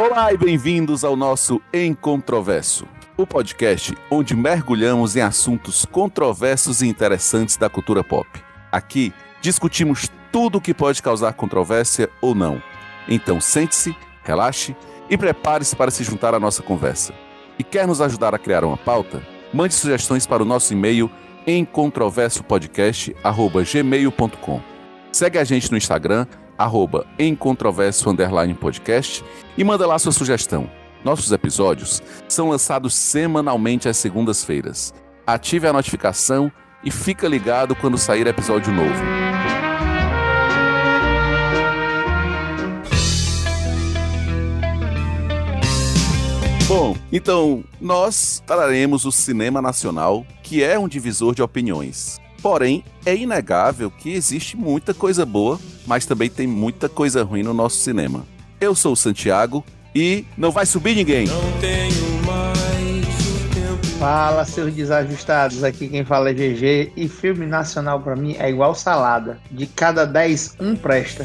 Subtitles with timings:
[0.00, 7.56] Olá e bem-vindos ao nosso Encontroverso, o podcast onde mergulhamos em assuntos controversos e interessantes
[7.56, 8.28] da cultura pop.
[8.70, 12.62] Aqui discutimos tudo o que pode causar controvérsia ou não.
[13.08, 13.92] Então sente-se,
[14.22, 14.76] relaxe
[15.10, 17.12] e prepare-se para se juntar à nossa conversa.
[17.58, 19.20] E quer nos ajudar a criar uma pauta?
[19.52, 21.10] Mande sugestões para o nosso e-mail
[21.44, 24.60] em controversopodcast@gmail.com.
[25.10, 26.24] Segue a gente no Instagram
[26.58, 29.24] arroba em controverso underline podcast
[29.56, 30.68] e manda lá sua sugestão.
[31.04, 34.92] Nossos episódios são lançados semanalmente às segundas-feiras.
[35.24, 36.50] Ative a notificação
[36.84, 39.02] e fica ligado quando sair episódio novo.
[46.66, 52.20] Bom, então nós traremos o cinema nacional, que é um divisor de opiniões.
[52.42, 57.52] Porém, é inegável que existe muita coisa boa, mas também tem muita coisa ruim no
[57.52, 58.24] nosso cinema.
[58.60, 61.26] Eu sou o Santiago e não vai subir ninguém.
[61.26, 63.86] Não tenho mais o tempo.
[63.98, 65.64] Fala, seus desajustados.
[65.64, 69.40] Aqui quem fala é GG e filme nacional para mim é igual salada.
[69.50, 71.24] De cada 10, um presta.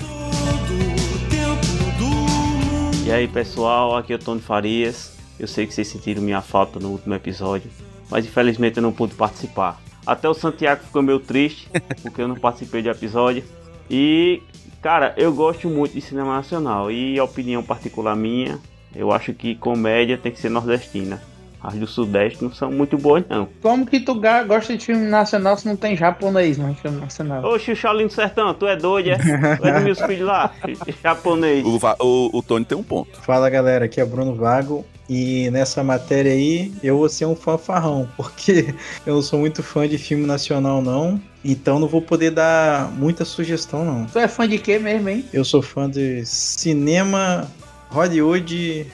[3.05, 5.11] E aí, pessoal, aqui é o Tony Farias.
[5.37, 7.69] Eu sei que vocês sentiram minha falta no último episódio,
[8.09, 9.82] mas infelizmente eu não pude participar.
[10.05, 11.69] Até o Santiago ficou meio triste,
[12.01, 13.43] porque eu não participei do episódio.
[13.89, 14.41] E,
[14.81, 16.91] cara, eu gosto muito de cinema nacional.
[16.91, 18.59] E a opinião particular minha,
[18.95, 21.21] eu acho que comédia tem que ser nordestina.
[21.63, 23.47] As do Sudeste não são muito boas, não.
[23.61, 27.41] Como que tu gosta de filme nacional se não tem japonês no filme nacional?
[27.45, 29.17] Oxe, o Shaolin do Sertão, tu é doido, é?
[29.17, 30.51] Tu é meus filhos lá,
[31.01, 31.63] japonês.
[31.65, 33.17] O, o, o Tony tem um ponto.
[33.21, 34.85] Fala, galera, aqui é Bruno Vago.
[35.09, 38.73] E nessa matéria aí, eu vou ser um fanfarrão, porque
[39.05, 41.21] eu não sou muito fã de filme nacional, não.
[41.45, 44.05] Então não vou poder dar muita sugestão, não.
[44.05, 45.25] Tu é fã de quê mesmo, hein?
[45.33, 47.49] Eu sou fã de cinema,
[47.89, 48.87] Hollywood,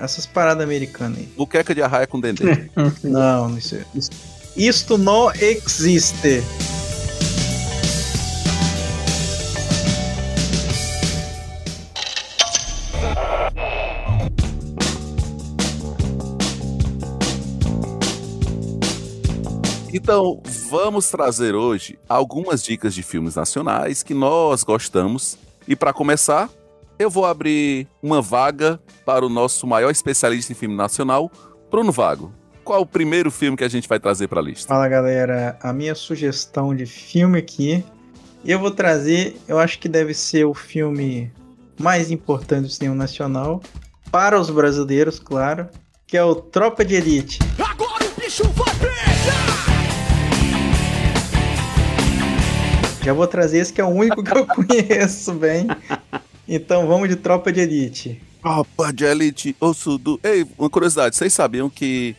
[0.00, 1.28] essas paradas americanas aí.
[1.36, 2.70] Buqueca de arraia com dendê.
[3.02, 4.10] não, isso, isso,
[4.56, 6.42] isto não existe.
[19.90, 20.40] Então,
[20.70, 25.36] vamos trazer hoje algumas dicas de filmes nacionais que nós gostamos.
[25.66, 26.48] E para começar,
[26.98, 31.30] eu vou abrir uma vaga para o nosso maior especialista em filme nacional,
[31.70, 32.32] Bruno Vago.
[32.64, 34.68] Qual o primeiro filme que a gente vai trazer para a lista?
[34.68, 37.84] Fala galera, a minha sugestão de filme aqui,
[38.44, 41.32] eu vou trazer, eu acho que deve ser o filme
[41.80, 43.62] mais importante do cinema nacional,
[44.10, 45.68] para os brasileiros, claro,
[46.06, 47.38] que é o Tropa de Elite.
[47.58, 48.98] Agora o bicho vai pegar!
[53.02, 55.68] Já vou trazer esse que é o único que eu conheço bem.
[56.48, 58.22] Então vamos de Tropa de Elite.
[58.40, 60.18] Tropa de Elite, osso do.
[60.24, 62.16] Ei, uma curiosidade, vocês sabiam que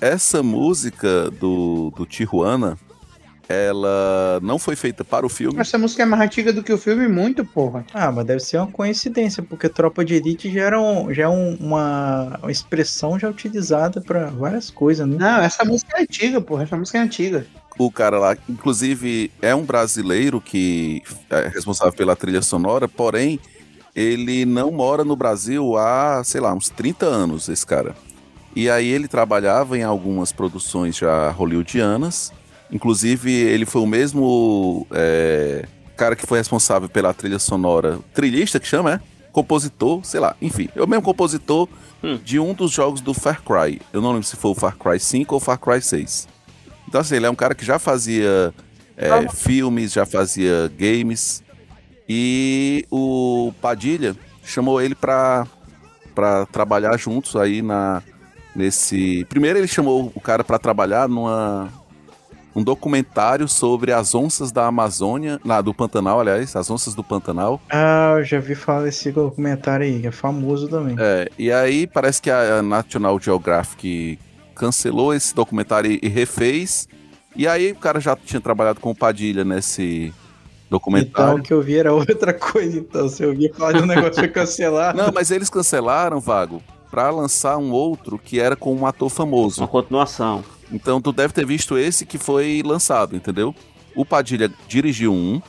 [0.00, 2.76] essa música do, do Tijuana
[3.48, 5.58] ela não foi feita para o filme.
[5.58, 7.84] Essa música é mais antiga do que o filme, muito, porra.
[7.94, 11.28] Ah, mas deve ser uma coincidência, porque Tropa de Elite já, era um, já é
[11.28, 15.16] um, uma, uma expressão já utilizada para várias coisas, né?
[15.18, 16.64] Não, essa música é antiga, porra.
[16.64, 17.46] Essa música é antiga
[17.78, 21.00] o cara lá, inclusive, é um brasileiro que
[21.30, 23.38] é responsável pela trilha sonora, porém,
[23.98, 27.96] ele não mora no Brasil há, sei lá, uns 30 anos, esse cara.
[28.54, 32.32] E aí ele trabalhava em algumas produções já hollywoodianas.
[32.70, 35.66] Inclusive, ele foi o mesmo é,
[35.96, 37.98] cara que foi responsável pela trilha sonora.
[38.14, 39.00] Trilhista que chama, é?
[39.32, 40.36] Compositor, sei lá.
[40.40, 41.68] Enfim, é o mesmo compositor
[42.02, 42.20] hum.
[42.22, 43.80] de um dos jogos do Far Cry.
[43.92, 46.28] Eu não lembro se foi o Far Cry 5 ou Far Cry 6.
[46.86, 48.54] Então, assim, ele é um cara que já fazia
[48.96, 51.42] é, filmes, já fazia games.
[52.08, 55.46] E o Padilha chamou ele para
[56.14, 58.02] para trabalhar juntos aí na
[58.56, 59.24] nesse.
[59.28, 61.68] Primeiro ele chamou o cara para trabalhar numa
[62.56, 67.60] um documentário sobre as onças da Amazônia, lá do Pantanal, aliás, as onças do Pantanal.
[67.70, 70.96] Ah, eu já vi falar desse documentário aí, é famoso também.
[70.98, 74.18] É, e aí parece que a National Geographic
[74.56, 76.88] cancelou esse documentário e refez.
[77.36, 80.12] E aí o cara já tinha trabalhado com o Padilha nesse
[80.68, 81.30] documentário.
[81.30, 83.08] Então o que eu vi era outra coisa, então.
[83.08, 84.98] Se eu vi falar de um negócio cancelado.
[84.98, 89.60] Não, mas eles cancelaram, Vago, para lançar um outro que era com um ator famoso.
[89.60, 90.44] Uma continuação.
[90.70, 93.54] Então tu deve ter visto esse que foi lançado, entendeu?
[93.96, 95.40] O Padilha dirigiu um,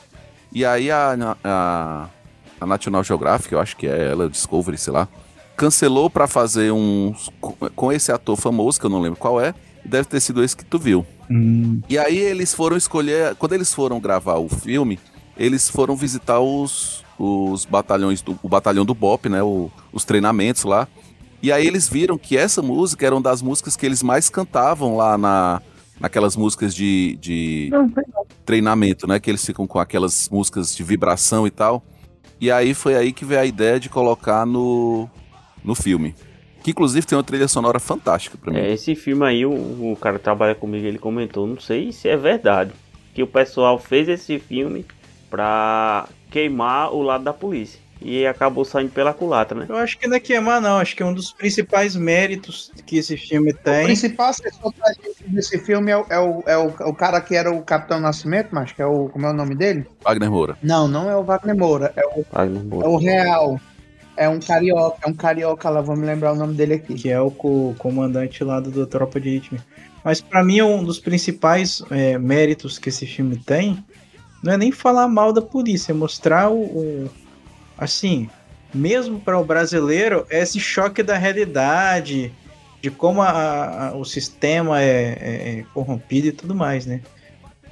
[0.52, 2.08] e aí a, a,
[2.60, 5.08] a National Geographic, eu acho que é ela, Discovery, sei lá,
[5.56, 7.14] cancelou para fazer um
[7.76, 10.64] com esse ator famoso, que eu não lembro qual é, deve ter sido esse que
[10.64, 11.06] tu viu.
[11.30, 11.80] Hum.
[11.88, 14.98] E aí eles foram escolher, quando eles foram gravar o filme,
[15.40, 19.42] eles foram visitar os, os batalhões do, o batalhão do Bop, né?
[19.42, 20.86] O, os treinamentos lá.
[21.42, 24.98] E aí eles viram que essa música era uma das músicas que eles mais cantavam
[24.98, 25.62] lá na,
[25.98, 27.70] naquelas músicas de, de
[28.44, 29.18] treinamento, né?
[29.18, 31.82] Que eles ficam com aquelas músicas de vibração e tal.
[32.38, 35.08] E aí foi aí que veio a ideia de colocar no,
[35.64, 36.14] no filme.
[36.62, 38.58] Que inclusive tem uma trilha sonora fantástica pra mim.
[38.58, 42.10] É, esse filme aí, o, o cara que trabalha comigo, ele comentou, não sei se
[42.10, 42.72] é verdade,
[43.14, 44.84] que o pessoal fez esse filme
[45.30, 47.78] pra queimar o lado da polícia.
[48.02, 49.66] E acabou saindo pela culatra, né?
[49.68, 50.78] Eu acho que não é queimar, não.
[50.78, 53.84] Acho que é um dos principais méritos que esse filme O tem.
[53.84, 57.36] principal assessor pra gente desse filme é, o, é, o, é o, o cara que
[57.36, 59.10] era o Capitão Nascimento, mas que é o.
[59.10, 59.84] Como é o nome dele?
[60.02, 60.56] Wagner Moura.
[60.62, 62.88] Não, não é o Wagner Moura, é o, Wagner é Moura.
[62.88, 63.60] o Real.
[64.16, 66.94] É um carioca, é um carioca lá, vou me lembrar o nome dele aqui.
[66.94, 69.60] que é o co- comandante lá do, do Tropa de Elite.
[70.02, 73.84] Mas pra mim um dos principais é, méritos que esse filme tem
[74.42, 77.10] não é nem falar mal da polícia, é mostrar o, o-
[77.78, 78.28] assim,
[78.72, 82.32] mesmo para o brasileiro, é esse choque da realidade,
[82.82, 84.86] de como a- a- o sistema é,
[85.20, 87.00] é- é corrompido e tudo mais, né?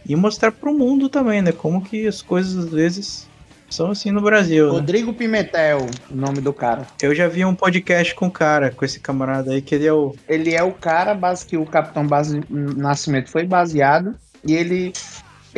[0.07, 1.53] E mostrar para o mundo também, né?
[1.53, 3.27] Como que as coisas às vezes
[3.71, 4.67] são assim no Brasil.
[4.67, 4.73] né?
[4.73, 6.87] Rodrigo Pimentel, o nome do cara.
[7.03, 9.93] Eu já vi um podcast com um cara, com esse camarada aí, que ele é
[9.93, 14.93] o Ele é o cara base, que o Capitão base, Nascimento foi baseado e ele,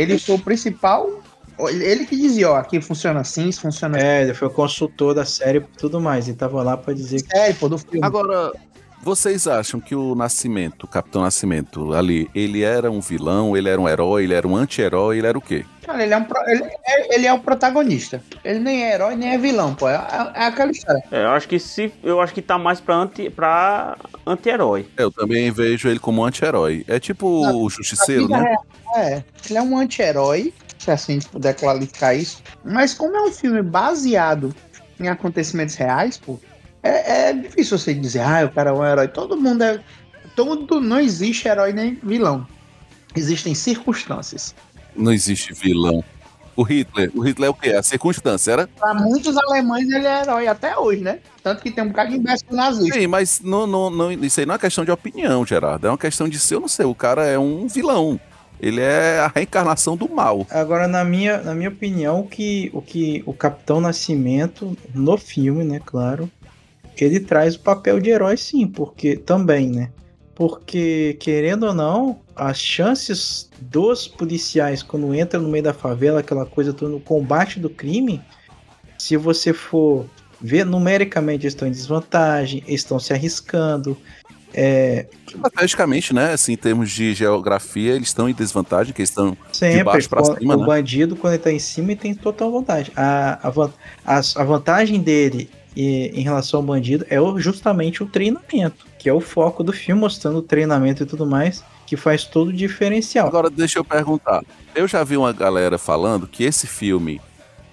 [0.03, 1.23] ele foi o principal.
[1.59, 4.07] Ele que dizia, ó, aqui funciona assim, isso funciona assim.
[4.07, 6.27] É, ele foi o consultor da série e tudo mais.
[6.27, 7.37] E tava lá pra dizer que.
[7.37, 8.01] É, pô, do filme.
[8.03, 8.51] Agora,
[9.03, 13.81] vocês acham que o Nascimento, o Capitão Nascimento, ali, ele era um vilão, ele era
[13.81, 15.65] um herói, ele era um anti-herói, ele era o quê?
[15.85, 18.23] Cara, ele é, um, pro- ele, é, ele é o protagonista.
[18.45, 19.89] Ele nem é herói, nem é vilão, pô.
[19.89, 19.95] É,
[20.35, 21.03] é aquela história.
[21.11, 21.93] É, eu acho que se.
[22.03, 24.87] Eu acho que tá mais pra anti, pra anti-herói.
[24.97, 26.85] Eu também vejo ele como um anti-herói.
[26.87, 28.39] É tipo Na- o Justiceiro, né?
[28.41, 32.43] real, É, ele é um anti-herói, se assim a gente puder qualificar isso.
[32.65, 34.55] Mas como é um filme baseado
[35.01, 36.39] em acontecimentos reais, pô,
[36.83, 39.09] é, é difícil você dizer, ah, o cara é um herói.
[39.09, 39.81] Todo mundo é.
[40.35, 42.47] Todo, não existe herói nem vilão.
[43.15, 44.55] Existem circunstâncias.
[44.97, 46.05] Não existe vilão.
[46.57, 47.71] O Hitler, o Hitler é o quê?
[47.71, 48.67] A circunstância, era?
[48.67, 51.21] Para muitos alemães ele é herói até hoje, né?
[51.43, 53.01] Tanto que tem um bocado de imbecil nazista.
[53.01, 55.87] Sim, mas não, não, não, isso aí não é questão de opinião, Gerardo.
[55.87, 56.85] É uma questão de ser ou não ser.
[56.85, 58.21] O cara é um vilão.
[58.61, 60.47] Ele é a reencarnação do mal.
[60.51, 65.65] Agora, na minha, na minha opinião, o que, o que o Capitão Nascimento, no filme,
[65.65, 66.31] né, claro,
[67.05, 69.91] ele traz o papel de herói sim, porque também, né?
[70.35, 76.47] Porque, querendo ou não, as chances dos policiais, quando entram no meio da favela, aquela
[76.47, 78.23] coisa toda, no combate do crime,
[78.97, 80.07] se você for
[80.41, 83.97] ver numericamente, eles estão em desvantagem, eles estão se arriscando.
[84.55, 86.33] É, Estrategicamente, né?
[86.33, 90.23] Assim, em termos de geografia, eles estão em desvantagem, que eles estão Sempre, baixo pra
[90.23, 90.67] o- cima, o né?
[90.67, 92.93] bandido, quando ele tá em cima, ele tem total vantagem.
[92.97, 93.71] A, a,
[94.17, 99.09] as- a vantagem dele e- em relação ao bandido é o- justamente o treinamento, que
[99.09, 102.53] é o foco do filme, mostrando o treinamento e tudo mais, que faz todo o
[102.53, 103.27] diferencial.
[103.27, 104.43] Agora, deixa eu perguntar.
[104.75, 107.21] Eu já vi uma galera falando que esse filme.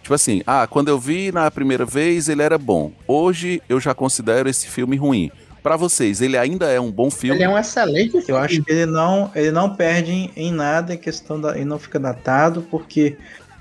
[0.02, 2.92] Tipo assim, ah, quando eu vi na primeira vez ele era bom.
[3.06, 5.30] Hoje eu já considero esse filme ruim.
[5.62, 7.36] Pra vocês, ele ainda é um bom filme?
[7.36, 8.26] Ele é um excelente filme.
[8.30, 11.56] Eu acho que ele não, ele não perde em, em nada em questão da.
[11.56, 13.18] Ele não fica datado, porque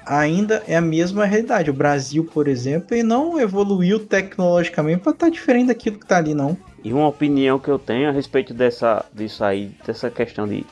[0.06, 1.68] ainda é a mesma realidade.
[1.68, 6.32] O Brasil, por exemplo, ele não evoluiu tecnologicamente para estar diferente daquilo que tá ali,
[6.32, 6.56] não.
[6.84, 10.64] E uma opinião que eu tenho a respeito dessa, disso aí, dessa questão de,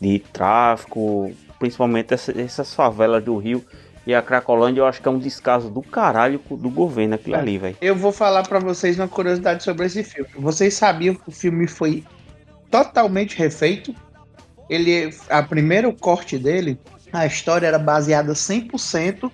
[0.00, 3.62] de tráfico, principalmente essa- essas favelas do Rio
[4.06, 7.58] e a Cracolândia, eu acho que é um descaso do caralho do governo aquilo ali,
[7.58, 7.76] velho.
[7.82, 10.30] Eu vou falar pra vocês uma curiosidade sobre esse filme.
[10.38, 12.02] Vocês sabiam que o filme foi
[12.70, 13.94] totalmente refeito?
[14.68, 16.78] Ele, a primeiro corte dele,
[17.12, 19.30] a história era baseada 100%,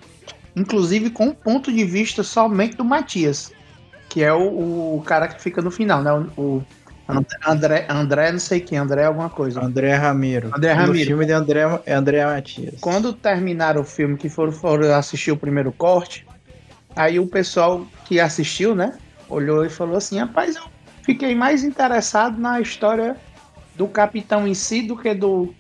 [0.54, 3.52] inclusive com o ponto de vista somente do Matias,
[4.08, 6.12] que é o, o cara que fica no final, né?
[6.36, 6.64] O, o
[7.46, 9.62] André, André, não sei quem, André alguma coisa.
[9.62, 10.50] André Ramiro.
[10.56, 11.06] André Ramiro.
[11.06, 12.74] filme de André, é André Matias.
[12.80, 16.26] Quando terminaram o filme, que foram, foram assistir o primeiro corte,
[16.96, 20.64] aí o pessoal que assistiu, né, olhou e falou assim: rapaz, eu
[21.02, 23.16] fiquei mais interessado na história
[23.76, 25.54] do capitão em si do que do,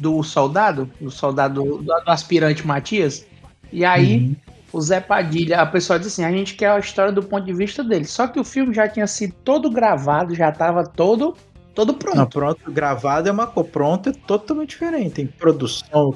[0.00, 3.26] do soldado, do soldado, do, do aspirante Matias.
[3.72, 4.36] E aí Uhum.
[4.72, 7.52] o Zé Padilha, a pessoa disse assim: a gente quer a história do ponto de
[7.52, 8.04] vista dele.
[8.06, 11.36] Só que o filme já tinha sido todo gravado, já estava todo,
[11.74, 12.16] todo pronto.
[12.16, 13.70] Não, pronto, gravado é uma coisa.
[13.70, 15.10] Pronto é totalmente diferente.
[15.10, 16.14] Tem produção,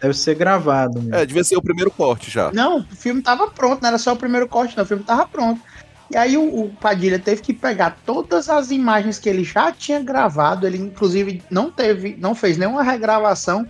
[0.00, 1.00] deve ser gravado.
[1.00, 1.14] mesmo.
[1.14, 2.50] É, devia ser o primeiro corte já.
[2.52, 5.26] Não, o filme tava pronto, não era só o primeiro corte, não, o filme tava
[5.28, 5.60] pronto.
[6.10, 10.00] E aí o, o Padilha teve que pegar todas as imagens que ele já tinha
[10.00, 13.66] gravado, ele inclusive não teve, não fez nenhuma regravação,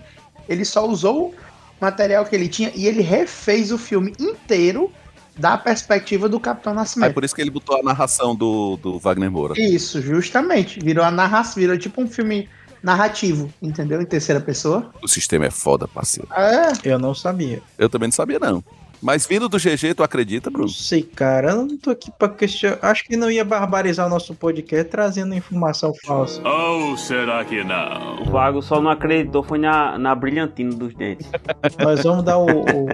[0.49, 1.35] ele só usou o
[1.81, 4.91] material que ele tinha e ele refez o filme inteiro
[5.37, 7.15] da perspectiva do Capitão É Nascimento.
[7.15, 9.55] por isso que ele botou a narração do, do Wagner Moura.
[9.59, 10.81] Isso, justamente.
[10.81, 12.49] Virou a narração, virou tipo um filme
[12.83, 14.01] narrativo, entendeu?
[14.01, 14.91] Em terceira pessoa.
[15.03, 16.29] O sistema é foda, parceiro.
[16.33, 17.61] É, Eu não sabia.
[17.77, 18.63] Eu também não sabia, não.
[19.03, 20.69] Mas vindo do GG, tu acredita, Não Bruno?
[20.69, 21.51] sei, cara.
[21.51, 22.79] Eu não tô aqui pra questionar.
[22.83, 26.41] Acho que não ia barbarizar o nosso podcast trazendo informação falsa.
[26.47, 28.23] Ou será que não?
[28.23, 31.29] O Vago só não acreditou, foi na, na brilhantina dos dentes.
[31.79, 32.89] Nós vamos dar o, o,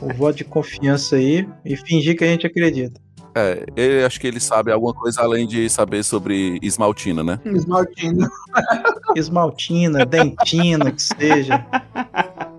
[0.00, 3.00] o voto de confiança aí e fingir que a gente acredita.
[3.34, 7.40] É, eu acho que ele sabe alguma coisa além de saber sobre esmaltina, né?
[7.46, 8.28] esmaltino.
[9.16, 11.64] Esmaltina, dentina, que seja.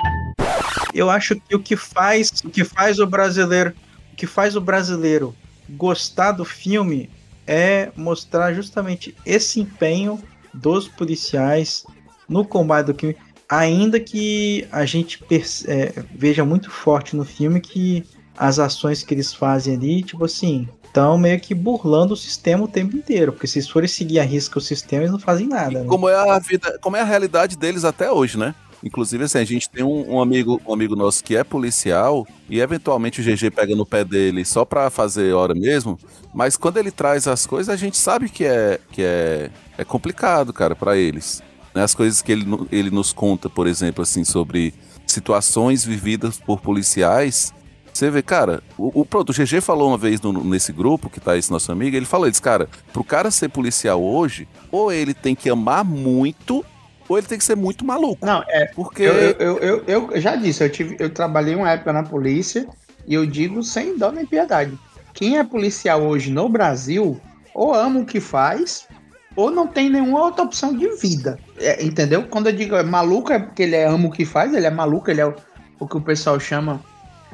[0.93, 3.73] Eu acho que o que faz, o que faz o brasileiro,
[4.11, 5.35] o que faz o brasileiro
[5.69, 7.09] gostar do filme
[7.47, 10.21] é mostrar justamente esse empenho
[10.53, 11.85] dos policiais
[12.27, 13.17] no combate do crime,
[13.49, 15.23] ainda que a gente
[15.67, 18.03] é, veja muito forte no filme que
[18.37, 22.67] as ações que eles fazem ali, tipo assim, estão meio que burlando o sistema o
[22.67, 25.81] tempo inteiro, porque se eles forem seguir a risca o sistema, eles não fazem nada.
[25.81, 25.85] né?
[25.87, 28.55] Como é a vida, como é a realidade deles até hoje, né?
[28.83, 32.59] Inclusive, assim, a gente tem um, um amigo, um amigo nosso que é policial e
[32.59, 35.97] eventualmente o GG pega no pé dele só pra fazer hora mesmo,
[36.33, 40.51] mas quando ele traz as coisas, a gente sabe que é, que é, é complicado,
[40.51, 41.41] cara, pra eles.
[41.73, 41.81] Né?
[41.81, 44.73] As coisas que ele, ele nos conta, por exemplo, assim, sobre
[45.07, 47.53] situações vividas por policiais.
[47.93, 51.37] Você vê, cara, o, o, o GG falou uma vez no- nesse grupo, que tá
[51.37, 55.13] esse nosso amigo, ele falou, ele disse, cara, pro cara ser policial hoje, ou ele
[55.13, 56.65] tem que amar muito,
[57.07, 58.25] ou ele tem que ser muito maluco.
[58.25, 58.65] Não, é.
[58.73, 59.03] Porque.
[59.03, 62.67] Eu, eu, eu, eu, eu já disse, eu, tive, eu trabalhei uma época na polícia
[63.07, 64.77] e eu digo sem dó nem piedade.
[65.13, 67.19] Quem é policial hoje no Brasil,
[67.53, 68.87] ou ama o que faz,
[69.35, 71.39] ou não tem nenhuma outra opção de vida.
[71.57, 72.23] É, entendeu?
[72.27, 74.71] Quando eu digo é maluco, é porque ele é, ama o que faz, ele é
[74.71, 75.35] maluco, ele é o,
[75.79, 76.81] o que o pessoal chama.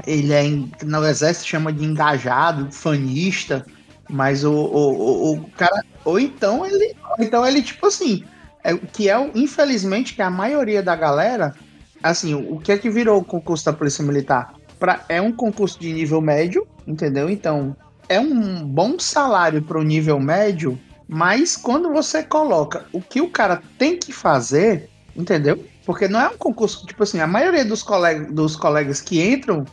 [0.08, 0.44] Ele é,
[0.84, 3.66] no exército chama de engajado, fanista,
[4.10, 5.84] mas o, o, o, o cara.
[6.06, 6.96] Ou então ele.
[7.18, 8.24] Ou então ele, tipo assim.
[8.64, 11.54] É, que é, infelizmente, que a maioria da galera.
[12.02, 14.54] Assim, o, que é que virou o concurso da Polícia Militar?
[14.80, 17.30] Pra, é um concurso de nível médio, entendeu?
[17.30, 17.76] Então,
[18.08, 23.30] é um bom salário para o nível médio, mas quando você coloca o que o
[23.30, 25.64] cara tem que fazer, entendeu?
[25.86, 29.66] Porque não é um concurso, tipo assim, a maioria dos, colega, dos colegas que entram,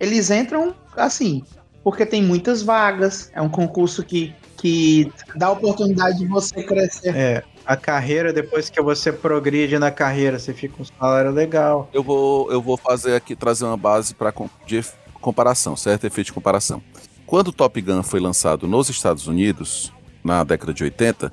[0.00, 1.42] eles entram assim,
[1.84, 7.14] porque tem muitas vagas, é um concurso que, que dá oportunidade de você crescer.
[7.14, 11.86] É, a carreira, depois que você progride na carreira, você fica com um salário legal.
[11.92, 14.32] Eu vou, eu vou fazer aqui, trazer uma base para
[14.66, 14.82] de
[15.20, 16.06] comparação, certo?
[16.06, 16.82] Efeito de comparação.
[17.26, 19.92] Quando o Top Gun foi lançado nos Estados Unidos,
[20.24, 21.30] na década de 80,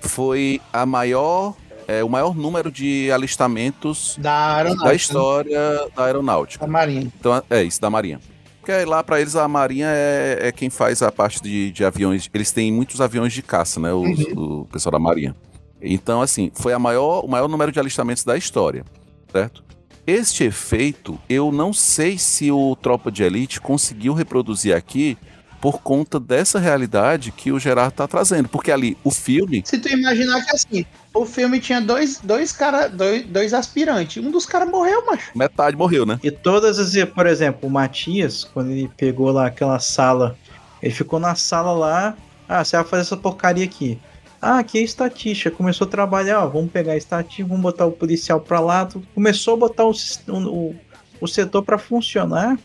[0.00, 1.54] foi a maior,
[1.86, 6.66] é, o maior número de alistamentos Da da história da aeronáutica.
[6.66, 7.12] Da Marinha.
[7.20, 8.18] Então, é isso, da Marinha.
[8.60, 12.28] Porque lá para eles a Marinha é, é quem faz a parte de, de aviões.
[12.34, 13.92] Eles têm muitos aviões de caça, né?
[13.92, 15.36] os- O pessoal da Marinha.
[15.80, 18.84] Então, assim, foi a maior, o maior número de alistamentos da história,
[19.30, 19.64] certo?
[20.06, 25.18] Este efeito, eu não sei se o Tropa de Elite conseguiu reproduzir aqui
[25.60, 28.48] por conta dessa realidade que o Gerard tá trazendo.
[28.48, 29.62] Porque ali, o filme.
[29.64, 34.22] Se tu imaginar que assim, o filme tinha dois, dois cara, dois, dois aspirantes.
[34.22, 35.30] Um dos caras morreu, macho.
[35.34, 36.20] Metade morreu, né?
[36.22, 40.38] E todas as, por exemplo, o Matias, quando ele pegou lá aquela sala,
[40.80, 42.16] ele ficou na sala lá,
[42.48, 43.98] ah, você vai fazer essa porcaria aqui.
[44.40, 45.50] Ah, aqui é estatística.
[45.50, 48.88] Começou a trabalhar, ó, vamos pegar a estatística, vamos botar o policial pra lá.
[49.14, 49.92] Começou a botar o,
[50.28, 50.74] o,
[51.20, 52.58] o, setor pra funcionar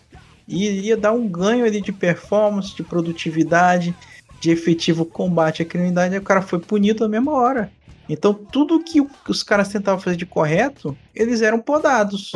[0.48, 3.96] e iria dar um ganho ali de performance, de produtividade,
[4.40, 6.18] de efetivo combate à criminalidade.
[6.18, 7.72] O cara foi punido na mesma hora.
[8.10, 9.00] Então, tudo que
[9.30, 12.34] os caras tentavam fazer de correto, eles eram podados.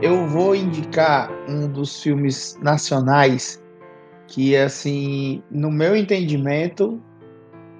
[0.00, 3.60] Eu vou indicar um dos filmes nacionais
[4.28, 7.00] que, assim, no meu entendimento,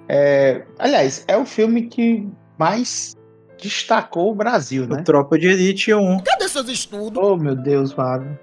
[0.07, 0.63] é...
[0.79, 2.27] aliás, é o filme que
[2.57, 3.15] mais
[3.61, 5.01] destacou o Brasil, O né?
[5.03, 6.21] Tropa de Elite 1.
[7.19, 8.37] Oh, meu Deus, Fábio.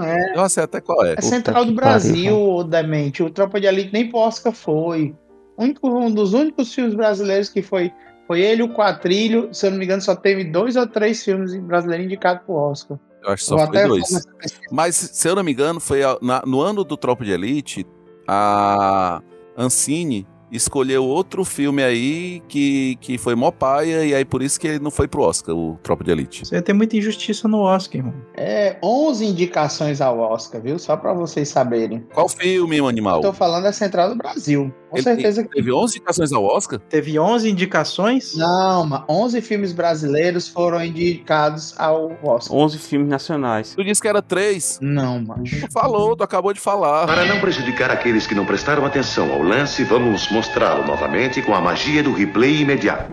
[0.00, 1.14] É, Eu sei até qual é.
[1.18, 3.22] é Central do Brasil, pariu, ô Demente.
[3.22, 5.14] O Tropa de Elite nem pro Oscar foi.
[5.56, 7.92] O único- um dos únicos filmes brasileiros que foi
[8.26, 9.52] foi ele, o Quatrilho.
[9.52, 12.96] Se eu não me engano, só teve dois ou três filmes brasileiros indicados pro Oscar.
[13.22, 14.26] Eu acho que só Vou foi dois.
[14.70, 17.86] Mas, se eu não me engano, foi a- na- no ano do Tropa de Elite,
[18.26, 19.20] a
[19.56, 24.66] Ancine escolheu outro filme aí que, que foi mó paia, e aí por isso que
[24.66, 26.44] ele não foi pro Oscar, o Tropa de Elite.
[26.44, 28.14] Você tem muita injustiça no Oscar, irmão.
[28.36, 30.76] É 11 indicações ao Oscar, viu?
[30.76, 32.04] Só pra vocês saberem.
[32.12, 33.20] Qual filme, o animal?
[33.20, 34.74] Tô falando é Central do Brasil.
[34.90, 36.80] Com Ele certeza que Teve 11 indicações ao Oscar?
[36.80, 38.34] Teve 11 indicações.
[38.36, 42.56] não, mas 11 filmes brasileiros foram indicados ao Oscar.
[42.56, 43.74] 11 filmes nacionais.
[43.74, 44.78] Tu disse que era 3.
[44.82, 45.60] Não, macho.
[45.66, 47.06] Tu falou, tu acabou de falar.
[47.06, 51.60] Para não prejudicar aqueles que não prestaram atenção ao lance, vamos mostrá-lo novamente com a
[51.60, 53.12] magia do replay imediato.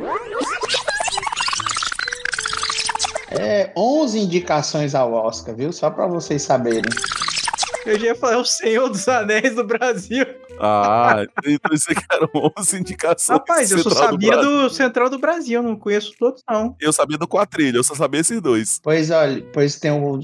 [3.30, 5.72] É 11 indicações ao Oscar, viu?
[5.72, 6.82] Só pra vocês saberem.
[7.88, 10.26] Eu já ia falar o Senhor dos Anéis do Brasil.
[10.60, 13.40] Ah, então isso aqui eram 11 indicações.
[13.40, 14.52] Rapaz, eu só do sabia Brasil.
[14.52, 16.76] do Central do Brasil, não conheço todos, não.
[16.80, 18.80] Eu sabia do Quatrilho, eu só sabia esses dois.
[18.84, 20.20] Pois olha, pois tem um,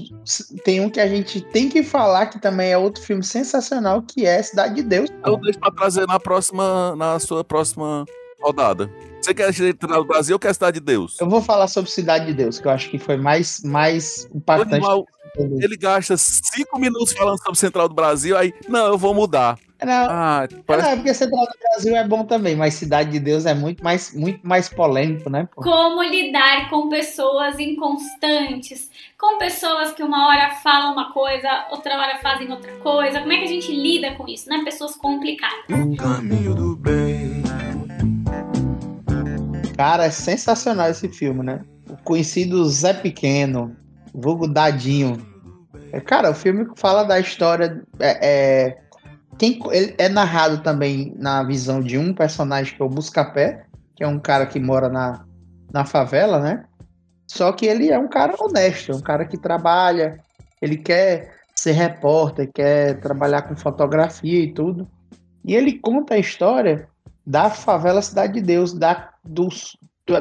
[0.64, 4.26] tem um que a gente tem que falar que também é outro filme sensacional, que
[4.26, 5.08] é Cidade de Deus.
[5.24, 8.04] Eu deixo pra trazer na próxima, na sua próxima
[8.44, 8.90] rodada.
[9.20, 11.18] Você quer Central do Brasil ou quer Cidade de Deus?
[11.18, 14.74] Eu vou falar sobre Cidade de Deus, que eu acho que foi mais, mais impactante.
[14.74, 15.06] Animal,
[15.60, 19.58] ele gasta 5 minutos falando sobre Central do Brasil, aí, não, eu vou mudar.
[19.82, 23.20] Não, Ah, não, parece é porque Central do Brasil é bom também, mas Cidade de
[23.20, 25.48] Deus é muito mais, muito mais polêmico, né?
[25.54, 25.62] pô?
[25.62, 32.18] Como lidar com pessoas inconstantes, com pessoas que uma hora falam uma coisa, outra hora
[32.22, 33.20] fazem outra coisa.
[33.20, 34.62] Como é que a gente lida com isso, né?
[34.64, 35.64] Pessoas complicadas.
[39.76, 41.60] Cara, é sensacional esse filme, né?
[41.88, 43.76] O conhecido Zé Pequeno,
[44.14, 45.16] vulgo Dadinho.
[45.92, 47.82] É, Cara, o filme fala da história.
[47.98, 48.78] É, é,
[49.38, 53.64] quem, ele é narrado também na visão de um personagem que é o Buscapé,
[53.96, 55.24] que é um cara que mora na,
[55.72, 56.64] na favela, né?
[57.26, 60.20] Só que ele é um cara honesto, é um cara que trabalha,
[60.62, 64.88] ele quer ser repórter, quer trabalhar com fotografia e tudo.
[65.44, 66.88] E ele conta a história
[67.26, 69.10] da favela Cidade de Deus, da,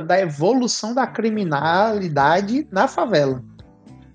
[0.05, 3.43] da evolução da criminalidade na favela.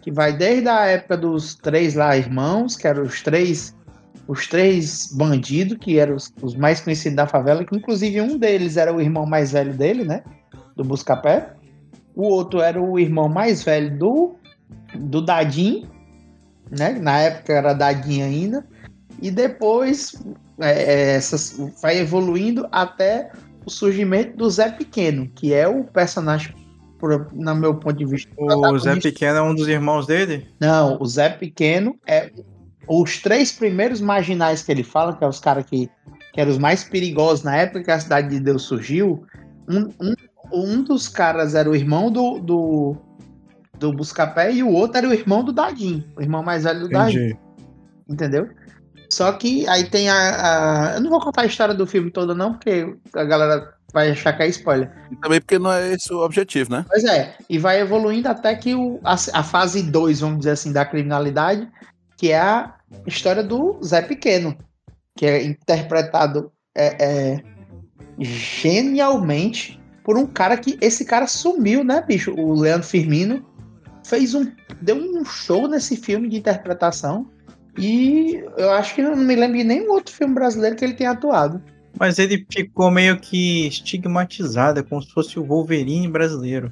[0.00, 3.76] Que vai desde a época dos três lá irmãos, que eram os três
[4.26, 8.76] os três bandidos, que eram os, os mais conhecidos da favela, que inclusive um deles
[8.76, 10.22] era o irmão mais velho dele, né?
[10.76, 11.54] Do Buscapé.
[12.14, 14.34] O outro era o irmão mais velho do,
[14.94, 15.88] do Dadim,
[16.70, 16.92] né?
[17.00, 18.66] Na época era Dadim ainda.
[19.20, 20.22] E depois
[20.60, 23.30] é, é, essas, vai evoluindo até
[23.64, 26.54] o surgimento do Zé Pequeno, que é o personagem,
[26.98, 28.30] por, no meu ponto de vista.
[28.36, 28.96] O Zé.
[28.96, 30.48] Pequeno é um dos irmãos dele?
[30.60, 32.30] Não, o Zé Pequeno é
[32.88, 35.90] os três primeiros marginais que ele fala, que é os caras que,
[36.32, 39.24] que eram os mais perigosos na época que a Cidade de Deus surgiu.
[39.68, 40.14] Um, um,
[40.52, 42.96] um dos caras era o irmão do, do,
[43.78, 46.88] do Buscapé e o outro era o irmão do Dadim, o irmão mais velho do
[46.88, 47.36] Dadim
[48.08, 48.48] entendeu?
[49.10, 52.34] Só que aí tem a, a- Eu não vou contar a história do filme todo,
[52.34, 54.92] não, porque a galera vai achar que é spoiler.
[55.10, 56.84] E também porque não é esse o objetivo, né?
[56.88, 60.72] Pois é, e vai evoluindo até que o, a, a fase 2, vamos dizer assim,
[60.72, 61.66] da criminalidade,
[62.18, 62.74] que é a
[63.06, 64.56] história do Zé Pequeno,
[65.16, 67.42] que é interpretado é, é,
[68.18, 70.78] genialmente por um cara que.
[70.80, 72.32] Esse cara sumiu, né, bicho?
[72.34, 73.44] O Leandro Firmino
[74.04, 74.50] fez um.
[74.80, 77.26] deu um show nesse filme de interpretação.
[77.78, 80.94] E eu acho que eu não me lembro de nenhum outro filme brasileiro que ele
[80.94, 81.62] tenha atuado.
[81.98, 86.70] Mas ele ficou meio que estigmatizado, é como se fosse o Wolverine brasileiro.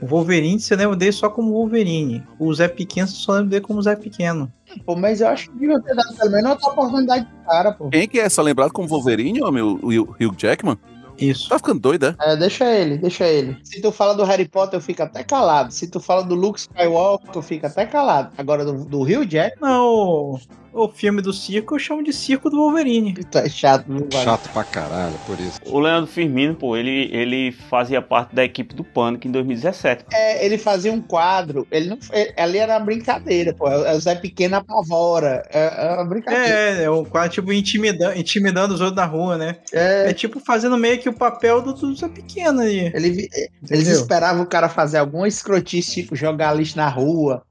[0.00, 2.22] O Wolverine, você lembra dele só como Wolverine.
[2.38, 4.52] O Zé Pequeno, você só lembra dele como Zé Pequeno.
[4.84, 7.88] Pô, mas eu acho que devia ter dado pelo menos outra oportunidade pro cara, pô.
[7.90, 9.62] Quem que é só lembrado como Wolverine, homem?
[9.62, 10.78] O Hugh Jackman?
[11.18, 11.48] Isso.
[11.48, 12.16] Tá ficando doido, é?
[12.20, 13.58] É, deixa ele, deixa ele.
[13.64, 15.72] Se tu fala do Harry Potter, eu fico até calado.
[15.72, 18.32] Se tu fala do Luke Skywalker, tu fica até calado.
[18.38, 20.38] Agora, do, do Hugh Jack, Não,
[20.78, 23.12] o, filme do circo eu chamo de circo do Wolverine.
[23.14, 24.22] tu é chato, viu, Wagner?
[24.24, 25.60] Chato pra caralho, por isso.
[25.66, 30.04] O Leandro Firmino, pô, ele, ele fazia parte da equipe do Pânico em 2017.
[30.12, 33.68] É, ele fazia um quadro, ele não, ele- ali era uma brincadeira, pô.
[33.68, 35.42] É o Zé Pequeno apavora.
[35.52, 36.48] É, é uma brincadeira.
[36.48, 39.56] É, é o quase tipo intimidando, intimidando os outros na rua, né?
[39.72, 42.90] É, É tipo fazendo meio que o papel do, do Zé Pequeno ali.
[42.94, 43.28] ele,
[43.70, 47.42] eles esperavam o cara fazer alguma escrotice, tipo jogar lixo na rua.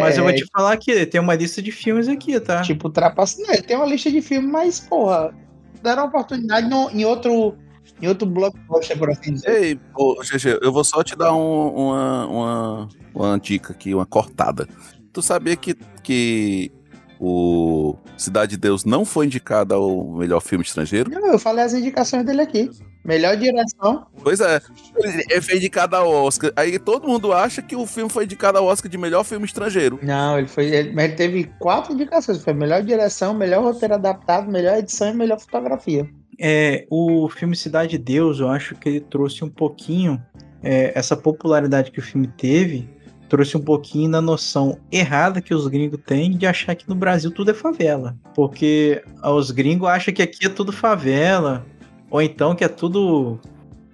[0.00, 2.62] Mas é, eu vou te falar que tem uma lista de filmes aqui, tá?
[2.62, 3.40] Tipo, trapaça.
[3.42, 5.34] Não, ele tem uma lista de filmes, mas, porra,
[5.82, 7.56] deram uma oportunidade no- em outro.
[8.00, 9.50] Em outro blockbuster, por assim dizer.
[9.62, 14.06] Ei, ô, GG, eu vou só te dar um- uma, uma, uma dica aqui, uma
[14.06, 14.66] cortada.
[15.12, 16.72] Tu sabia que, que
[17.20, 21.10] o Cidade de Deus não foi indicado ao melhor filme estrangeiro?
[21.10, 22.70] Não, eu falei as indicações dele aqui.
[23.04, 24.06] Melhor direção.
[24.22, 24.60] Pois é,
[25.28, 26.50] ele foi indicado ao Oscar.
[26.56, 29.98] Aí todo mundo acha que o filme foi indicado ao Oscar de melhor filme estrangeiro.
[30.02, 30.66] Não, ele foi.
[30.66, 32.42] Ele, mas ele teve quatro indicações.
[32.42, 36.08] Foi melhor direção, melhor roteiro adaptado, melhor edição e melhor fotografia.
[36.40, 40.20] É, o filme Cidade de Deus, eu acho que ele trouxe um pouquinho
[40.62, 42.88] é, essa popularidade que o filme teve,
[43.34, 47.32] trouxe um pouquinho na noção errada que os gringos têm de achar que no Brasil
[47.32, 48.16] tudo é favela.
[48.32, 51.66] Porque os gringos acham que aqui é tudo favela,
[52.08, 53.40] Ou então que é tudo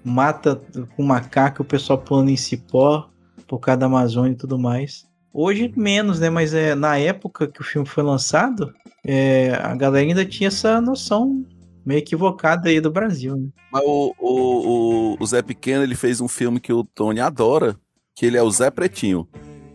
[0.04, 0.60] mata
[0.94, 3.08] com macaco, o pessoal pulando em cipó
[3.48, 5.06] por causa da Amazônia e tudo mais.
[5.32, 6.28] Hoje menos, né?
[6.28, 10.82] Mas é, na época que o filme foi lançado, é, a galera ainda tinha essa
[10.82, 11.46] noção
[11.82, 13.48] meio equivocada aí do Brasil, né?
[13.72, 17.74] Mas o, o, o, o Zé Pequeno, ele fez um filme que o Tony adora,
[18.20, 19.26] que ele é o Zé Pretinho.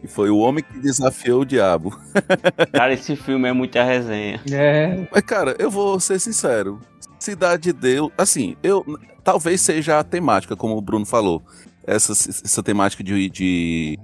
[0.04, 2.00] E foi o homem que desafiou o diabo.
[2.72, 4.40] Cara, esse filme é muita resenha.
[4.52, 5.08] É.
[5.12, 6.80] Mas, cara, eu vou ser sincero.
[7.20, 8.86] Cidade de Deus, assim, eu
[9.24, 11.42] talvez seja a temática, como o Bruno falou.
[11.88, 13.98] Essa, essa temática de, de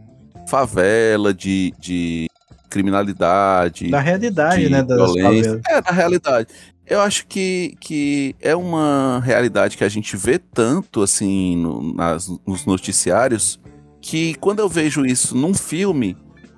[0.48, 2.26] favela, de, de
[2.68, 3.92] criminalidade.
[3.92, 4.82] Da realidade, de né?
[4.82, 5.52] Das violência.
[5.52, 5.62] favelas.
[5.70, 6.48] É, da realidade.
[6.88, 12.28] Eu acho que, que é uma realidade que a gente vê tanto, assim, no- nas,
[12.46, 13.60] nos noticiários,
[14.02, 16.18] que quando eu vejo isso num filme,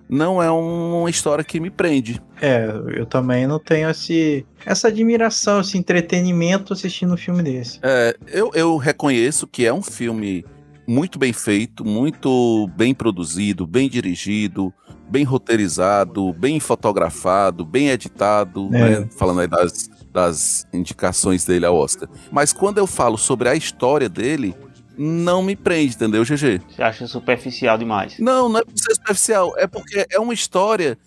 [0.09, 2.21] não é uma história que me prende.
[2.41, 7.79] É, eu também não tenho esse, essa admiração, esse entretenimento assistindo um filme desse.
[7.81, 10.45] É, eu, eu reconheço que é um filme
[10.87, 14.73] muito bem feito, muito bem produzido, bem dirigido,
[15.09, 18.99] bem roteirizado, bem fotografado, bem editado, É.
[18.99, 19.09] né?
[19.17, 22.09] falando aí das, das indicações dele ao Oscar.
[22.31, 24.53] Mas quando eu falo sobre a história dele,
[24.97, 26.61] não me prende, entendeu, GG?
[26.69, 28.17] Você acha superficial demais.
[28.19, 30.97] Não, não é por ser superficial, é porque é uma história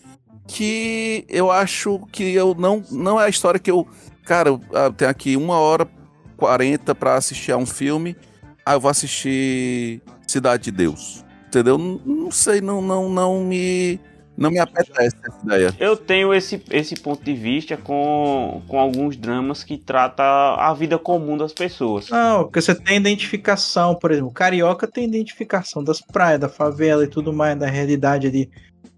[0.46, 2.82] que eu acho que eu não.
[2.90, 3.86] Não é a história que eu.
[4.24, 5.88] Cara, eu ah, tenho aqui uma hora
[6.36, 8.16] 40 pra assistir a um filme.
[8.64, 11.24] Ah, eu vou assistir Cidade de Deus.
[11.46, 11.78] Entendeu?
[11.78, 14.00] Não, não sei, não, não, não me.
[14.36, 15.74] Não me apetece essa ideia.
[15.80, 20.98] Eu tenho esse, esse ponto de vista com, com alguns dramas que tratam a vida
[20.98, 22.10] comum das pessoas.
[22.10, 27.04] Não, porque você tem identificação, por exemplo, o carioca tem identificação das praias, da favela
[27.04, 28.50] e tudo mais, da realidade ali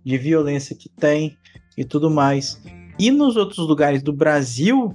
[0.04, 1.36] de violência que tem
[1.76, 2.60] e tudo mais.
[2.98, 4.92] E nos outros lugares do Brasil,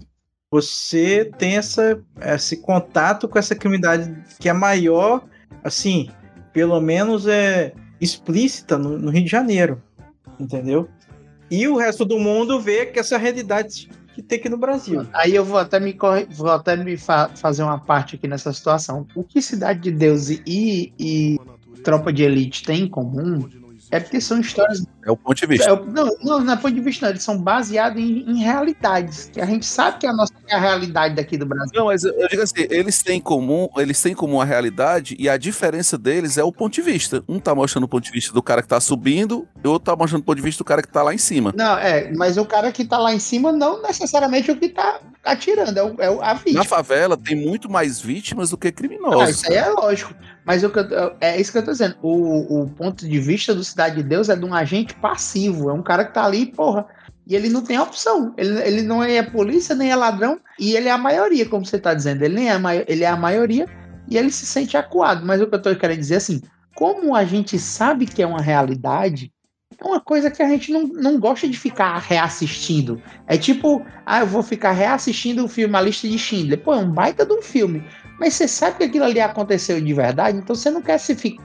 [0.52, 5.24] você tem essa, esse contato com essa criminalidade que é maior,
[5.64, 6.10] assim,
[6.52, 9.82] pelo menos é explícita no, no Rio de Janeiro,
[10.40, 10.88] entendeu?
[11.50, 15.08] E o resto do mundo vê que essa realidade que tem aqui no Brasil.
[15.14, 15.98] Aí eu vou até me,
[16.32, 19.08] vou até me fa- fazer uma parte aqui nessa situação.
[19.16, 21.40] O que Cidade de Deus e, e
[21.84, 23.48] Tropa de Elite têm em comum
[23.94, 24.84] é porque são histórias.
[25.06, 25.70] É o ponto de vista.
[25.70, 27.12] é não, não, não é ponto de vista, não.
[27.12, 29.30] Eles são baseados em, em realidades.
[29.32, 31.72] Que a gente sabe que é a nossa é a realidade daqui do Brasil.
[31.76, 35.16] Não, mas eu, eu digo assim, eles têm em comum, eles têm comum a realidade
[35.20, 37.24] e a diferença deles é o ponto de vista.
[37.30, 39.92] Um tá mostrando o ponto de vista do cara que tá subindo e o outro
[39.92, 41.54] tá mostrando o ponto de vista do cara que tá lá em cima.
[41.56, 45.02] Não, é, mas o cara que tá lá em cima não necessariamente o que tá
[45.24, 46.66] atirando, é, o, é a Na vítima.
[46.66, 49.30] favela tem muito mais vítimas do que Ah, criminosos.
[49.30, 50.14] isso aí é lógico.
[50.46, 51.96] Mas o que eu- é isso que eu tô dizendo.
[52.02, 55.70] O, o ponto de vista do Cidade de Deus é de um agente passivo.
[55.70, 56.86] É um cara que tá ali, porra.
[57.26, 58.34] E ele não tem opção.
[58.38, 60.40] Ele, ele não é polícia, nem é ladrão.
[60.60, 62.24] E ele é a maioria, como você tá dizendo.
[62.24, 63.66] Ele, nem é, a ele é a maioria
[64.10, 65.26] e ele se sente acuado.
[65.26, 66.42] Mas o que eu tô querendo dizer é assim:
[66.76, 69.32] como a gente sabe que é uma realidade,
[69.84, 73.02] é uma coisa que a gente não, não gosta de ficar reassistindo.
[73.28, 76.60] É tipo, ah, eu vou ficar reassistindo o filme A Lista de Schindler.
[76.60, 77.84] Pô, é um baita de um filme.
[78.20, 81.44] Mas você sabe que aquilo ali aconteceu de verdade, então você não quer se ficar.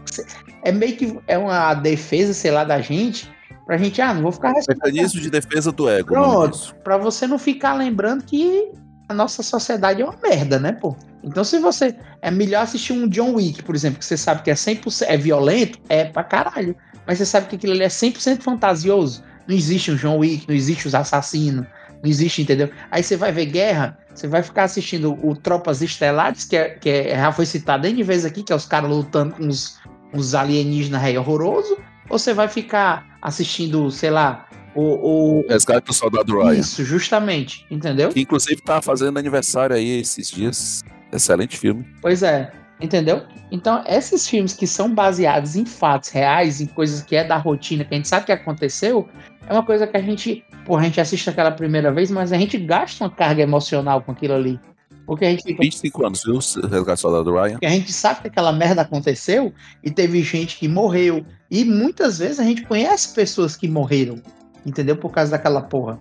[0.62, 3.30] É meio que é uma defesa, sei lá, da gente,
[3.66, 6.10] pra gente, ah, não vou ficar Mecanismo de defesa do ego.
[6.10, 8.70] Pronto, pra você não ficar lembrando que
[9.08, 10.94] a nossa sociedade é uma merda, né, pô?
[11.22, 11.96] Então, se você.
[12.20, 15.06] É melhor assistir um John Wick, por exemplo, que você sabe que é 100%.
[15.06, 16.76] É violento, é pra caralho.
[17.08, 19.24] Mas você sabe que aquilo ali é 100% fantasioso.
[19.48, 21.64] Não existe um John Wick, não existe os assassinos,
[22.02, 22.68] não existe, entendeu?
[22.90, 26.90] Aí você vai ver guerra, você vai ficar assistindo o Tropas Estelares, que, é, que
[26.90, 29.78] é- já foi citado N vezes aqui, que é os caras lutando com os,
[30.12, 31.78] os alienígenas aí horroroso.
[32.10, 35.40] Ou você vai ficar assistindo, sei lá, o.
[35.40, 36.60] o Resgate do Soldado Ryan.
[36.60, 38.10] isso, justamente, entendeu?
[38.10, 40.82] Que inclusive tá fazendo aniversário aí esses dias.
[41.10, 41.86] Excelente filme.
[42.02, 43.22] Pois é, entendeu?
[43.50, 47.84] Então, esses filmes que são baseados em fatos reais, em coisas que é da rotina,
[47.84, 49.08] que a gente sabe que aconteceu,
[49.48, 52.38] é uma coisa que a gente, pô, a gente assiste aquela primeira vez, mas a
[52.38, 54.60] gente gasta uma carga emocional com aquilo ali.
[55.06, 56.34] Porque a gente fica 25 anos, viu?
[56.34, 57.52] Resgate do Soldado Ryan.
[57.52, 61.24] Porque a gente sabe que aquela merda aconteceu e teve gente que morreu.
[61.50, 64.20] E muitas vezes a gente conhece pessoas que morreram,
[64.66, 64.98] entendeu?
[64.98, 65.98] Por causa daquela porra.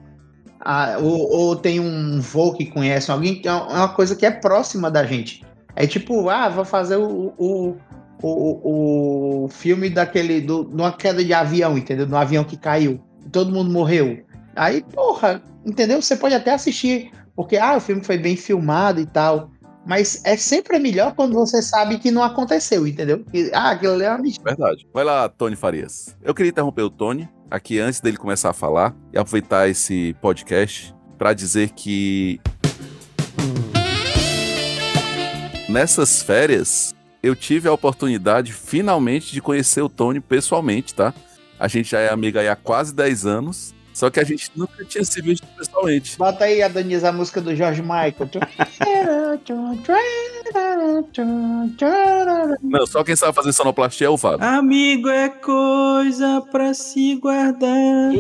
[0.60, 4.32] Ah, ou, ou tem um vô que conhece alguém, que é uma coisa que é
[4.32, 5.42] próxima da gente.
[5.78, 7.78] É tipo, ah, vou fazer o, o,
[8.24, 12.08] o, o filme daquele, do, de uma queda de avião, entendeu?
[12.08, 13.00] De um avião que caiu.
[13.32, 14.26] Todo mundo morreu.
[14.56, 16.02] Aí, porra, entendeu?
[16.02, 19.52] Você pode até assistir, porque, ah, o filme foi bem filmado e tal.
[19.86, 23.24] Mas é sempre melhor quando você sabe que não aconteceu, entendeu?
[23.32, 24.44] Que, ah, aquilo é uma mentira.
[24.44, 24.88] Verdade.
[24.92, 26.18] Vai lá, Tony Farias.
[26.24, 30.94] Eu queria interromper o Tony aqui antes dele começar a falar e aproveitar esse podcast
[31.20, 32.42] para dizer que
[35.78, 41.14] nessas férias, eu tive a oportunidade finalmente de conhecer o Tony pessoalmente, tá?
[41.60, 43.76] A gente já é amiga há quase 10 anos.
[43.98, 46.20] Só que a gente nunca tinha se visto pessoalmente.
[46.20, 48.30] Bota aí, Adonis, a música do George Michael.
[52.62, 54.46] Não, só quem sabe fazer sonoplastia é o Fábio.
[54.46, 58.12] Amigo é coisa pra se guardar.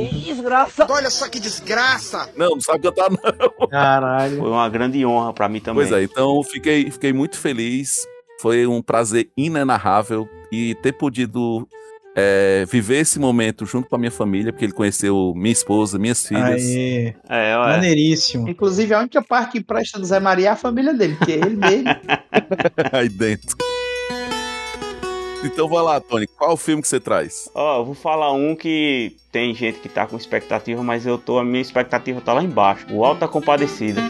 [0.89, 2.27] Olha só que desgraça!
[2.35, 3.67] Não, não sabe cantar, não.
[3.67, 4.39] Caralho.
[4.39, 5.87] Foi uma grande honra pra mim também.
[5.87, 8.03] Pois é, então fiquei, fiquei muito feliz.
[8.41, 11.67] Foi um prazer inenarrável e ter podido
[12.19, 16.27] é, viver esse momento junto com a minha família, porque ele conheceu minha esposa, minhas
[16.27, 16.63] filhas.
[16.63, 17.13] Aê.
[17.30, 17.67] É, ué.
[17.75, 18.49] Maneiríssimo.
[18.49, 21.53] Inclusive, a única parte que presta do Zé Maria é a família dele, porque ele
[21.56, 21.86] mesmo.
[22.91, 23.56] aí dentro.
[25.45, 27.47] Então vai lá, Tony, qual o filme que você traz?
[27.53, 31.38] Ó, eu vou falar um que tem gente que tá com expectativa, mas eu tô,
[31.38, 32.88] a minha expectativa tá lá embaixo.
[32.89, 34.01] O Alta Compadecida.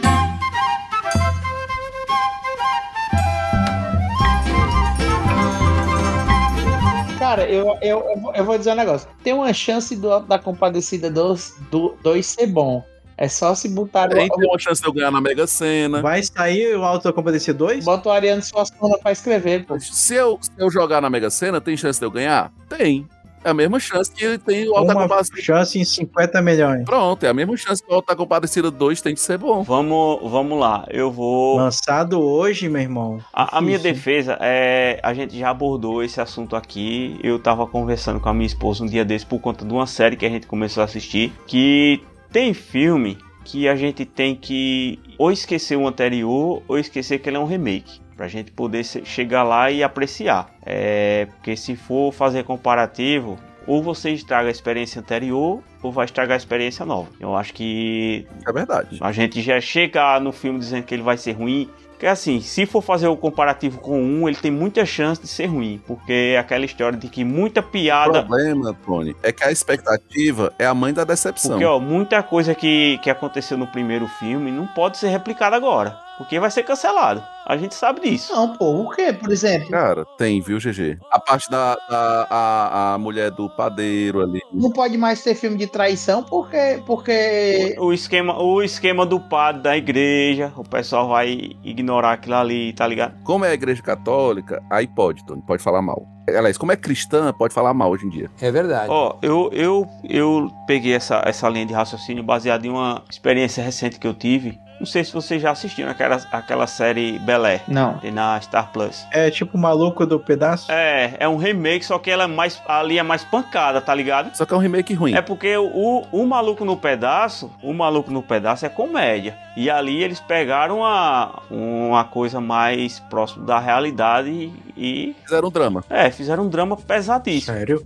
[7.27, 9.07] Cara, eu, eu, eu vou- eu vou dizer um negócio.
[9.23, 12.83] Tem uma chance do, da Compadecida 2 do, dois ser bom.
[13.19, 16.01] É só se botar Tem, tem uma chance de eu ganhar na Mega Sena.
[16.03, 17.83] Vai sair o Auto Compadecida 2?
[17.83, 19.79] Bota o Ariano Suassuna pra escrever, pô.
[19.79, 22.51] Se eu, se eu jogar na Mega Sena, tem chance de eu ganhar?
[22.69, 23.07] Tem.
[23.43, 25.41] É a mesma chance que tem o Alta Uma Compadecida.
[25.41, 26.83] chance em 50 milhões.
[26.85, 29.63] Pronto, é a mesma chance que o Alta Compadecida 2 tem de ser bom.
[29.63, 30.85] Vamos, vamos lá.
[30.89, 31.57] Eu vou.
[31.57, 33.19] Lançado hoje, meu irmão.
[33.33, 34.99] A, a minha defesa é.
[35.03, 37.19] A gente já abordou esse assunto aqui.
[37.23, 40.15] Eu tava conversando com a minha esposa um dia desse por conta de uma série
[40.15, 41.31] que a gente começou a assistir.
[41.45, 47.29] Que tem filme que a gente tem que ou esquecer o anterior ou esquecer que
[47.29, 48.01] ele é um remake.
[48.17, 50.49] Pra gente poder chegar lá e apreciar.
[50.65, 51.27] É.
[51.35, 53.37] Porque se for fazer comparativo.
[53.67, 57.09] Ou você estraga a experiência anterior, ou vai estragar a experiência nova.
[57.19, 58.97] Eu acho que É verdade.
[59.01, 61.69] a gente já chega no filme dizendo que ele vai ser ruim.
[61.89, 65.47] Porque assim, se for fazer o comparativo com um, ele tem muita chance de ser
[65.47, 65.81] ruim.
[65.85, 68.23] Porque é aquela história de que muita O piada.
[68.23, 71.51] problema, Tony, é que a expectativa é a mãe da decepção.
[71.51, 76.06] Porque, ó, muita coisa que, que aconteceu no primeiro filme não pode ser replicada agora.
[76.17, 77.23] Porque vai ser cancelado.
[77.45, 78.33] A gente sabe disso.
[78.33, 79.69] Não, pô, o quê, por exemplo?
[79.69, 80.99] Cara, tem, viu, GG?
[81.11, 84.41] A parte da, da a, a mulher do padeiro ali.
[84.51, 86.81] Não pode mais ser filme de traição porque.
[86.85, 87.75] porque...
[87.79, 92.85] O esquema, o esquema do padre da igreja, o pessoal vai ignorar aquilo ali, tá
[92.85, 93.13] ligado?
[93.23, 96.05] Como é a igreja católica, aí pode, Tony, pode falar mal.
[96.27, 98.29] Aliás, como é cristã, pode falar mal hoje em dia.
[98.41, 98.89] É verdade.
[98.89, 103.97] Ó, eu, eu, eu peguei essa, essa linha de raciocínio baseada em uma experiência recente
[103.97, 104.59] que eu tive.
[104.79, 107.97] Não sei se vocês já assistiram aquela, aquela série Belé, Não.
[107.97, 109.05] tem na Star Plus.
[109.11, 110.71] É tipo o maluco do pedaço?
[110.71, 114.35] É, é um remake, só que ela é mais, ali é mais pancada, tá ligado?
[114.35, 115.15] Só que é um remake ruim.
[115.15, 119.35] É porque o, o Maluco no Pedaço, o Maluco no Pedaço é comédia.
[119.55, 125.51] E ali eles pegaram uma, uma coisa mais próxima da realidade e, e, Fizeram um
[125.51, 125.83] drama.
[125.89, 127.57] é, fizeram um drama pesadíssimo.
[127.57, 127.83] Sério?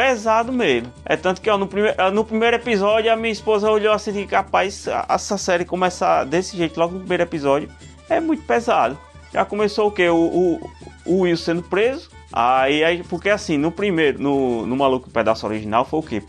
[0.00, 0.90] Pesado mesmo.
[1.04, 4.26] É tanto que ó, no, prime no primeiro episódio a minha esposa olhou assim e
[4.26, 7.68] capaz, essa série começar desse jeito logo no primeiro episódio
[8.08, 8.98] é muito pesado.
[9.32, 10.08] Já começou o que?
[10.08, 10.70] O, o,
[11.04, 12.08] o Will sendo preso.
[12.32, 16.22] Aí, aí, porque assim, no primeiro, no, no Maluco Pedaço original foi o que?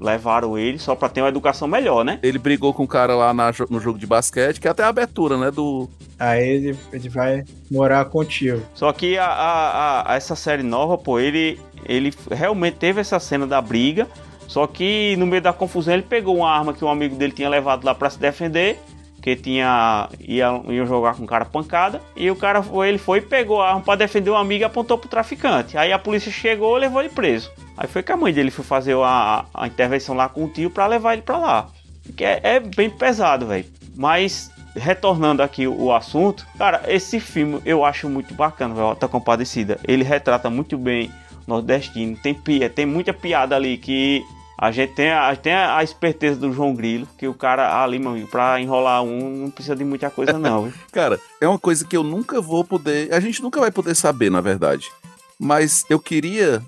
[0.00, 2.18] Levaram ele só pra ter uma educação melhor, né?
[2.22, 4.88] Ele brigou com o cara lá na no jogo de basquete, que é até a
[4.88, 5.50] abertura, né?
[5.50, 5.88] Do.
[6.18, 8.60] Aí ele, ele vai morar contigo.
[8.74, 13.46] Só que a, a- a- essa série nova, pô, ele, ele realmente teve essa cena
[13.46, 14.06] da briga.
[14.46, 17.48] Só que no meio da confusão ele pegou uma arma que um amigo dele tinha
[17.48, 18.80] levado lá pra se defender.
[19.20, 20.08] Que tinha.
[20.20, 22.00] Ia, ia jogar com o cara pancada.
[22.16, 24.96] E o cara foi, ele foi pegou a arma pra defender o amigo e apontou
[24.96, 25.76] pro traficante.
[25.76, 27.50] Aí a polícia chegou levou ele preso.
[27.76, 30.70] Aí foi que a mãe dele foi fazer a, a intervenção lá com o tio
[30.70, 31.68] pra levar ele pra lá.
[32.16, 33.66] Que é, é bem pesado, velho.
[33.94, 38.94] Mas retornando aqui o, assunto, cara, esse filme eu acho muito bacana, velho.
[38.94, 39.78] Tá compadecida.
[39.84, 41.10] Ele retrata muito bem
[41.48, 42.16] nordestino.
[42.22, 42.34] Tem,
[42.74, 44.22] tem muita piada ali que
[44.60, 48.10] a gente tem a, tem a esperteza do João Grilo, que o cara ali, meu
[48.10, 50.64] amigo, pra enrolar um não precisa de muita coisa, não.
[50.64, 50.72] viu?
[50.92, 53.12] Cara, é uma coisa que eu nunca vou poder.
[53.14, 54.90] A gente nunca vai poder saber, na verdade.
[55.38, 56.60] Mas eu queria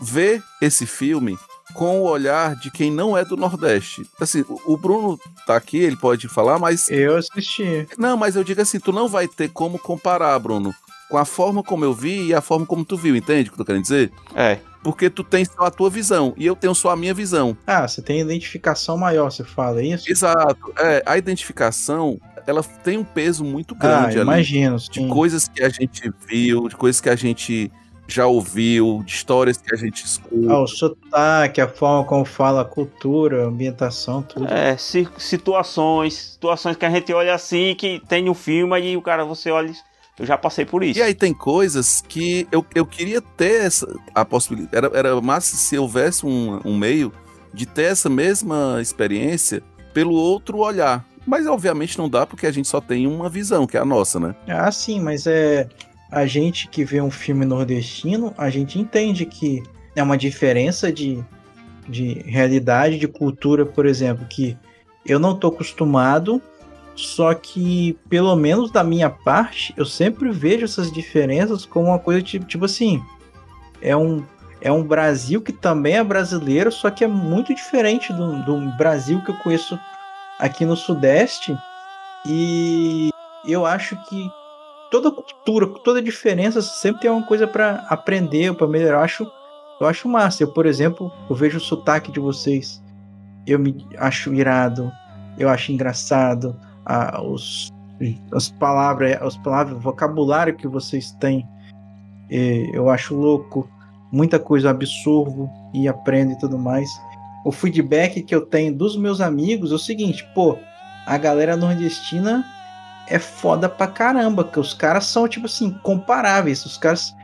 [0.00, 1.38] ver esse filme
[1.74, 4.02] com o olhar de quem não é do Nordeste.
[4.20, 6.90] Assim, o o Bruno tá aqui, ele pode falar, mas.
[6.90, 7.86] Eu assisti.
[7.96, 10.74] Não, mas eu digo assim, tu não vai ter como comparar, Bruno,
[11.08, 13.54] com a forma como eu vi e a forma como tu viu, entende o que
[13.54, 14.10] eu tô querendo dizer?
[14.34, 14.58] É.
[14.82, 17.56] Porque tu tens só a tua visão e eu tenho só a minha visão.
[17.66, 20.10] Ah, você tem identificação maior, você fala isso?
[20.10, 20.72] Exato.
[20.78, 24.22] É, a identificação, ela tem um peso muito Ah, grande ali.
[24.22, 24.76] imagino.
[24.78, 25.08] De sim.
[25.08, 27.70] coisas que a gente viu, de coisas que a gente
[28.06, 30.50] já ouviu, de histórias que a gente escuta.
[30.52, 34.46] Ah, o sotaque, a forma como fala, a cultura, a ambientação, tudo.
[34.50, 39.02] É, si- situações, situações que a gente olha assim, que tem no filme, aí o
[39.02, 39.87] cara, você olha e
[40.18, 40.98] Eu já passei por isso.
[40.98, 44.76] E aí tem coisas que eu, eu queria ter essa, a possibilidade.
[44.76, 47.12] Era, era massa se houvesse um, um meio
[47.52, 49.62] de ter essa mesma experiência
[49.94, 51.04] pelo outro olhar.
[51.26, 54.18] Mas obviamente não dá porque a gente só tem uma visão, que é a nossa,
[54.18, 54.34] né?
[54.48, 55.68] Ah, sim, mas é.
[56.10, 59.62] A gente que vê um filme nordestino, a gente entende que
[59.94, 61.22] é uma diferença de,
[61.86, 64.56] de realidade, de cultura, por exemplo, que
[65.04, 66.40] eu não tô acostumado,
[66.98, 72.20] só que, pelo menos da minha parte, eu sempre vejo essas diferenças como uma coisa
[72.20, 73.00] tipo, tipo assim.
[73.80, 74.24] É um,
[74.60, 79.22] é um Brasil que também é brasileiro, só que é muito diferente do, do Brasil
[79.22, 79.78] que eu conheço
[80.40, 81.56] aqui no Sudeste.
[82.26, 83.10] E
[83.46, 84.28] eu acho que
[84.90, 88.98] toda cultura, toda diferença sempre tem uma coisa para aprender, para melhorar.
[88.98, 89.32] Eu acho,
[89.80, 90.42] eu acho massa.
[90.42, 92.82] Eu, por exemplo, eu vejo o sotaque de vocês.
[93.46, 94.90] Eu me acho irado,
[95.38, 96.58] eu acho engraçado.
[96.88, 97.70] Ah, os,
[98.32, 101.46] as palavras, as palavras, o vocabulário que vocês têm,
[102.72, 103.68] eu acho louco.
[104.10, 106.88] Muita coisa absorvo e aprendo e tudo mais.
[107.44, 110.56] O feedback que eu tenho dos meus amigos é o seguinte, pô,
[111.06, 112.44] a galera nordestina
[113.06, 116.64] é foda pra caramba, que os caras são, tipo assim, comparáveis.
[116.64, 117.14] Os caras.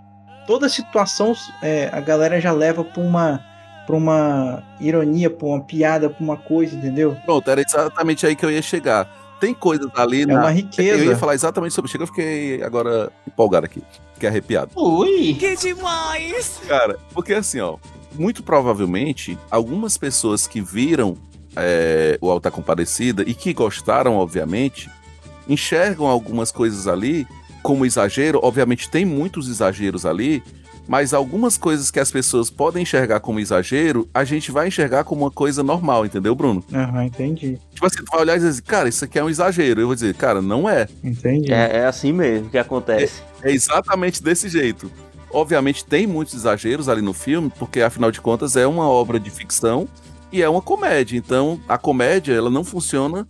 [0.46, 3.40] Toda situação é, a galera já leva pra uma.
[3.86, 7.16] pra uma ironia, pra uma piada, pra uma coisa, entendeu?
[7.24, 9.08] Pronto, era exatamente aí que eu ia chegar.
[9.44, 10.22] Tem coisas ali.
[10.22, 11.04] É na- uma riqueza.
[11.04, 11.90] Eu ia falar exatamente sobre.
[11.90, 13.82] Chega, eu fiquei agora empolgado aqui.
[14.14, 14.70] Fiquei arrepiado.
[14.76, 15.34] Ui!
[15.38, 16.60] Que demais!
[16.66, 17.76] Cara, porque assim, ó.
[18.16, 21.16] Muito provavelmente, algumas pessoas que viram
[21.56, 24.88] é, o Alta Comparecida e que gostaram, obviamente,
[25.48, 27.26] enxergam algumas coisas ali
[27.62, 28.38] como exagero.
[28.42, 30.42] Obviamente, tem muitos exageros ali,
[30.86, 35.22] mas algumas coisas que as pessoas podem enxergar como exagero, a gente vai enxergar como
[35.24, 36.64] uma coisa normal, entendeu, Bruno?
[36.72, 37.58] Aham, entendi.
[37.72, 39.80] Tipo assim, tu vai olhar e dizer, assim, cara, isso aqui é um exagero.
[39.80, 40.86] Eu vou dizer, cara, não é.
[41.02, 41.52] Entendi.
[41.52, 43.22] É, é assim mesmo que acontece.
[43.42, 44.90] É exatamente desse jeito.
[45.30, 49.30] Obviamente tem muitos exageros ali no filme, porque afinal de contas é uma obra de
[49.30, 49.88] ficção
[50.30, 51.16] e é uma comédia.
[51.16, 53.26] Então a comédia ela não funciona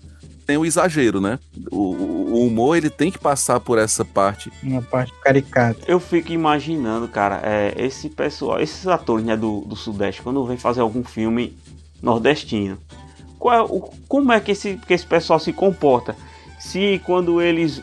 [0.46, 1.38] sem o exagero, né?
[1.70, 4.50] O, o- o humor ele tem que passar por essa parte.
[4.62, 5.80] Uma parte caricata.
[5.86, 10.56] Eu fico imaginando, cara, é, esse pessoal, esses atores né, do, do Sudeste, quando vem
[10.56, 11.56] fazer algum filme
[12.02, 12.78] nordestino,
[13.38, 16.16] qual é o- como é que esse, que esse pessoal se comporta?
[16.58, 17.82] Se quando eles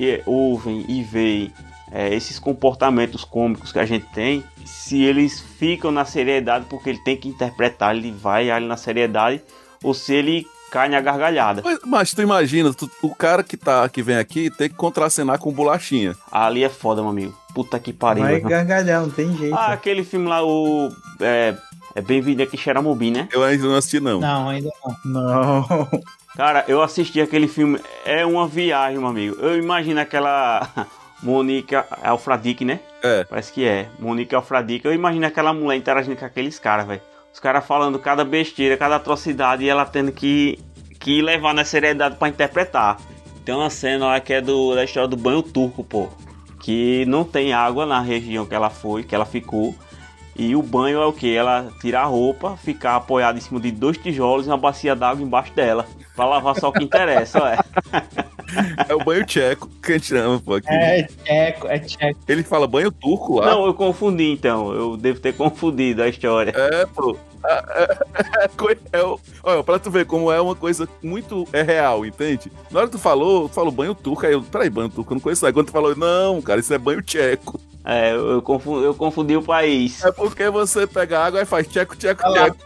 [0.00, 1.52] é, ouvem e veem
[1.92, 6.98] é, esses comportamentos cômicos que a gente tem, se eles ficam na seriedade porque ele
[7.04, 9.40] tem que interpretar, ele vai ali na seriedade,
[9.82, 11.60] ou se ele cai na gargalhada.
[11.62, 15.38] Mas, mas tu imagina, tu- o cara que tá que vem aqui tem que contracenar
[15.38, 16.16] com bolachinha.
[16.32, 17.34] Ali é foda, meu amigo.
[17.54, 18.24] Puta que pariu.
[18.24, 19.54] Vai gargalhar, não tem jeito.
[19.54, 20.88] Ah, aquele filme lá, o.
[21.20, 21.54] É,
[21.94, 23.28] é Bem-vindo aqui, Xeramobim, né?
[23.30, 24.18] Eu ainda não assisti não.
[24.18, 24.96] Não, ainda não.
[25.22, 25.88] Não.
[26.34, 27.78] Cara, eu assisti aquele filme.
[28.06, 29.36] É uma viagem, meu amigo.
[29.38, 30.66] Eu imagino aquela.
[31.22, 32.80] Mônica Alfradique, né?
[33.00, 33.22] É.
[33.22, 33.86] Parece que é.
[34.00, 34.84] Mônica Alfradique.
[34.84, 37.00] Eu imagino aquela mulher interagindo com aqueles caras, velho.
[37.32, 40.58] Os caras falando cada besteira, cada atrocidade e ela tendo que,
[41.00, 42.98] que levar na seriedade pra interpretar.
[43.44, 46.08] Tem uma cena lá que é do, da história do banho turco, pô.
[46.60, 49.74] Que não tem água na região que ela foi, que ela ficou.
[50.36, 51.34] E o banho é o que?
[51.34, 55.24] Ela tira a roupa, ficar apoiada em cima de dois tijolos e uma bacia d'água
[55.24, 55.86] embaixo dela.
[56.14, 57.58] Pra lavar só o que interessa, ué.
[58.88, 60.54] É o banho tcheco que a gente chama, pô.
[60.54, 60.68] aqui.
[60.68, 62.20] É tcheco, é tcheco.
[62.28, 63.46] Ele fala banho turco lá.
[63.46, 64.72] Não, eu confundi então.
[64.72, 66.52] Eu devo ter confundido a história.
[66.56, 67.16] É, pô.
[67.44, 67.52] É,
[68.44, 72.06] é, é, é o- olha, pra tu ver como é uma coisa muito é real,
[72.06, 72.52] entende?
[72.70, 75.14] Na hora que tu falou, tu falou banho turco, aí eu, peraí, banho turco, eu
[75.16, 75.44] não conheço.
[75.46, 77.60] Aí quando tu falou, não, cara, isso é banho tcheco.
[77.84, 80.04] É, eu, eu confundi, eu confundi o país.
[80.04, 82.56] É porque você pega água e faz tcheco, tcheco, tcheco.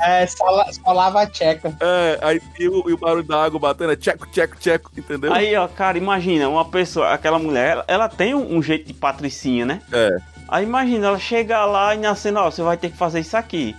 [0.00, 1.76] É, só, la- só lava a tcheca.
[1.80, 5.32] É, aí e o, e o barulho da água batendo é tcheco, tcheco, tcheco, entendeu?
[5.32, 8.94] Aí, ó, cara, imagina, uma pessoa, aquela mulher, ela, ela tem um, um jeito de
[8.94, 9.80] patricinha, né?
[9.92, 10.16] É.
[10.48, 13.36] Aí imagina, ela chega lá e na cena, ó, você vai ter que fazer isso
[13.36, 13.76] aqui.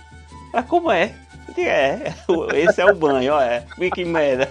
[0.52, 1.12] Mas como é?
[1.48, 2.14] Eu digo, É,
[2.58, 3.64] esse é o banho, ó, é.
[3.94, 4.50] Que merda.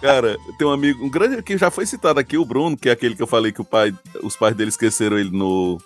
[0.00, 2.92] Cara, tem um amigo, um grande que já foi citado aqui, o Bruno, que é
[2.92, 5.78] aquele que eu falei que o pai, os pais dele esqueceram ele no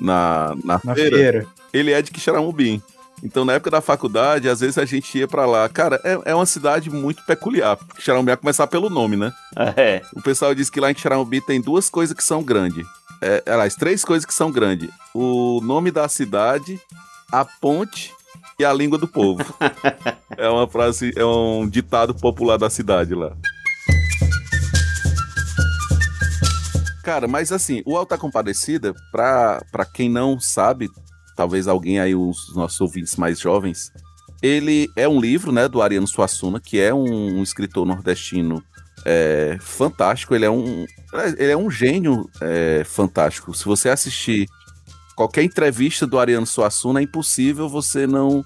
[0.00, 1.16] na, na, Na feira.
[1.16, 1.46] feira.
[1.72, 2.82] Ele é de Quixaramubim.
[3.22, 5.68] Então, na época da faculdade, às vezes a gente ia pra lá.
[5.68, 7.78] Cara, é, é uma cidade muito peculiar.
[7.96, 9.32] Quixaramubim a começar pelo nome, né?
[9.76, 10.02] É.
[10.14, 12.86] O pessoal diz que lá em Quixaramubim tem duas coisas que são grandes.
[13.22, 14.90] É, aliás, três coisas que são grandes.
[15.14, 16.78] O nome da cidade,
[17.32, 18.12] a ponte
[18.58, 19.44] e a língua do povo.
[20.36, 23.36] é uma frase, é um ditado popular da cidade lá.
[27.02, 30.88] Cara, mas assim, o Alta Compadecida, pra, pra quem não sabe,
[31.36, 33.92] talvez alguém aí, os nossos ouvintes mais jovens,
[34.42, 38.62] ele é um livro, né, do Ariano Suassuna, que é um, um escritor nordestino
[39.04, 40.34] é fantástico.
[40.34, 40.84] Ele é um,
[41.38, 43.54] ele é um gênio é, fantástico.
[43.54, 44.48] Se você assistir
[45.16, 48.44] qualquer entrevista do Ariano Suassuna, é impossível você não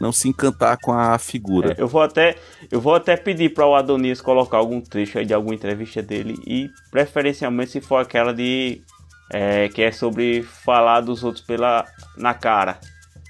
[0.00, 1.76] não se encantar com a figura.
[1.78, 2.36] É, eu vou até
[2.70, 6.34] eu vou até pedir para o Adonias colocar algum trecho aí de alguma entrevista dele
[6.46, 8.82] e preferencialmente se for aquela de
[9.32, 11.84] é, que é sobre falar dos outros pela
[12.16, 12.78] na cara.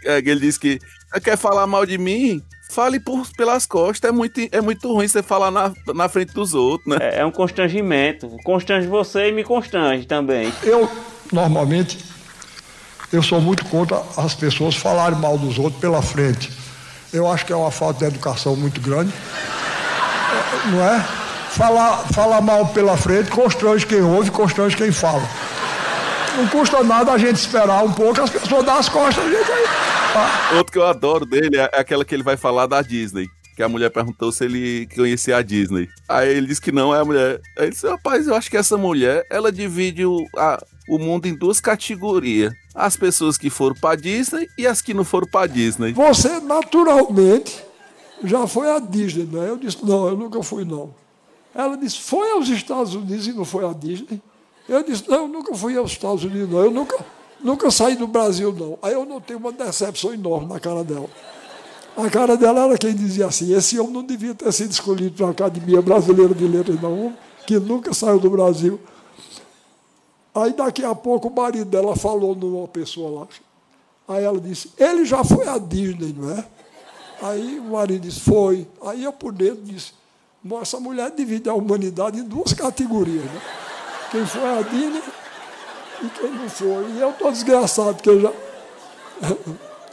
[0.05, 0.79] É, ele diz que
[1.23, 4.09] quer falar mal de mim, fale por, pelas costas.
[4.09, 6.99] É muito, é muito ruim você falar na, na frente dos outros, né?
[7.01, 8.29] É, é um constrangimento.
[8.45, 10.51] Constrange você e me constrange também.
[10.65, 10.91] Eu,
[11.31, 11.99] normalmente,
[13.13, 16.51] eu sou muito contra as pessoas falarem mal dos outros pela frente.
[17.13, 19.13] Eu acho que é uma falta de educação muito grande.
[20.71, 21.01] Não é?
[21.51, 25.23] Falar, falar mal pela frente constrange quem ouve, constrange quem fala.
[26.37, 29.53] Não custa nada a gente esperar um pouco, as pessoas dão as costas, a gente
[29.53, 29.65] aí.
[30.15, 30.55] Ah.
[30.57, 33.29] Outro que eu adoro dele é aquela que ele vai falar da Disney.
[33.55, 35.87] Que a mulher perguntou se ele conhecia a Disney.
[36.09, 37.39] Aí ele disse que não, é a mulher.
[37.59, 40.59] Aí ele disse, rapaz, eu acho que essa mulher, ela divide o, a,
[40.89, 42.55] o mundo em duas categorias.
[42.75, 45.93] As pessoas que foram para Disney e as que não foram para Disney.
[45.93, 47.63] Você, naturalmente,
[48.25, 49.49] já foi à Disney, né?
[49.49, 50.95] Eu disse, não, eu nunca fui, não.
[51.55, 54.21] Ela disse, foi aos Estados Unidos e não foi à Disney?
[54.69, 56.65] Eu disse, não, eu nunca fui aos Estados Unidos, não.
[56.65, 57.05] Eu nunca,
[57.43, 58.79] nunca saí do Brasil, não.
[58.81, 61.09] Aí eu notei uma decepção enorme na cara dela.
[61.95, 65.27] A cara dela era quem dizia assim, esse homem não devia ter sido escolhido para
[65.27, 67.13] a Academia Brasileira de Letras, não,
[67.47, 68.81] que nunca saiu do Brasil.
[70.35, 73.29] Aí daqui a pouco o marido dela falou numa pessoa lá.
[74.09, 76.45] Aí ela disse, ele já foi à Disney, não é?
[77.21, 78.67] Aí o marido disse, foi.
[78.85, 79.93] Aí eu por dentro disse,
[80.61, 83.43] essa mulher divide a humanidade em duas categorias, né?
[84.11, 85.03] Quem foi à Disney
[86.03, 86.91] e quem não foi.
[86.91, 88.33] E eu estou desgraçado, porque eu já.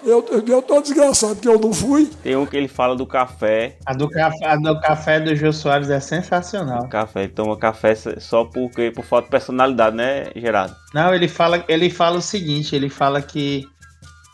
[0.04, 2.10] Eu, eu tô desgraçado que eu não fui.
[2.24, 3.78] Tem um que ele fala do café.
[3.86, 6.84] A do café, a do, café do Jô Soares é sensacional.
[6.84, 10.76] O café, ele toma café só porque, por falta de personalidade, né, Gerardo?
[10.94, 13.68] Não, ele fala, ele fala o seguinte, ele fala que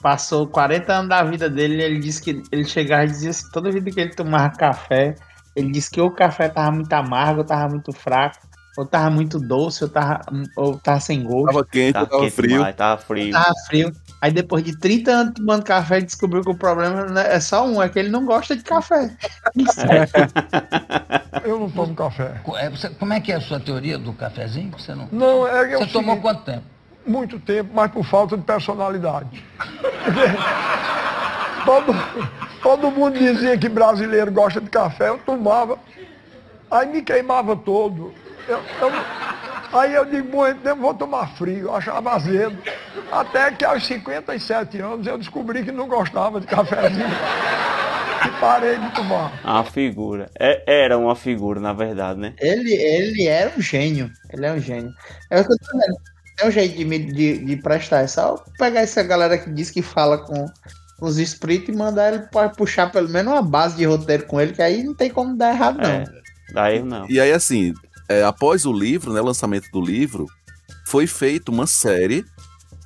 [0.02, 3.72] passou 40 anos da vida dele, ele disse que ele chegava e dizia assim, toda
[3.72, 5.16] vida que ele tomava café,
[5.56, 8.38] ele disse que o café tava muito amargo, ou tava muito fraco,
[8.78, 10.22] ou tava muito doce, ou tava,
[10.56, 11.48] ou tava sem gosto.
[11.48, 12.50] Tava quente, tava, tava quente frio.
[12.50, 13.32] Demais, tava frio.
[13.32, 13.92] Tava frio.
[14.26, 17.88] Aí depois de 30 anos tomando café, descobriu que o problema é só um, é
[17.88, 19.16] que ele não gosta de café.
[21.46, 22.42] eu não tomo café.
[22.56, 24.72] É, como é que é a sua teoria do cafezinho?
[24.72, 25.08] Você não.
[25.12, 26.64] Não, é Você tomou quanto tempo?
[27.06, 29.46] Muito tempo, mas por falta de personalidade.
[31.64, 31.94] todo,
[32.64, 35.78] todo mundo dizia que brasileiro gosta de café, eu tomava.
[36.72, 38.12] Aí me queimava todo.
[38.48, 38.92] Eu, eu,
[39.76, 42.58] Aí eu digo, bom, então vou tomar frio, eu achava azedo.
[43.12, 47.06] Até que aos 57 anos eu descobri que não gostava de cafezinho.
[48.26, 49.38] E parei de tomar.
[49.44, 50.30] A figura.
[50.40, 52.34] É, era uma figura, na verdade, né?
[52.40, 54.10] Ele, ele era um gênio.
[54.32, 54.92] Ele é um gênio.
[55.30, 55.98] É o que eu tô vendo.
[56.38, 58.02] Tem um jeito de, de, de prestar.
[58.02, 60.46] É só pegar essa galera que diz que fala com,
[60.98, 62.24] com os espíritos e mandar ele
[62.58, 65.54] puxar pelo menos uma base de roteiro com ele, que aí não tem como dar
[65.54, 65.90] errado, não.
[65.90, 66.06] É,
[66.54, 67.10] daí não.
[67.10, 67.74] E aí, assim,
[68.10, 70.26] é, após o livro, né, o lançamento do livro,
[70.88, 72.26] foi feita uma série,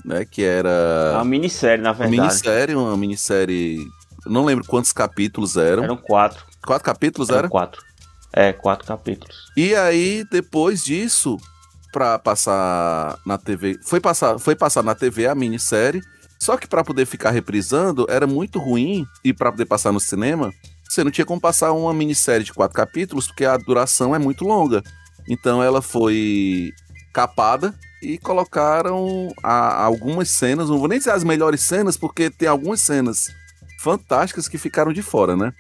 [0.06, 1.12] né, que era...
[1.16, 2.16] Uma minissérie, na verdade.
[2.16, 3.88] Uma minissérie, uma minissérie...
[4.26, 5.84] Não lembro quantos capítulos eram.
[5.84, 6.46] Eram quatro.
[6.66, 7.40] Quatro capítulos, eram?
[7.40, 7.50] Era?
[7.50, 7.82] quatro.
[8.32, 9.36] É, quatro capítulos.
[9.58, 11.38] E aí, depois disso,
[11.92, 13.80] pra passar na TV...
[13.84, 16.02] Foi passar, foi passar na TV a minissérie,
[16.40, 20.52] só que para poder ficar reprisando, era muito ruim, e para poder passar no cinema,
[20.90, 24.44] você não tinha como passar uma minissérie de quatro capítulos, porque a duração é muito
[24.44, 24.82] longa.
[25.30, 26.74] Então ela foi
[27.14, 32.48] capada e colocaram a, algumas cenas, não vou nem dizer as melhores cenas, porque tem
[32.48, 33.30] algumas cenas
[33.80, 35.54] fantásticas que ficaram de fora, né?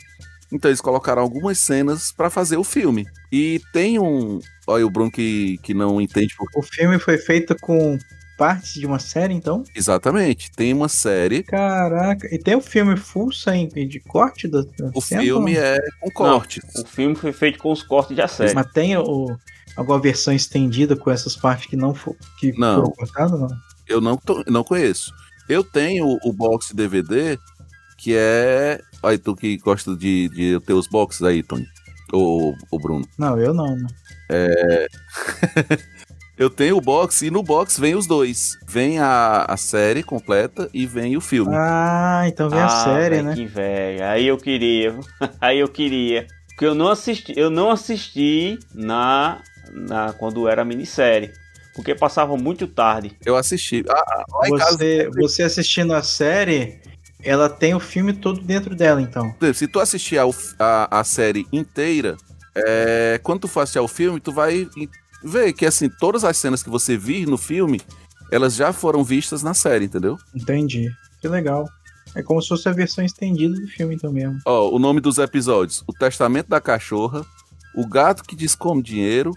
[0.52, 3.06] Então eles colocaram algumas cenas para fazer o filme.
[3.32, 4.40] E tem um.
[4.66, 6.34] Olha, o Bruno que, que não entende.
[6.56, 7.98] O filme foi feito com
[8.38, 9.64] partes de uma série, então?
[9.76, 10.50] Exatamente.
[10.52, 11.44] Tem uma série.
[11.44, 12.34] Caraca.
[12.34, 16.10] E tem o filme full sem de corte da, da O cena, filme é com
[16.10, 16.62] corte.
[16.78, 18.54] o filme foi feito com os cortes da série.
[18.56, 19.28] Mas tem o,
[19.76, 22.76] alguma versão estendida com essas partes que não, for, que não.
[22.76, 23.50] foram cortadas, não?
[23.88, 25.14] Eu não, tô, não conheço.
[25.48, 27.40] Eu tenho o box DVD,
[27.98, 28.80] que é.
[29.02, 31.68] Aí, tu que gosta de, de ter os boxes aí, Tony.
[32.14, 33.06] O, o Bruno.
[33.18, 33.88] Não, eu não, né?
[34.30, 34.88] É.
[36.38, 38.58] eu tenho o box e no box vem os dois.
[38.68, 41.52] Vem a, a série completa e vem o filme.
[41.56, 43.36] Ah, então vem ah, a série, véio, né?
[43.36, 44.06] Que velho.
[44.06, 45.00] Aí eu queria.
[45.42, 46.28] Aí eu queria.
[46.50, 49.42] Porque eu não assisti, eu não assisti na
[49.72, 51.32] na, quando era minissérie.
[51.76, 53.16] Porque passava muito tarde.
[53.26, 53.84] Eu assisti.
[53.90, 55.12] Ah, ah você, casa...
[55.16, 56.82] você assistindo a série,
[57.24, 59.34] ela tem o filme todo dentro dela, então.
[59.54, 60.24] Se tu assistir a,
[60.58, 62.18] a, a série inteira,
[62.56, 64.68] é, quando tu for assistir ao filme, tu vai
[65.24, 67.80] ver que, assim, todas as cenas que você vir no filme,
[68.32, 70.18] elas já foram vistas na série, entendeu?
[70.36, 70.90] Entendi.
[71.22, 71.66] Que legal.
[72.16, 74.40] É como se fosse a versão estendida do filme então mesmo.
[74.46, 77.26] Ó, o nome dos episódios: O Testamento da Cachorra,
[77.76, 79.32] O Gato que Descome Dinheiro,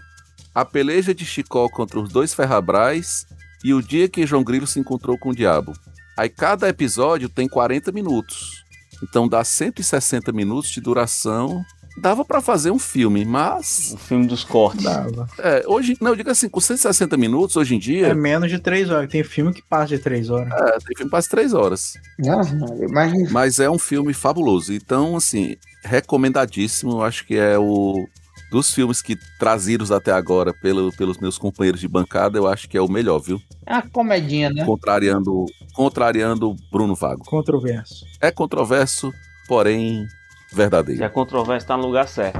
[0.53, 3.25] A Peleja de Chicó contra os Dois Ferrabrais
[3.63, 5.73] e O Dia que João Grilo se encontrou com o Diabo.
[6.17, 8.63] Aí cada episódio tem 40 minutos.
[9.01, 11.63] Então dá 160 minutos de duração.
[11.97, 13.91] Dava pra fazer um filme, mas.
[13.93, 14.83] O filme dos cortes.
[14.83, 15.27] Dava.
[15.37, 15.95] É, hoje.
[16.01, 18.07] Não, eu digo assim, com 160 minutos, hoje em dia.
[18.07, 19.09] É menos de três horas.
[19.09, 20.51] Tem filme que passa de três horas.
[20.51, 21.93] É, tem filme que passa três horas.
[22.17, 22.55] Nossa,
[22.89, 24.73] mas Mas é um filme fabuloso.
[24.73, 26.93] Então, assim, recomendadíssimo.
[26.93, 28.07] Eu acho que é o.
[28.53, 32.77] Dos filmes que trazidos até agora pelo, pelos meus companheiros de bancada, eu acho que
[32.77, 33.41] é o melhor, viu?
[33.65, 34.63] é uma comedinha, né?
[34.63, 37.25] Contrariando, contrariando Bruno Vago.
[37.25, 38.05] Controverso.
[38.21, 39.11] É controverso,
[39.47, 40.05] porém
[40.53, 40.99] verdadeiro.
[40.99, 42.39] Se a controvérsia tá no lugar certo.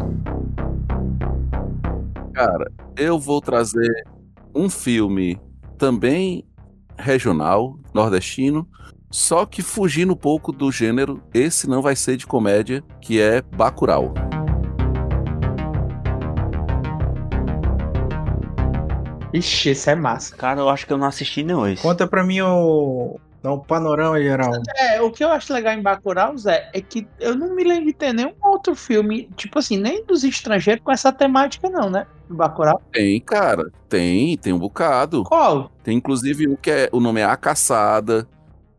[2.36, 4.06] Cara, eu vou trazer
[4.54, 5.42] um filme
[5.80, 6.46] também
[6.96, 8.70] regional, nordestino,
[9.10, 11.24] só que fugindo um pouco do gênero.
[11.34, 14.14] Esse não vai ser de comédia, que é Bacurau.
[19.34, 20.36] Ixi, esse é massa.
[20.36, 21.82] Cara, eu acho que eu não assisti não esse.
[21.82, 23.20] Conta pra mim o.
[23.42, 24.54] Dá um panorama geral.
[24.78, 27.88] É, o que eu acho legal em Bacurau, Zé, é que eu não me lembro
[27.88, 32.08] de ter nenhum outro filme, tipo assim, nem dos estrangeiros com essa temática não, né?
[32.30, 32.82] Do Bacurau.
[32.94, 35.26] Tem, cara, tem, tem um bocado.
[35.26, 35.70] Qual?
[35.84, 38.26] Tem inclusive um que é, o nome é A Caçada,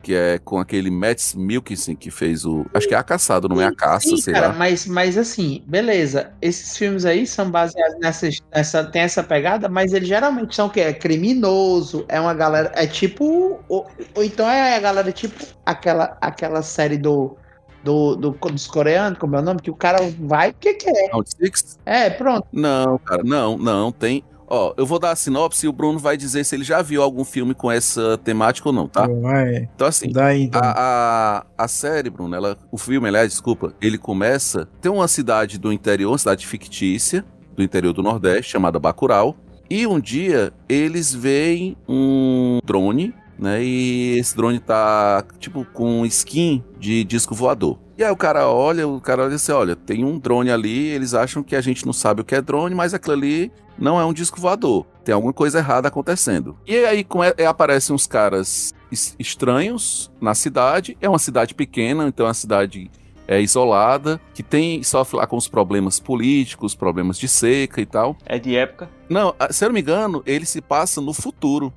[0.04, 3.48] que é com aquele Matt Milkinson que fez o, acho que é A Caçada, o
[3.48, 4.52] nome é A Caça, Sim, sei cara, lá.
[4.52, 6.30] mas, mas assim, beleza.
[6.42, 8.84] Esses filmes aí são baseados nessa, nessa.
[8.84, 10.80] Tem essa pegada, mas eles geralmente são o quê?
[10.80, 12.70] É criminoso, é uma galera.
[12.74, 13.60] É tipo.
[13.66, 17.36] Ou, ou então é a galera tipo aquela, aquela série do.
[17.82, 19.60] Do, do, dos coreanos, como é o nome?
[19.60, 21.10] Que o cara vai, o que que é?
[21.12, 21.78] Round Six?
[21.84, 22.46] É, pronto.
[22.50, 24.24] Não, cara, não, não, tem.
[24.54, 27.02] Ó, eu vou dar a sinopse e o Bruno vai dizer se ele já viu
[27.02, 29.04] algum filme com essa temática ou não, tá?
[29.08, 29.68] Vai.
[29.74, 30.60] Então, assim, Daí, então.
[30.62, 34.68] a, a, a série, Bruno, ela, o filme, aliás, desculpa, ele começa.
[34.80, 37.24] Tem uma cidade do interior, uma cidade fictícia,
[37.56, 39.36] do interior do Nordeste, chamada Bacurau.
[39.68, 43.62] E um dia eles veem um drone, né?
[43.62, 47.78] E esse drone tá, tipo, com skin de disco voador.
[47.96, 51.14] E aí o cara olha, o cara olha assim, olha, tem um drone ali, eles
[51.14, 54.04] acham que a gente não sabe o que é drone, mas aquilo ali não é
[54.04, 54.84] um disco voador.
[55.04, 56.56] Tem alguma coisa errada acontecendo.
[56.66, 60.96] E aí come- é, aparecem uns caras es- estranhos na cidade.
[61.00, 62.90] É uma cidade pequena, então é uma cidade
[63.28, 68.16] é, isolada, que tem sofre lá com os problemas políticos, problemas de seca e tal.
[68.26, 68.90] É de época.
[69.08, 71.72] Não, se eu não me engano, ele se passa no futuro.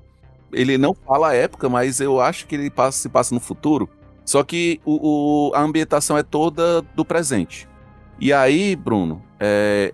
[0.52, 3.90] Ele não fala a época, mas eu acho que ele passa- se passa no futuro.
[4.26, 7.68] Só que o, o- a ambientação é toda do presente.
[8.20, 9.94] E aí, Bruno, é,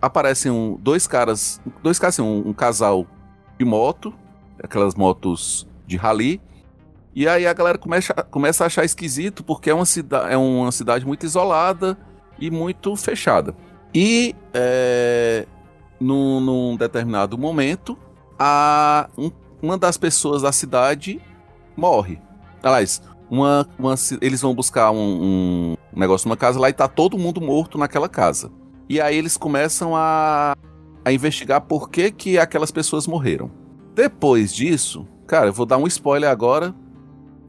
[0.00, 3.06] aparecem um- dois caras, dois caras, assim, um, um casal
[3.58, 4.12] de moto,
[4.62, 6.40] aquelas motos de rally.
[7.14, 10.72] E aí a galera começa, começa a achar esquisito porque é uma, cida é uma
[10.72, 11.98] cidade muito isolada
[12.38, 13.54] e muito fechada.
[13.94, 15.46] E é,
[16.00, 17.98] num, num determinado momento,
[18.38, 19.30] a, um-
[19.62, 21.20] uma das pessoas da cidade
[21.76, 22.18] morre.
[22.62, 23.00] Aliás,
[23.30, 27.40] uma, uma eles vão buscar um, um negócio numa casa lá e tá todo mundo
[27.40, 28.50] morto naquela casa.
[28.88, 30.54] E aí eles começam a,
[31.04, 33.50] a investigar por que, que aquelas pessoas morreram.
[33.94, 36.74] Depois disso, cara, eu vou dar um spoiler agora,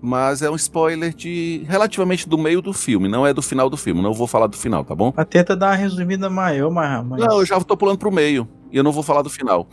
[0.01, 3.78] mas é um spoiler de relativamente do meio do filme, não é do final do
[3.78, 4.01] filme.
[4.01, 5.14] Não vou falar do final, tá bom?
[5.18, 7.20] A tenta dar uma resumida maior, mas...
[7.20, 9.68] Não, eu já tô pulando pro meio e eu não vou falar do final.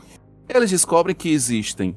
[0.48, 1.96] Eles descobrem que existem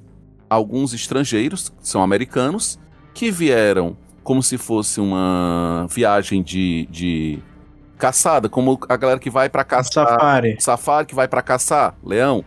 [0.50, 2.80] alguns estrangeiros, que são americanos,
[3.14, 7.40] que vieram como se fosse uma viagem de, de
[7.98, 10.08] caçada, como a galera que vai pra caçar.
[10.08, 10.58] Safari.
[10.60, 12.44] Safari que vai pra caçar leão.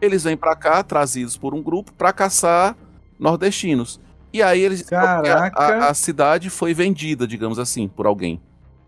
[0.00, 2.76] Eles vêm pra cá, trazidos por um grupo, pra caçar
[3.18, 4.00] nordestinos.
[4.32, 4.82] E aí eles.
[4.82, 5.60] Caraca.
[5.60, 8.40] A, a cidade foi vendida, digamos assim, por alguém.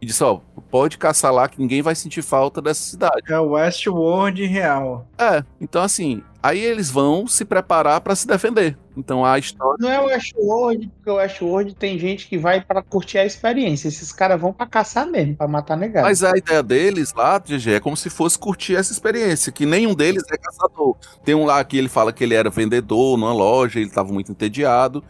[0.02, 3.22] E disse: ó, pode caçar lá que ninguém vai sentir falta dessa cidade.
[3.28, 5.06] É o Westworld real.
[5.16, 8.76] É, então assim, aí eles vão se preparar pra se defender.
[8.96, 9.76] Então a história.
[9.78, 13.86] Não é o Westworld, porque o Westworld tem gente que vai pra curtir a experiência.
[13.86, 16.04] Esses caras vão pra caçar mesmo, pra matar negado.
[16.04, 19.94] Mas a ideia deles lá, GG, é como se fosse curtir essa experiência, que nenhum
[19.94, 20.96] deles é caçador.
[21.24, 24.32] Tem um lá que ele fala que ele era vendedor numa loja, ele estava muito
[24.32, 25.04] entediado.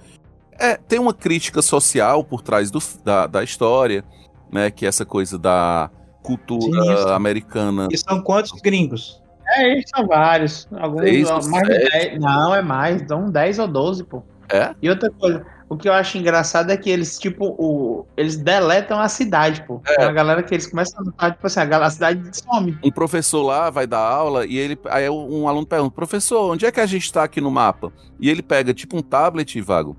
[0.59, 4.05] É, tem uma crítica social por trás do, da, da história,
[4.53, 4.71] né?
[4.71, 5.91] Que é essa coisa da
[6.23, 7.89] cultura Sim, americana.
[7.91, 9.21] E são quantos gringos?
[9.57, 10.69] É, são vários.
[10.73, 11.91] Alguns, Seis mais de.
[11.91, 12.21] 10.
[12.21, 13.03] Não, é mais.
[13.03, 14.23] Dão 10 ou 12, pô.
[14.49, 14.75] É?
[14.81, 19.01] E outra coisa, O que eu acho engraçado é que eles, tipo, o, eles deletam
[19.01, 19.81] a cidade, pô.
[19.87, 20.05] É.
[20.05, 22.79] Uma galera que eles começam a notar, tipo assim, a, a cidade some.
[22.85, 24.79] Um professor lá vai dar aula e ele.
[24.87, 27.93] Aí um aluno pergunta: professor, onde é que a gente tá aqui no mapa?
[28.21, 29.97] E ele pega tipo um tablet, vago.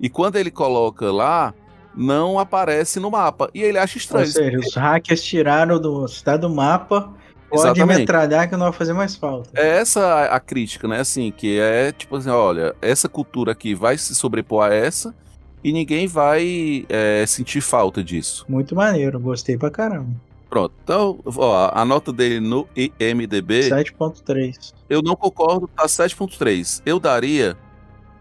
[0.00, 1.54] E quando ele coloca lá,
[1.96, 3.48] não aparece no mapa.
[3.54, 4.26] E ele acha Ou estranho.
[4.26, 7.12] seja, os hackers tiraram do cidade do mapa.
[7.48, 7.98] Pode Exatamente.
[8.00, 9.48] metralhar que não vai fazer mais falta.
[9.54, 10.98] É essa a- a crítica, né?
[11.00, 15.14] Assim, que é tipo assim, olha, essa cultura aqui vai se sobrepor a essa
[15.62, 18.44] e ninguém vai é, sentir falta disso.
[18.48, 20.10] Muito maneiro, gostei pra caramba.
[20.50, 20.74] Pronto.
[20.82, 24.72] Então, ó, a nota dele no IMDB, 7.3.
[24.88, 26.82] eu não concordo, tá 7.3.
[26.84, 27.56] Eu daria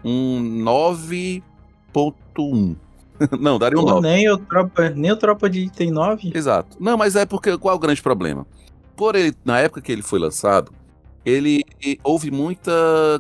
[0.03, 2.76] um 9.1.
[3.39, 4.07] não, daria um Pô, 9.
[4.07, 6.32] nem, o tropa, nem o Tropa de tem 9.
[6.34, 6.78] Exato.
[6.80, 8.45] Não, mas é porque qual é o grande problema?
[8.95, 10.72] Por ele, na época que ele foi lançado,
[11.26, 11.63] ele
[12.03, 12.72] houve muita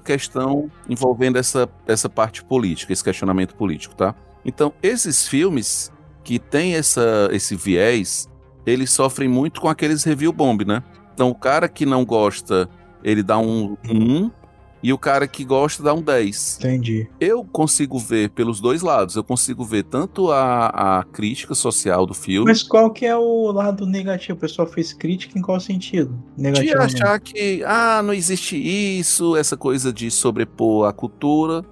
[0.05, 4.13] questão envolvendo essa, essa parte política, esse questionamento político, tá?
[4.45, 5.91] Então, esses filmes
[6.23, 8.29] que têm essa, esse viés,
[8.65, 10.83] eles sofrem muito com aqueles review bomb, né?
[11.13, 12.69] Então, o cara que não gosta,
[13.03, 14.29] ele dá um 1,
[14.87, 17.07] e o cara que gosta dá um 10 Entendi.
[17.19, 19.15] eu consigo ver pelos dois lados.
[19.15, 23.51] Eu consigo ver tanto a, a crítica social do filme, Mas qual que é o
[23.51, 24.37] lado negativo?
[24.37, 26.15] O pessoal fez crítica em qual sentido?
[26.37, 26.81] de Negativo.
[26.81, 31.63] achar que ah, não existe isso, essa coisa de sobrepor a cultura.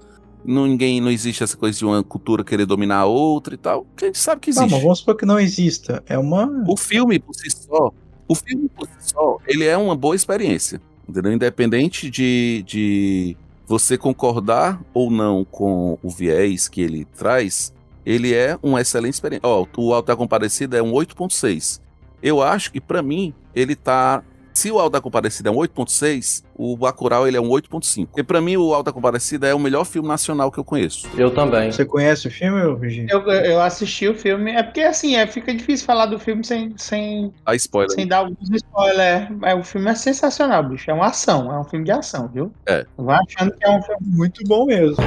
[0.45, 3.85] Não, ninguém, não existe essa coisa de uma cultura querer dominar a outra e tal.
[3.95, 4.73] Que a gente sabe que Tá, existe.
[4.73, 6.03] mas vamos supor que não exista.
[6.05, 6.49] É uma.
[6.67, 7.91] O filme por si só,
[8.27, 10.81] o filme por si só, ele é uma boa experiência.
[11.07, 11.33] Entendeu?
[11.33, 13.37] Independente de, de
[13.67, 17.73] você concordar ou não com o viés que ele traz,
[18.05, 19.47] ele é uma excelente experiência.
[19.47, 21.81] Ó, o Alto da Compadecida é um 8.6.
[22.21, 24.23] Eu acho que, pra mim, ele tá.
[24.53, 28.05] Se o Alto da Compadecida é um 8.6, o Bacurau ele é um 8.5.
[28.05, 31.07] Porque pra mim, o Alto da Compadecida é o melhor filme nacional que eu conheço.
[31.17, 31.71] Eu também.
[31.71, 33.11] Você conhece o filme, Virgínia?
[33.11, 36.73] Eu, eu assisti o filme, é porque assim, é, fica difícil falar do filme sem,
[36.77, 37.91] sem, A spoiler.
[37.91, 39.27] sem dar alguns spoilers.
[39.41, 40.89] É, o filme é sensacional, bicho.
[40.91, 42.53] É uma ação, é um filme de ação, viu?
[42.67, 42.85] É.
[42.95, 43.99] Vai achando que é um filme.
[44.01, 44.97] Muito bom mesmo.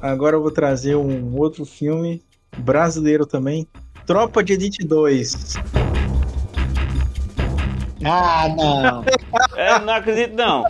[0.00, 2.22] Agora eu vou trazer um outro filme
[2.58, 3.66] brasileiro também.
[4.06, 5.54] Tropa de Elite 2.
[8.04, 9.04] Ah, não.
[9.56, 10.64] É, não acredito não.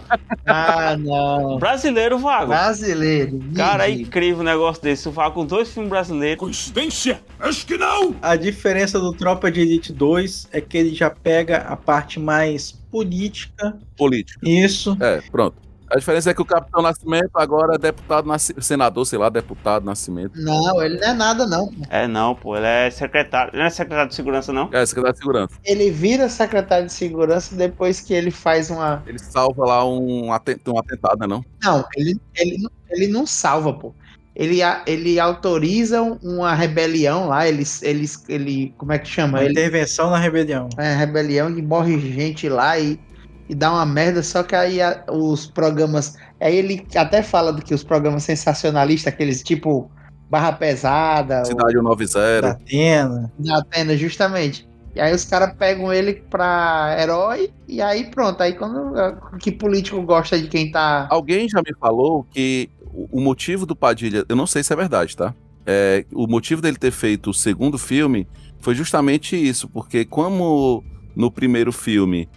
[0.46, 1.58] Ah, não.
[1.58, 2.48] Brasileiro vago.
[2.48, 3.38] Brasileiro.
[3.54, 5.08] Cara, é incrível um negócio desse.
[5.08, 6.38] O vago com dois filmes brasileiros.
[6.38, 7.20] Coincidência?
[7.38, 8.16] Acho que não!
[8.22, 12.72] A diferença do Tropa de Elite 2 é que ele já pega a parte mais
[12.72, 13.76] política.
[13.96, 14.46] Político.
[14.46, 14.96] Isso.
[15.00, 15.67] É, pronto.
[15.90, 18.26] A diferença é que o Capitão Nascimento agora é deputado,
[18.60, 20.32] senador, sei lá, deputado Nascimento.
[20.34, 21.70] Não, ele não é nada, não.
[21.88, 22.56] É não, pô.
[22.56, 23.50] Ele é secretário.
[23.52, 24.68] Ele não é secretário de segurança, não?
[24.72, 25.54] É, secretário de segurança.
[25.64, 29.02] Ele vira secretário de segurança depois que ele faz uma.
[29.06, 31.42] Ele salva lá um, aten- um atentado, né, não?
[31.62, 33.94] Não, ele, ele, não- ele não salva, pô.
[34.36, 39.38] Ele, ele autoriza uma rebelião lá, ele, ele, ele como é que chama?
[39.38, 40.68] Uma Ele, intervenção na rebelião.
[40.78, 43.00] é rebelião e morre gente lá e,
[43.48, 46.16] e dá uma merda, só que aí a- os programas.
[46.40, 49.90] Aí ele até fala do que os programas sensacionalistas, aqueles tipo
[50.30, 52.40] Barra Pesada, Cidade 190.
[52.42, 53.32] Da Atena.
[53.38, 54.68] o da Atena, justamente.
[54.94, 58.42] E aí os caras pegam ele pra herói, e aí pronto.
[58.42, 58.92] Aí quando.
[59.38, 61.06] Que político gosta de quem tá.
[61.10, 64.76] Alguém já me falou que o o motivo do Padilha, eu não sei se é
[64.76, 65.32] verdade, tá?
[65.64, 68.26] É, o motivo dele ter feito o segundo filme
[68.58, 70.82] foi justamente isso, porque como
[71.14, 72.28] no primeiro filme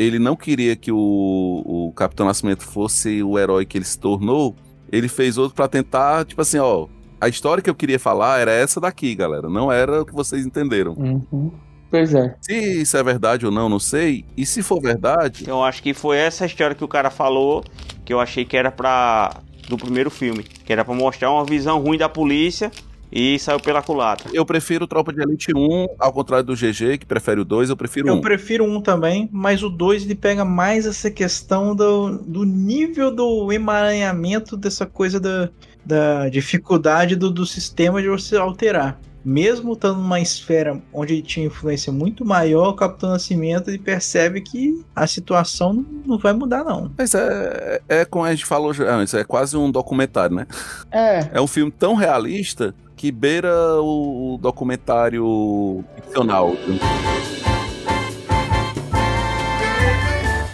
[0.00, 4.56] ele não queria que o, o Capitão Nascimento fosse o herói que ele se tornou,
[4.90, 6.86] ele fez outro pra tentar, tipo assim, ó,
[7.20, 10.46] a história que eu queria falar era essa daqui, galera, não era o que vocês
[10.46, 10.96] entenderam.
[11.90, 12.34] Pois é.
[12.40, 14.24] Se isso é verdade ou não, não sei.
[14.36, 17.62] E se for verdade, Eu acho que foi essa história que o cara falou
[18.04, 19.36] que eu achei que era pra.
[19.68, 20.44] do primeiro filme.
[20.44, 22.70] Que era pra mostrar uma visão ruim da polícia
[23.12, 24.30] e saiu pela culatra.
[24.32, 27.76] eu prefiro Tropa de Elite 1, ao contrário do GG, que prefere o 2, eu
[27.76, 28.20] prefiro Eu um.
[28.20, 33.52] prefiro um também, mas o 2 ele pega mais essa questão do, do nível do
[33.52, 35.48] emaranhamento dessa coisa da,
[35.84, 38.98] da dificuldade do, do sistema de você alterar.
[39.22, 44.40] Mesmo estando numa esfera onde ele tinha influência muito maior, o Capitão Nascimento ele percebe
[44.40, 46.90] que a situação não, não vai mudar, não.
[46.96, 50.46] Mas é, é como a gente falou antes, é quase um documentário, né?
[50.90, 51.28] É.
[51.34, 56.52] É um filme tão realista que beira o, o documentário ficcional.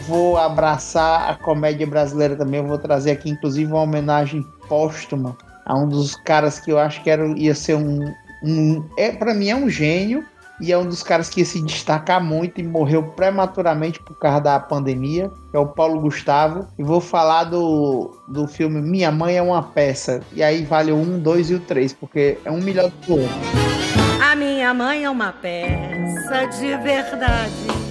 [0.07, 2.61] Vou abraçar a comédia brasileira também.
[2.61, 7.03] Eu vou trazer aqui, inclusive, uma homenagem póstuma a um dos caras que eu acho
[7.03, 8.15] que era, ia ser um.
[8.45, 10.25] um é, para mim é um gênio,
[10.61, 14.41] e é um dos caras que ia se destacar muito e morreu prematuramente por causa
[14.41, 16.67] da pandemia, que é o Paulo Gustavo.
[16.79, 20.23] E vou falar do, do filme Minha Mãe é uma Peça.
[20.33, 23.13] E aí vale o 1, 2 e o 3, porque é um melhor do que
[23.13, 23.77] o outro.
[24.23, 27.87] A minha mãe é uma peça de verdade.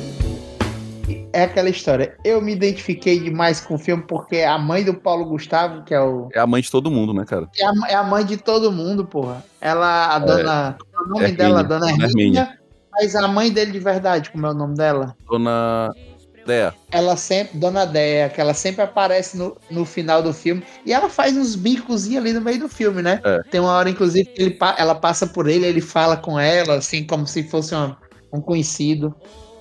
[1.32, 2.18] É aquela história.
[2.24, 6.00] Eu me identifiquei demais com o filme porque a mãe do Paulo Gustavo, que é
[6.00, 6.30] o.
[6.34, 7.48] É a mãe de todo mundo, né, cara?
[7.58, 9.44] É a, é a mãe de todo mundo, porra.
[9.60, 10.78] Ela, a dona.
[11.06, 12.08] O nome Hermínia, dela, dona Hermínia.
[12.08, 12.60] Hermínia.
[12.92, 15.16] Mas a mãe dele de verdade, como é o nome dela?
[15.30, 15.94] Dona
[16.46, 16.74] Dea.
[16.92, 20.64] Ela sempre, Dona Deia, que ela sempre aparece no, no final do filme.
[20.86, 23.20] E ela faz uns bicos ali no meio do filme, né?
[23.24, 23.42] É.
[23.50, 27.04] Tem uma hora, inclusive, que ele, ela passa por ele, ele fala com ela, assim,
[27.04, 27.98] como se fosse uma-
[28.32, 29.14] um conhecido.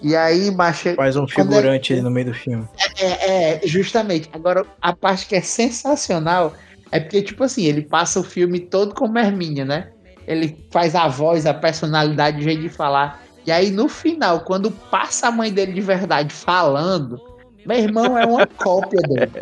[0.03, 0.95] E aí, macho.
[0.95, 2.69] Faz um quando figurante ali no meio do filme.
[2.99, 4.29] É, é, justamente.
[4.33, 6.53] Agora, a parte que é sensacional
[6.93, 9.89] é porque, tipo assim, ele passa o filme todo como Hermínia, né?
[10.27, 13.23] Ele faz a voz, a personalidade, o jeito de falar.
[13.47, 17.21] E aí, no final, quando passa a mãe dele de verdade falando,
[17.67, 19.33] meu irmão é uma cópia, doido.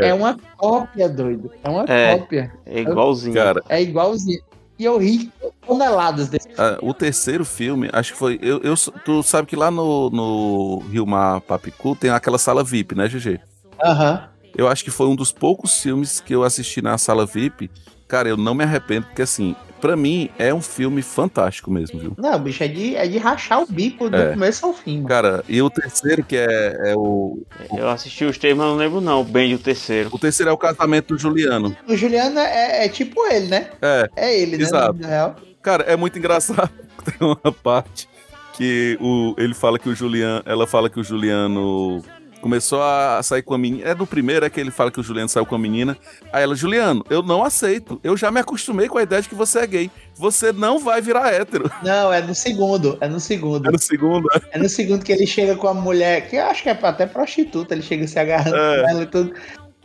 [0.00, 1.50] É uma cópia, doido.
[1.62, 2.52] É uma É, cópia.
[2.64, 3.34] é igualzinho.
[3.34, 4.40] Cara, É igualzinho.
[4.78, 5.30] E eu ri
[5.66, 6.48] toneladas desse.
[6.56, 8.38] ah, o terceiro filme, acho que foi.
[8.40, 12.94] Eu, eu, tu sabe que lá no, no Rio Mar Papicu tem aquela sala VIP,
[12.94, 13.38] né, GG?
[13.84, 14.24] Aham.
[14.56, 17.70] Eu acho que foi um dos poucos filmes que eu assisti na sala VIP.
[18.10, 22.12] Cara, eu não me arrependo, porque assim, pra mim é um filme fantástico mesmo, viu?
[22.18, 24.32] Não, bicho, é de, é de rachar o bico do É.
[24.32, 24.96] começo ao fim.
[24.96, 25.08] Mano.
[25.08, 27.40] Cara, e o terceiro que é, é o.
[27.78, 30.10] Eu assisti os três, mas não lembro não, bem do terceiro.
[30.12, 31.74] O terceiro é o casamento do Juliano.
[31.88, 33.70] O Juliano é, é tipo ele, né?
[33.80, 34.08] É.
[34.16, 34.64] É ele, né?
[34.64, 34.98] Exato.
[35.00, 35.36] Na real.
[35.62, 36.68] Cara, é muito engraçado.
[37.04, 38.08] Tem uma parte
[38.54, 40.42] que o, ele fala que o Juliano.
[40.44, 42.02] Ela fala que o Juliano
[42.40, 43.88] começou a sair com a menina.
[43.88, 45.96] É do primeiro, é que ele fala que o Juliano saiu com a menina.
[46.32, 48.00] Aí ela, Juliano, eu não aceito.
[48.02, 49.90] Eu já me acostumei com a ideia de que você é gay.
[50.14, 51.70] Você não vai virar hétero.
[51.82, 52.98] Não, é no segundo.
[53.00, 53.66] É no segundo.
[53.68, 54.28] É no segundo.
[54.52, 57.06] É no segundo que ele chega com a mulher, que eu acho que é até
[57.06, 58.82] prostituta, ele chega se agarrando É.
[58.82, 59.32] com ela e tudo.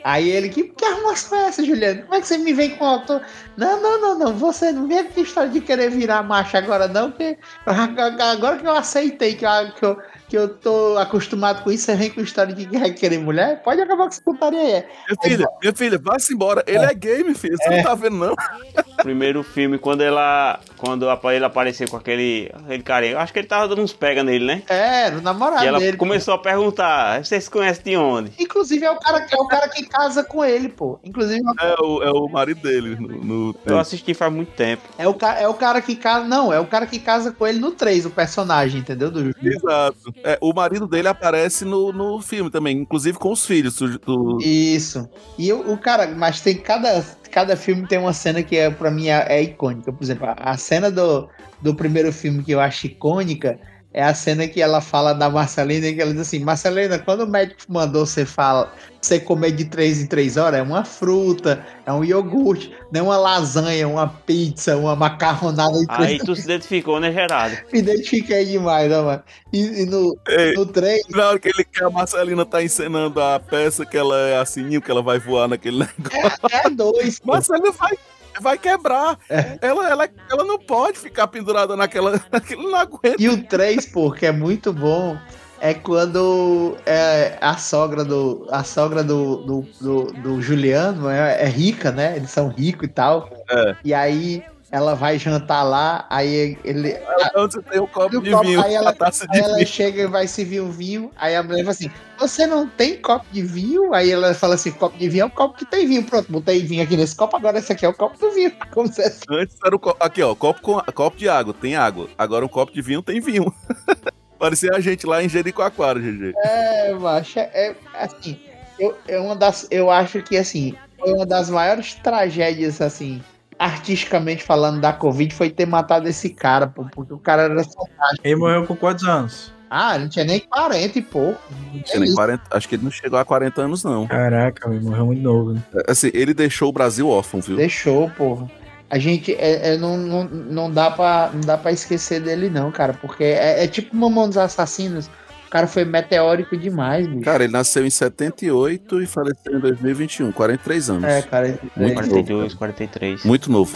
[0.03, 2.03] Aí ele, que, que armação é essa, Juliano?
[2.03, 3.21] Como é que você me vem com autor?
[3.57, 4.33] Não, não, não, não.
[4.37, 7.35] Você não vem com história de querer virar macho agora, não, porque
[7.65, 9.97] agora que eu aceitei que eu, que eu,
[10.27, 13.61] que eu tô acostumado com isso, você vem com história de que quer querer mulher?
[13.63, 14.83] Pode acabar com essa putaria aí.
[15.07, 16.63] Minha filha, minha filha, vá-se embora.
[16.67, 17.55] Ele é, gay, minha filha.
[17.57, 17.77] Você É.
[17.77, 18.35] não tá vendo, não?
[19.03, 20.59] Primeiro filme, quando ela.
[20.77, 22.49] Quando ele apareceu com aquele.
[22.63, 23.11] aquele carinha.
[23.13, 24.63] Eu acho que ele tava dando uns pega nele, né?
[24.67, 25.97] É, o namorado E ela dele.
[25.97, 28.31] começou a perguntar: vocês se conhecem de onde?
[28.39, 30.97] Inclusive é o, cara, é o cara que casa com ele, pô.
[31.03, 32.95] Inclusive É o, é o marido dele.
[32.95, 33.07] No,
[33.51, 34.81] no- Eu assisti faz muito tempo.
[34.97, 36.25] é o, é o cara que casa.
[36.25, 39.11] Não, é o cara que casa com ele no 3, o personagem, entendeu?
[39.11, 40.14] Do Exato.
[40.23, 43.75] É, o marido dele aparece no, no filme também, inclusive com os filhos.
[43.77, 45.07] Do, Isso.
[45.37, 48.89] E o, o cara, mas tem cada, cada filme tem uma cena que é, pra
[48.89, 49.91] mim é, é icônica.
[49.91, 51.29] Por exemplo, a, a cena do,
[51.61, 53.59] do primeiro filme que eu acho icônica
[53.95, 57.27] é a cena que ela fala da Marcelina, que ela diz assim, Marcelina, quando o
[57.27, 58.69] médico mandou você fala,
[59.01, 63.03] você comer de três em três horas, é uma fruta, é um iogurte, não é
[63.03, 67.55] uma lasanha, uma pizza, uma macarronada Aí tu se identificou, né, Gerardo?
[67.71, 69.23] Me identifiquei demais, ó, mano.
[69.53, 73.21] E, e no, Ei, no 3, Na hora que, ele, que a Marcelina tá encenando
[73.21, 76.39] a peça que ela é assim, que ela vai voar naquele negócio.
[76.51, 77.19] é dois.
[77.19, 77.31] pô.
[77.31, 77.97] Marcelina vai,
[78.41, 79.17] vai quebrar.
[79.29, 79.57] É.
[79.61, 82.19] Ela, ela, ela não pode ficar pendurada naquela.
[82.31, 83.15] naquele não aguenta.
[83.19, 85.17] E o 3, pô, que é muito bom,
[85.59, 88.47] é quando é, a sogra do.
[88.51, 92.15] A sogra do, do, do, do Juliano é, é rica, né?
[92.15, 93.29] Eles são ricos e tal.
[93.49, 93.75] É.
[93.83, 94.43] E aí
[94.75, 96.97] ela vai jantar lá, aí ele.
[97.33, 99.55] Onde você tem um copo o de copo- vinho, aí ela, taça de aí ela
[99.55, 99.67] vinho.
[99.67, 101.11] chega e vai servir um vinho.
[101.15, 103.93] Aí a mulher fala assim: Você não tem copo de vinho?
[103.93, 106.03] Aí ela fala assim: Copo de vinho é um copo que tem vinho.
[106.03, 108.51] Pronto, botei vinho aqui nesse copo, agora esse aqui é o copo do vinho.
[108.73, 110.03] Como se Antes era o copo.
[110.03, 112.09] Aqui, ó, copo, com, copo de água, tem água.
[112.17, 113.53] Agora um copo de vinho tem vinho.
[114.37, 116.33] Parecia a gente lá em Jericoacoara, GG.
[116.43, 118.37] É, macho, é, é, assim,
[118.77, 123.23] eu, é uma das, eu acho que assim, foi uma das maiores tragédias, assim,
[123.57, 128.21] artisticamente falando da Covid, foi ter matado esse cara, pô, porque o cara era fantástico.
[128.23, 129.53] Ele morreu com quantos anos?
[129.69, 131.41] Ah, ele não tinha nem 40 e pouco.
[131.73, 134.07] Não tinha nem 40, acho que ele não chegou a 40 anos, não.
[134.07, 135.61] Caraca, ele morreu muito novo, né?
[135.87, 137.57] Assim, ele deixou o Brasil órfão, viu?
[137.57, 138.49] Deixou, porra.
[138.89, 142.71] A gente é, é, não, não, não, dá pra, não dá pra esquecer dele, não,
[142.71, 145.09] cara, porque é, é tipo Mamão dos Assassinos.
[145.55, 147.21] O cara foi meteórico demais, bicho.
[147.21, 151.03] Cara, ele nasceu em 78 e faleceu em 2021, 43 anos.
[151.05, 151.57] É, cara.
[151.77, 152.09] Muito é, novo.
[152.09, 153.23] 42, 43.
[153.23, 153.73] Muito novo.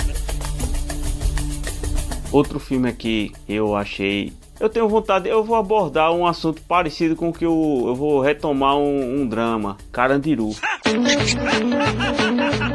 [2.34, 4.34] Outro filme aqui eu achei.
[4.60, 8.20] Eu tenho vontade, eu vou abordar um assunto parecido com o que eu, eu vou
[8.20, 10.50] retomar um, um drama, Carandiru.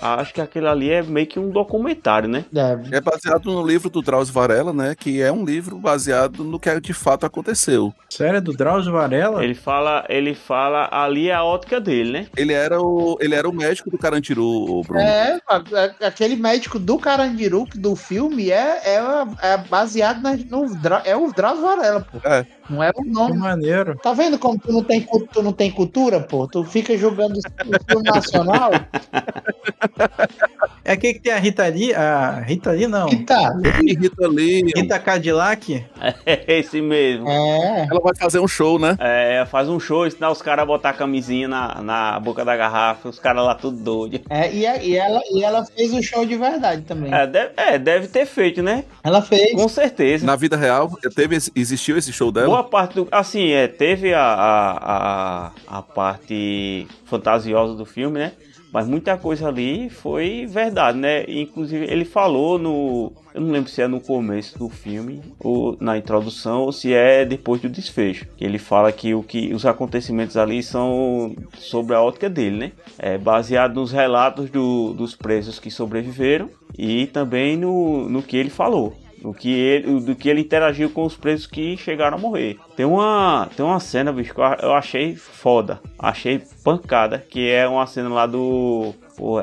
[0.00, 2.44] acho que aquele ali é meio que um documentário, né?
[2.52, 2.94] Deve.
[2.94, 4.94] É baseado no livro do Drauzio Varela, né?
[4.98, 7.92] Que é um livro baseado no que de fato aconteceu.
[8.08, 9.42] Sério, é do Drauzio Varela?
[9.44, 12.26] Ele fala, ele fala ali é a ótica dele, né?
[12.36, 15.00] Ele era o, ele era o médico do Carandiru, o Bruno.
[15.00, 15.40] É,
[16.00, 19.00] aquele médico do Carandiru do filme é, é,
[19.42, 22.18] é baseado na- no Dra- é o Drauzio Varela, pô.
[22.24, 22.46] É.
[22.70, 23.36] Não é o Que nome.
[23.36, 23.96] maneiro.
[24.02, 26.46] Tá vendo como tu não tem, tu não tem cultura, pô?
[26.46, 27.40] Tu fica jogando o
[27.90, 28.70] filme nacional
[30.84, 33.08] É aquele que tem a Rita Lee, a Rita Lee não.
[33.08, 35.84] E Rita Lee, Rita Cadillac.
[36.26, 37.28] É esse mesmo.
[37.28, 37.86] É.
[37.90, 38.96] ela vai fazer um show, né?
[38.98, 42.56] É, faz um show, ensinar os caras a botar a camisinha na, na boca da
[42.56, 44.20] garrafa, os caras lá tudo doido.
[44.30, 47.12] É, e, a- e ela, e ela fez o show de verdade também.
[47.12, 48.84] É deve, é, deve ter feito, né?
[49.02, 49.52] Ela fez.
[49.52, 50.24] Com certeza.
[50.26, 52.46] Na vida real, teve, existiu esse show dela?
[52.48, 53.08] Boa parte do.
[53.10, 58.32] Assim, é, teve a, a, a, a parte fantasiosa do filme, né?
[58.72, 61.24] Mas muita coisa ali foi verdade, né?
[61.26, 63.12] Inclusive, ele falou no.
[63.34, 67.24] Eu não lembro se é no começo do filme, ou na introdução, ou se é
[67.24, 68.26] depois do desfecho.
[68.40, 72.72] Ele fala que, o que os acontecimentos ali são sobre a ótica dele, né?
[72.98, 76.48] É baseado nos relatos do- dos presos que sobreviveram
[76.78, 78.94] e também no, no que ele falou.
[79.20, 82.56] Do que, ele, do que ele interagiu com os presos que chegaram a morrer.
[82.74, 85.78] Tem uma, tem uma cena, bicho, que eu- achei foda.
[85.98, 87.18] Achei pancada.
[87.28, 88.94] Que é uma cena lá do.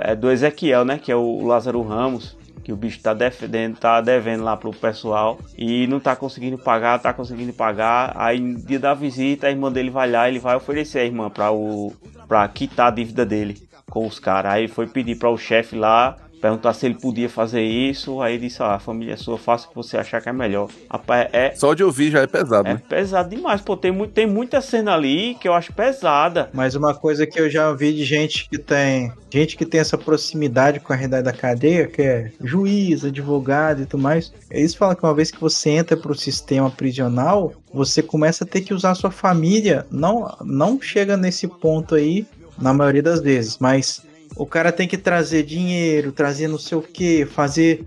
[0.02, 0.98] É do Ezequiel, né?
[0.98, 2.36] Que é o Lázaro Ramos.
[2.64, 5.38] Que o bicho tá defendendo, tá devendo lá pro pessoal.
[5.58, 8.12] E não tá conseguindo pagar, tá conseguindo pagar.
[8.16, 11.30] Aí no dia da visita, a irmã dele vai lá, ele vai oferecer a irmã
[11.30, 11.94] pra, o,
[12.28, 13.56] pra quitar a dívida dele
[13.90, 14.52] com os caras.
[14.54, 18.22] Aí foi pedir para o chefe lá, perguntar se ele podia fazer isso.
[18.22, 20.70] Aí disse: ah, a família é sua, faça o que você achar que é melhor.
[20.90, 22.82] Rapaz, é, Só de ouvir já é pesado, é né?
[22.88, 23.76] pesado demais, pô.
[23.76, 26.50] Tem, muito, tem muita cena ali que eu acho pesada.
[26.54, 29.12] Mas uma coisa que eu já vi de gente que tem.
[29.30, 33.86] Gente que tem essa proximidade com a realidade da cadeia, que é juiz, advogado e
[33.86, 34.32] tudo mais.
[34.50, 38.62] Eles falam que uma vez que você entra pro sistema prisional, você começa a ter
[38.62, 39.86] que usar a sua família.
[39.92, 42.26] Não, não chega nesse ponto aí,
[42.58, 44.07] na maioria das vezes, mas
[44.38, 47.86] o cara tem que trazer dinheiro, trazer não sei o que, fazer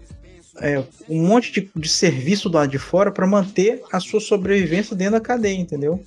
[0.60, 4.94] é, um monte de, de serviço do lado de fora para manter a sua sobrevivência
[4.96, 6.02] dentro da cadeia, entendeu?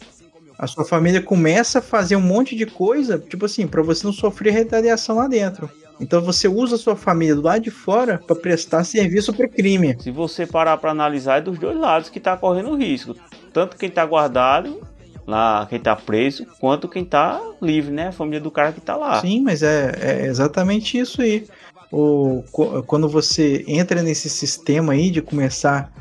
[0.58, 4.14] A sua família começa a fazer um monte de coisa, tipo assim, para você não
[4.14, 5.70] sofrer retaliação lá dentro.
[6.00, 9.96] Então você usa a sua família do lado de fora para prestar serviço pro crime.
[10.00, 13.16] Se você parar pra analisar, é dos dois lados que tá correndo risco.
[13.52, 14.82] Tanto quem tá guardado,
[15.26, 18.08] lá, quem tá preso, quanto quem tá livre, né?
[18.08, 19.22] A família do cara que tá lá.
[19.22, 21.48] Sim, mas é, é exatamente isso aí.
[21.92, 22.44] O,
[22.88, 25.94] quando você entra nesse sistema aí de começar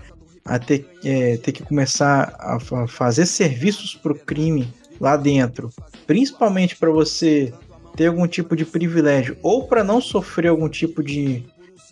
[0.44, 5.70] a ter, é, ter que começar a fa- fazer serviços pro crime lá dentro,
[6.06, 7.52] principalmente para você
[7.94, 11.44] ter algum tipo de privilégio ou para não sofrer algum tipo de,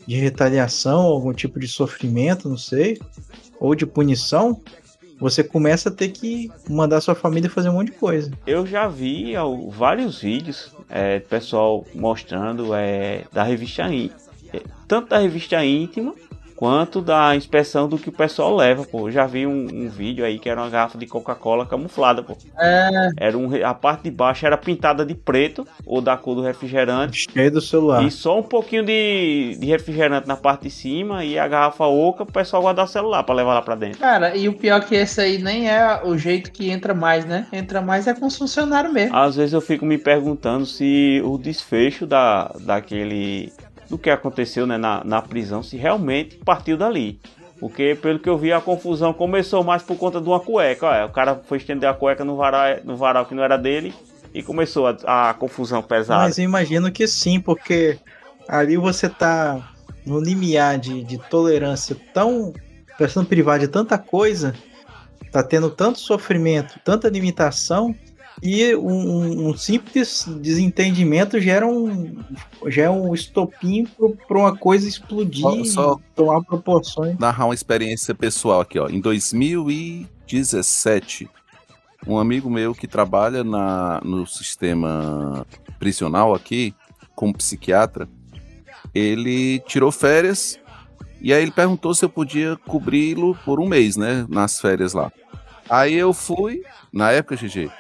[0.07, 2.99] de retaliação, algum tipo de sofrimento, não sei,
[3.61, 4.61] ou de punição,
[5.21, 8.31] você começa a ter que mandar sua família fazer um monte de coisa.
[8.47, 14.18] Eu já vi ó, vários vídeos é, pessoal mostrando é, da revista íntima,
[14.89, 16.14] tanto da revista íntima
[16.61, 19.09] quanto da inspeção do que o pessoal leva, pô.
[19.09, 22.37] Eu já vi um, um vídeo aí que era uma garrafa de Coca-Cola camuflada, pô.
[22.59, 26.43] É, Era um, a parte de baixo era pintada de preto ou da cor do
[26.43, 28.05] refrigerante Cheio do celular.
[28.05, 32.27] e só um pouquinho de, de refrigerante na parte de cima e a garrafa oca
[32.27, 33.99] pro pessoal guardar o celular pra levar lá pra dentro.
[33.99, 37.47] cara, e o pior que esse aí nem é o jeito que entra mais, né?
[37.51, 39.17] Entra mais é com os funcionários mesmo.
[39.17, 43.51] Às vezes eu fico me perguntando se o desfecho da, daquele.
[43.91, 47.20] Do que aconteceu né, na, na prisão, se realmente partiu dali.
[47.59, 50.86] Porque, pelo que eu vi, a confusão começou mais por conta de uma cueca.
[50.86, 53.93] Olha, o cara foi estender a cueca no varal, no varal que não era dele
[54.32, 56.22] e começou a, a confusão pesada.
[56.22, 57.99] Mas eu imagino que sim, porque
[58.49, 59.72] ali você tá
[60.07, 62.55] no limiar de, de tolerância tão.
[62.97, 64.55] Prestando privar de tanta coisa,
[65.32, 67.95] tá tendo tanto sofrimento, tanta limitação,
[68.43, 72.16] e um, um- simples desentendimento gera um,
[72.68, 73.86] gera um estopim
[74.26, 77.18] para uma coisa explodir, Só- só- tomar proporções.
[77.18, 78.88] narrar uma experiência pessoal aqui, ó.
[78.88, 81.28] Em 2017,
[82.07, 85.47] um amigo meu que trabalha na, no sistema
[85.78, 86.74] prisional aqui,
[87.14, 88.09] como psiquiatra,
[88.95, 90.59] ele tirou férias
[91.20, 94.24] e aí ele perguntou se eu podia cobri-lo por um mês, né?
[94.28, 95.12] Nas férias lá.
[95.68, 96.62] Aí eu fui,
[96.93, 97.70] na época, GG,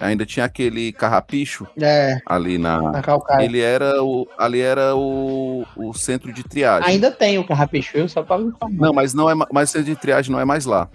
[0.00, 2.80] ainda tinha aquele carrapicho É, ali na.
[2.92, 3.44] na Calcaia.
[3.44, 4.26] Ele era o.
[4.38, 6.88] Ali era o, o centro de triagem.
[6.88, 8.86] Ainda tem o carrapicho, só pra informar.
[8.86, 10.88] Não, mas não é ma- mais centro de triagem não é mais lá.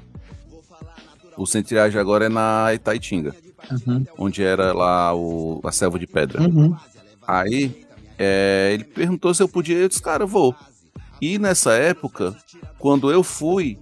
[1.38, 3.34] O centro de triagem agora é na Itaitinga,
[3.72, 4.06] Uhum.
[4.18, 6.42] onde era lá o, a selva de pedra.
[6.42, 6.76] Uhum.
[7.28, 7.86] Aí
[8.18, 10.54] É, ele perguntou se eu podia, eu disse, cara, eu vou.
[11.22, 12.36] E nessa época,
[12.78, 13.78] quando eu fui,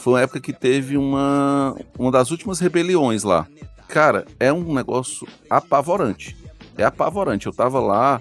[0.00, 3.46] foi uma época que teve uma, uma das últimas rebeliões lá.
[3.88, 6.36] Cara, é um negócio apavorante.
[6.76, 7.46] É apavorante.
[7.46, 8.20] Eu tava lá,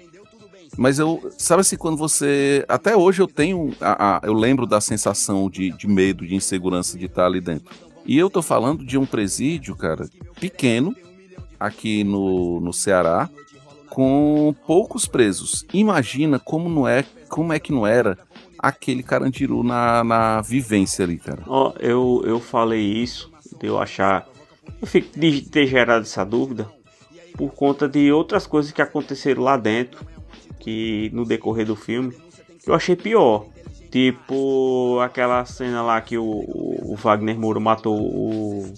[0.78, 1.32] mas eu.
[1.38, 2.66] Sabe assim, quando você.
[2.68, 3.74] Até hoje eu tenho.
[3.80, 7.74] A, a, eu lembro da sensação de, de medo, de insegurança de estar ali dentro.
[8.06, 10.08] E eu tô falando de um presídio, cara,
[10.40, 10.96] pequeno,
[11.60, 13.28] aqui no, no Ceará,
[13.90, 15.66] com poucos presos.
[15.74, 18.18] Imagina como não é, como é que não era
[18.60, 21.42] aquele Carandiru na, na vivência ali, cara.
[21.48, 24.28] Ó, eu, eu falei isso, de eu achar.
[24.82, 26.70] Eu fico de ter gerado essa dúvida
[27.38, 30.06] por conta de outras coisas que aconteceram lá dentro,
[30.60, 32.14] que no decorrer do filme,
[32.66, 33.46] eu achei pior.
[33.92, 38.74] Tipo aquela cena lá que o, o Wagner Moura matou o.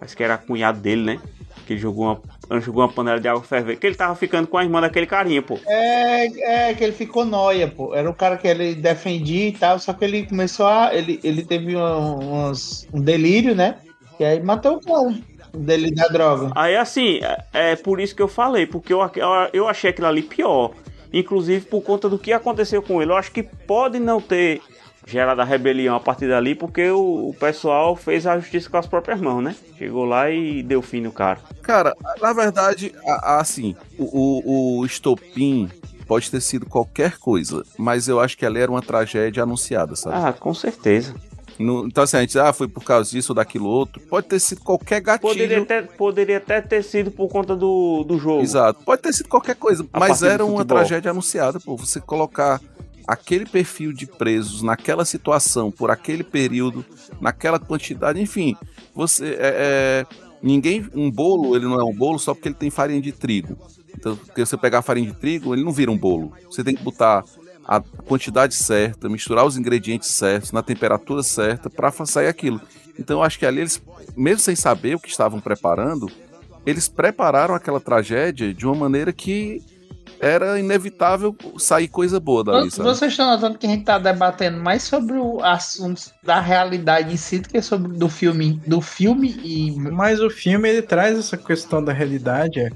[0.00, 1.20] Acho que era cunhado dele, né?
[1.66, 3.80] Que ele jogou uma, jogou uma panela de água fervendo.
[3.80, 5.58] Que ele tava ficando com a irmã daquele carinha, pô.
[5.66, 7.94] É, é, que ele ficou noia, pô.
[7.94, 10.94] Era o cara que ele defendia e tal, só que ele começou a.
[10.94, 12.52] Ele, ele teve um,
[12.92, 13.78] um delírio, né?
[14.18, 15.14] E aí matou o cara.
[15.52, 16.50] Dele da droga.
[16.54, 20.08] Aí assim, é, é, por isso que eu falei, porque eu, eu, eu achei aquilo
[20.08, 20.72] ali pior.
[21.12, 23.12] Inclusive por conta do que aconteceu com ele.
[23.12, 24.60] Eu acho que pode não ter
[25.06, 28.86] gerado a rebelião a partir dali, porque o, o, pessoal fez a justiça com as
[28.86, 29.54] próprias mãos, né?
[29.76, 31.40] Chegou lá e deu fim no cara.
[31.62, 35.70] Cara, na verdade, assim, o, o, o estopim
[36.06, 40.16] pode ter sido qualquer coisa, mas eu acho que ali era uma tragédia anunciada, sabe?
[40.16, 41.14] Ah, com certeza.
[41.58, 44.00] No, então, assim, a gente, ah, foi por causa disso ou daquilo outro.
[44.02, 45.32] Pode ter sido qualquer gatilho.
[45.32, 48.42] Poderia até, poderia até ter sido por conta do, do jogo.
[48.42, 48.82] Exato.
[48.84, 49.86] Pode ter sido qualquer coisa.
[49.92, 51.76] A mas era uma tragédia anunciada, pô.
[51.76, 52.60] Você colocar
[53.06, 56.84] aquele perfil de presos naquela situação, por aquele período,
[57.20, 58.56] naquela quantidade, enfim.
[58.94, 59.36] Você.
[59.38, 60.06] É, é,
[60.42, 60.88] ninguém.
[60.94, 63.56] Um bolo, ele não é um bolo só porque ele tem farinha de trigo.
[63.96, 66.32] Então, porque você pegar a farinha de trigo, ele não vira um bolo.
[66.50, 67.24] Você tem que botar
[67.66, 72.60] a quantidade certa, misturar os ingredientes certos, na temperatura certa, para sair aquilo.
[72.98, 73.82] Então eu acho que ali eles,
[74.16, 76.10] mesmo sem saber o que estavam preparando,
[76.66, 79.62] eles prepararam aquela tragédia de uma maneira que
[80.20, 82.88] era inevitável sair coisa boa dali, sabe?
[82.88, 87.16] Vocês estão notando que a gente está debatendo mais sobre o assunto da realidade em
[87.16, 91.36] si do que sobre do filme, do filme e mas o filme ele traz essa
[91.36, 92.70] questão da realidade, é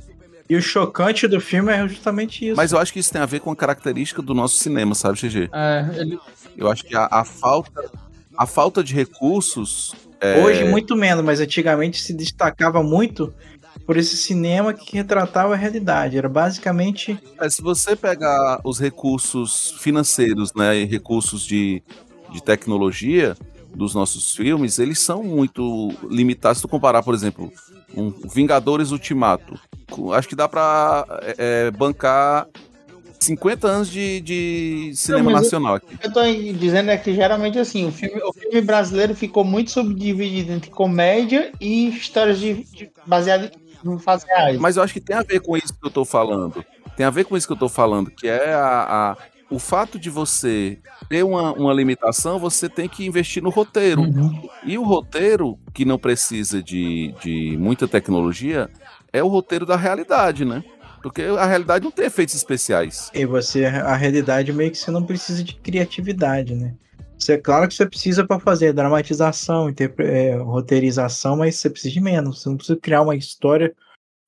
[0.49, 2.57] e o chocante do filme é justamente isso.
[2.57, 5.19] Mas eu acho que isso tem a ver com a característica do nosso cinema, sabe,
[5.19, 5.51] GG?
[5.53, 6.19] É, ele...
[6.57, 7.91] Eu acho que a, a falta,
[8.37, 9.95] a falta de recursos.
[10.21, 10.43] É...
[10.43, 13.33] Hoje, muito menos, mas antigamente se destacava muito
[13.87, 16.17] por esse cinema que retratava a realidade.
[16.17, 17.19] Era basicamente.
[17.41, 21.83] É, se você pegar os recursos financeiros, né, e recursos de,
[22.33, 23.37] de tecnologia
[23.75, 26.59] dos nossos filmes, eles são muito limitados.
[26.59, 27.53] Se tu comparar, por exemplo,
[27.95, 29.59] um Vingadores Ultimato,
[30.14, 32.47] acho que dá pra é, é bancar
[33.20, 35.99] 50 anos de, de cinema Não, nacional aqui.
[36.03, 40.53] Eu tô dizendo é que geralmente assim, o filme, o filme brasileiro ficou muito subdividido
[40.53, 43.51] entre comédia e histórias de, de baseadas
[43.84, 44.59] em fatos reais.
[44.59, 46.64] Mas eu acho que tem a ver com isso que eu tô falando.
[46.97, 49.16] Tem a ver com isso que eu tô falando, que é a, a
[49.51, 50.79] o fato de você
[51.09, 54.03] ter uma, uma limitação, você tem que investir no roteiro.
[54.03, 54.49] Uhum.
[54.65, 58.69] E o roteiro, que não precisa de, de muita tecnologia,
[59.13, 60.63] é o roteiro da realidade, né?
[61.03, 63.11] Porque a realidade não tem efeitos especiais.
[63.15, 66.75] E você, a realidade meio que você não precisa de criatividade, né?
[67.17, 72.01] Você, é claro que você precisa para fazer dramatização, é, roteirização, mas você precisa de
[72.01, 72.43] menos.
[72.43, 73.75] Você não precisa criar uma história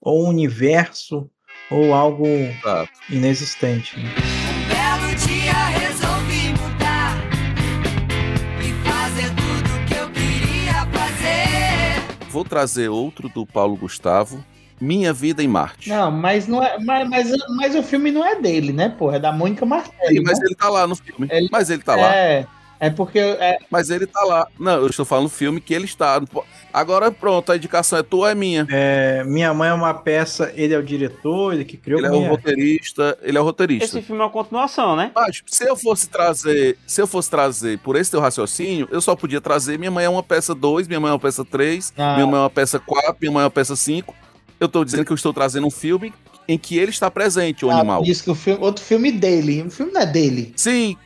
[0.01, 1.31] ou um universo
[1.71, 2.91] ou algo Exato.
[3.09, 3.99] inexistente.
[3.99, 4.30] Né?
[12.31, 14.45] Vou trazer outro do Paulo Gustavo,
[14.81, 15.89] minha Vida em Marte.
[15.89, 19.16] Não, mas não é, mas, mas, mas o filme não é dele, né, porra?
[19.16, 20.18] É da Mônica Martelli.
[20.18, 20.47] Sim, mas né?
[20.47, 21.26] ele tá lá no filme.
[21.28, 22.49] Ele, mas ele tá é, lá.
[22.81, 22.87] É.
[22.87, 23.18] É porque.
[23.18, 23.59] É...
[23.70, 24.47] Mas ele tá lá.
[24.59, 26.20] Não, eu estou falando filme que ele está.
[26.72, 28.66] Agora pronto, a indicação é tua, é minha.
[28.70, 32.01] É, minha mãe é uma peça, ele é o diretor, ele que criou.
[32.01, 33.85] Ele é o roteirista, ele é o roteirista.
[33.85, 35.11] Esse filme é uma continuação, né?
[35.14, 39.14] Mas se eu fosse trazer, se eu fosse trazer por esse teu raciocínio, eu só
[39.14, 42.14] podia trazer minha mãe é uma peça 2, minha mãe é uma peça 3, ah.
[42.14, 44.14] minha mãe é uma peça 4, minha mãe é uma peça 5
[44.61, 46.12] eu tô dizendo que eu estou trazendo um filme
[46.47, 48.03] em que ele está presente, o ah, animal.
[48.03, 49.62] Diz que o filme, outro filme dele.
[49.62, 50.53] O filme não é dele.
[50.55, 50.97] Sim.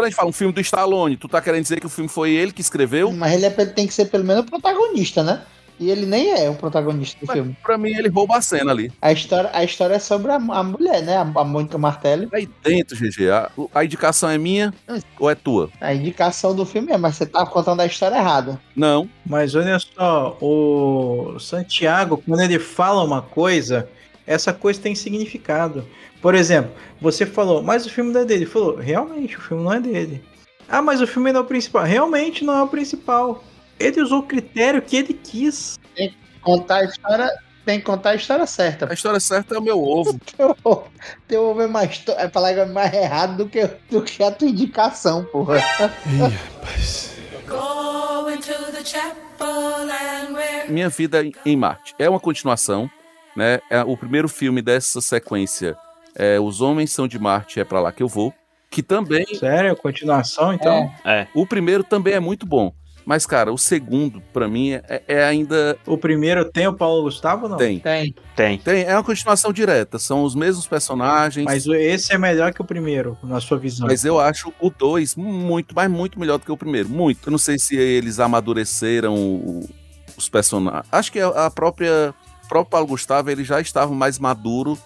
[0.00, 2.08] Quando a gente fala um filme do Stallone, tu tá querendo dizer que o filme
[2.08, 3.12] foi ele que escreveu?
[3.12, 5.42] Mas ele é, tem que ser pelo menos o protagonista, né?
[5.78, 7.54] E ele nem é o protagonista do Mas, filme.
[7.62, 8.90] Pra mim, ele rouba a cena ali.
[9.00, 11.18] A história, a história é sobre a, a mulher, né?
[11.18, 12.30] A, a Mônica Martelli.
[12.32, 14.72] Aí dentro, GG, a, a, indicação é minha
[15.18, 15.68] ou é tua?
[15.78, 18.58] A indicação do filme é, mas você tá contando a história errada.
[18.74, 19.06] Não.
[19.26, 23.86] Mas olha só, o Santiago, quando ele fala uma coisa,
[24.30, 25.84] essa coisa tem significado.
[26.22, 26.70] Por exemplo,
[27.00, 28.44] você falou, mas o filme não é dele.
[28.44, 30.22] Ele falou, realmente, o filme não é dele.
[30.68, 31.82] Ah, mas o filme não é o principal.
[31.84, 33.42] Realmente não é o principal.
[33.78, 35.78] Ele usou o critério que ele quis.
[35.96, 37.28] Tem que contar a história,
[37.64, 38.88] tem que contar a história certa.
[38.88, 40.16] A história certa é o meu ovo.
[41.26, 44.22] Teu ovo é mais, to- é falar que é mais errado do que, do que
[44.22, 45.58] a tua indicação, porra.
[49.90, 51.94] And we're Minha Vida em Marte.
[51.98, 52.88] É uma continuação,
[53.40, 53.58] né?
[53.70, 55.74] É o primeiro filme dessa sequência.
[56.14, 58.32] É Os Homens São de Marte, é pra lá que eu vou.
[58.70, 59.24] Que também.
[59.34, 59.74] Sério?
[59.76, 60.92] Continuação, então?
[61.04, 61.26] É.
[61.34, 62.72] O primeiro também é muito bom.
[63.06, 65.76] Mas, cara, o segundo, pra mim, é, é ainda.
[65.86, 67.56] O primeiro tem o Paulo Gustavo ou não?
[67.56, 67.78] Tem.
[67.80, 68.14] Tem.
[68.36, 68.58] Tem.
[68.58, 68.82] Tem.
[68.84, 69.98] É uma continuação direta.
[69.98, 71.44] São os mesmos personagens.
[71.46, 73.88] Mas o- esse é melhor que o primeiro, na sua visão.
[73.88, 76.88] Mas eu acho o 2 muito, mas muito melhor do que o primeiro.
[76.90, 77.26] Muito.
[77.26, 79.68] Eu não sei se eles amadureceram o-
[80.16, 80.84] os personagens.
[80.92, 82.14] Acho que a a própria.
[82.50, 84.76] O próprio Paulo Gustavo ele já estava mais maduro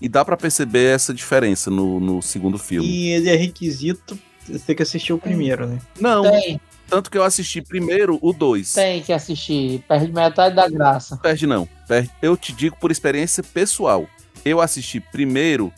[0.00, 2.88] e dá pra perceber essa diferença no, no segundo filme.
[2.88, 4.18] E ele é requisito,
[4.48, 5.78] você tem que assistir o primeiro, né?
[6.00, 6.58] Não, Tem,
[6.88, 8.72] tanto que eu assisti primeiro o 2.
[8.72, 9.84] tem que assistir.
[9.86, 11.18] Perde metade da graça.
[11.18, 11.68] Perde não.
[11.86, 12.10] Perde.
[12.22, 14.08] Eu te digo por experiência pessoal.
[14.42, 15.70] Eu assisti primeiro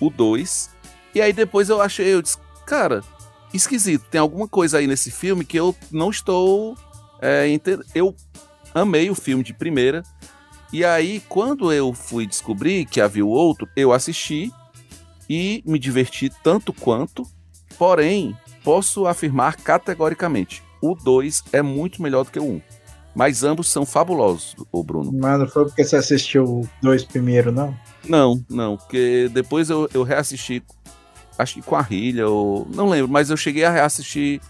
[0.00, 0.70] o 2
[1.14, 3.04] e aí depois eu achei, eu disse, cara,
[3.52, 4.06] esquisito.
[4.10, 6.74] Tem alguma coisa aí nesse filme que eu não estou
[7.20, 7.46] é,
[7.94, 8.16] Eu
[8.74, 10.02] amei o filme de primeira
[10.72, 14.52] e aí quando eu fui descobrir que havia o outro, eu assisti
[15.28, 17.22] e me diverti tanto quanto.
[17.78, 22.46] Porém, posso afirmar categoricamente, o 2 é muito melhor do que o 1.
[22.46, 22.60] Um.
[23.14, 25.12] Mas ambos são fabulosos, o Bruno.
[25.12, 27.76] Mas não foi porque você assistiu o dois primeiro, não?
[28.08, 30.62] Não, não, porque depois eu, eu reassisti,
[31.36, 32.68] acho que com a Rilha, ou.
[32.72, 34.40] Não lembro, mas eu cheguei a reassistir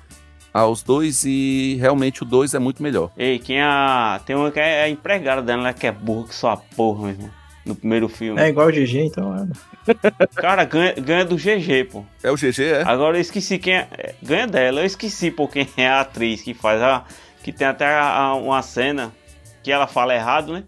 [0.59, 3.11] aos dois e realmente o dois é muito melhor.
[3.17, 4.21] Ei, quem é a.
[4.27, 7.01] Tem uma que é a empregada dela, né, que é burra que só a porra,
[7.03, 7.31] meu irmão.
[7.67, 8.41] No primeiro filme.
[8.41, 9.47] É igual o GG, então é.
[10.37, 12.05] Cara, ganha, ganha do GG, pô.
[12.23, 12.83] É o GG, é?
[12.87, 13.89] Agora eu esqueci quem é.
[13.93, 17.05] é, Ganha dela, eu esqueci, pô, quem é a atriz que faz a.
[17.43, 19.13] Que tem até a- a- uma cena
[19.63, 20.65] que ela fala errado, né?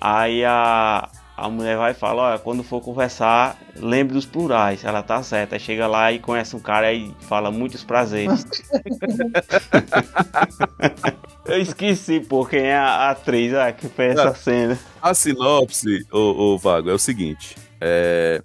[0.00, 1.08] Aí a.
[1.36, 4.84] A mulher vai e fala, olha, quando for conversar, lembre dos plurais.
[4.84, 5.56] Ela tá certa.
[5.56, 8.44] Aí chega lá e conhece um cara e fala muitos prazeres.
[11.44, 14.34] Eu esqueci, pô, quem é a atriz ah, que fez essa Ah.
[14.34, 14.78] cena.
[15.02, 18.40] A sinopse, o, Vago, é o seguinte: é,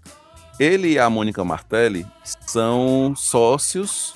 [0.59, 4.15] ele e a Mônica Martelli são sócios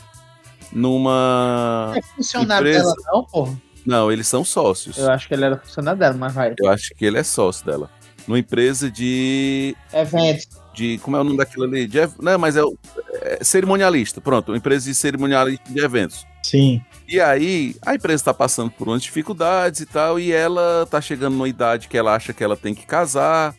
[0.71, 2.83] numa É funcionário empresa.
[2.95, 3.61] dela, não, porra.
[3.85, 4.97] Não, eles são sócios.
[4.97, 6.53] Eu acho que ele era funcionário dela, mas vai.
[6.57, 7.89] Eu acho que ele é sócio dela.
[8.27, 9.75] Numa empresa de.
[9.91, 10.47] Eventos.
[10.73, 11.85] de como é o nome daquilo ali?
[11.87, 12.77] De, não, mas é, o-
[13.21, 14.21] é cerimonialista.
[14.21, 16.25] Pronto, uma empresa de cerimonialista de eventos.
[16.41, 16.81] Sim.
[17.07, 21.33] E aí, a empresa está passando por umas dificuldades e tal, e ela tá chegando
[21.33, 23.55] numa idade que ela acha que ela tem que casar.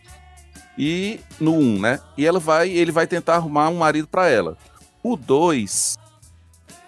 [0.76, 2.00] E no 1, um, né?
[2.16, 4.56] E ela vai, ele vai tentar arrumar um marido para ela.
[5.02, 5.96] O 2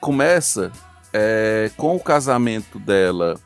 [0.01, 0.73] começa
[1.13, 3.39] é, com o casamento dela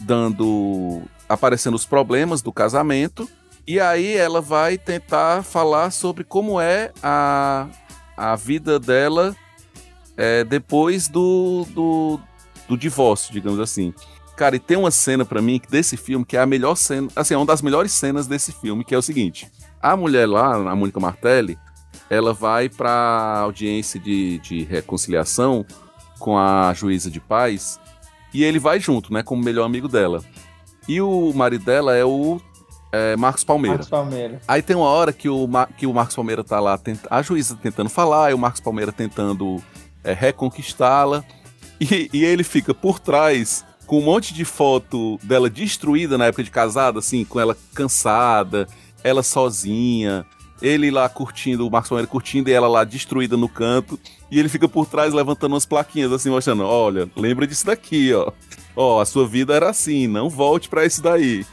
[0.00, 3.28] dando aparecendo os problemas do casamento
[3.66, 7.68] e aí ela vai tentar falar sobre como é a,
[8.16, 9.34] a vida dela
[10.16, 12.20] é, depois do, do,
[12.68, 13.94] do divórcio, digamos assim.
[14.36, 17.34] Cara, e tem uma cena pra mim desse filme que é a melhor cena, assim,
[17.34, 19.50] é uma das melhores cenas desse filme, que é o seguinte:
[19.80, 21.58] a mulher lá, a Mônica Martelli,
[22.10, 25.64] ela vai pra audiência de, de reconciliação
[26.18, 27.80] com a juíza de paz
[28.32, 30.22] e ele vai junto, né, como melhor amigo dela.
[30.88, 32.40] E o marido dela é o
[32.94, 33.76] é, Marcos Palmeira.
[33.76, 34.40] Marcos Palmeira.
[34.46, 37.20] Aí tem uma hora que o, Ma- que o Marcos Palmeira tá lá, tenta- a
[37.22, 39.62] juíza tentando falar, e o Marcos Palmeira tentando
[40.02, 41.24] é, reconquistá-la,
[41.80, 46.42] e, e ele fica por trás com um monte de foto dela destruída na época
[46.44, 48.66] de casada, assim, com ela cansada,
[49.02, 50.24] ela sozinha,
[50.62, 53.98] ele lá curtindo, o Marcos Palmeira curtindo e ela lá destruída no canto,
[54.30, 58.32] e ele fica por trás levantando umas plaquinhas assim, mostrando, olha, lembra disso daqui, ó.
[58.76, 61.44] Ó, a sua vida era assim, não volte pra isso daí.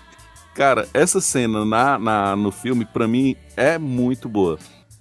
[0.54, 4.58] Cara, essa cena na, na, no filme, pra mim, é muito boa.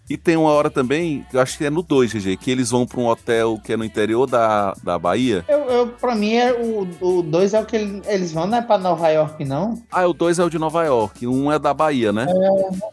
[0.08, 2.84] E tem uma hora também, eu acho que é no 2, GG, que eles vão
[2.84, 5.44] pra um hotel que é no interior da, da Bahia.
[5.48, 8.62] Eu, eu, pra mim, é, o 2 é o que ele- eles vão, não é
[8.62, 9.80] pra Nova York, não?
[9.88, 12.26] Ah, o 2 é o de Nova York, um é da Bahia, né?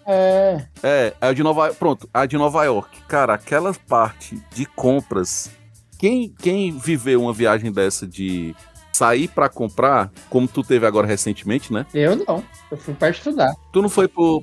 [0.05, 0.65] É.
[0.83, 3.01] É, é o de Nova Pronto, a de Nova York.
[3.07, 5.49] Cara, aquela parte de compras.
[5.97, 8.55] Quem, quem viveu uma viagem dessa de
[8.97, 11.85] sair pra comprar, como tu teve agora recentemente, né?
[11.93, 12.43] Eu não.
[12.71, 13.53] Eu fui pra estudar.
[13.71, 14.41] Tu não foi pro.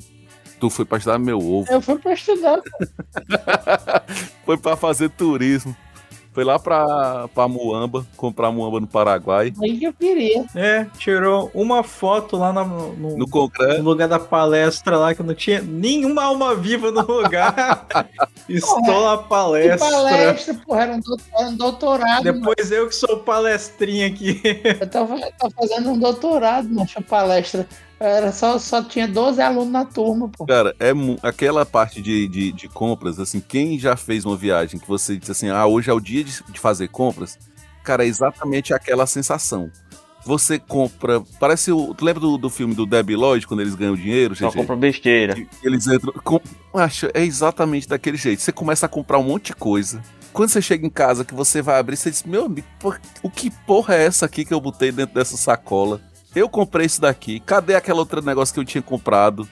[0.61, 1.67] Tu foi pra estudar meu ovo.
[1.71, 2.61] Eu fui pra estudar.
[4.47, 5.75] Foi pra fazer turismo.
[6.35, 9.53] Foi lá pra, pra Muamba, comprar Muamba no Paraguai.
[9.63, 10.45] Aí que eu queria.
[10.55, 15.33] É, tirou uma foto lá na- no, No no lugar da palestra lá, que não
[15.33, 17.87] tinha nenhuma alma viva no lugar.
[18.49, 19.79] Estou na Que palestra.
[19.91, 22.25] palestra, porra, era um, doutor- era um doutorado.
[22.25, 22.41] mano.
[22.41, 24.43] Depois eu que sou palestrinha aqui.
[24.81, 27.67] Eu tava, eu tava fazendo um doutorado, nessa palestra.
[27.99, 30.45] Era só, só tinha 12 alunos na turma, pô.
[30.47, 30.91] Cara, é
[31.23, 35.31] aquela parte de, de, de compras, assim, quem já fez uma viagem que você diz
[35.31, 37.39] assim, ah, hoje é o dia de, de fazer compras,
[37.83, 39.71] cara, é exatamente aquela sensação.
[40.27, 41.23] Você compra.
[41.39, 41.93] Parece o.
[41.95, 45.35] Tu lembra do, do filme do Debbie Lloyd, quando eles ganham dinheiro, Só compra besteira.
[45.63, 46.15] Eles entram.
[46.25, 46.41] Com,
[46.73, 48.41] acho, é exatamente daquele jeito.
[48.41, 50.01] Você começa a comprar um monte de coisa.
[50.33, 53.29] Quando você chega em casa, que você vai abrir, você diz: Meu amigo, por- o
[53.31, 56.01] que porra é essa aqui que eu botei dentro dessa sacola?
[56.35, 57.41] Eu comprei isso daqui.
[57.41, 59.49] Cadê aquele outro negócio que eu tinha comprado?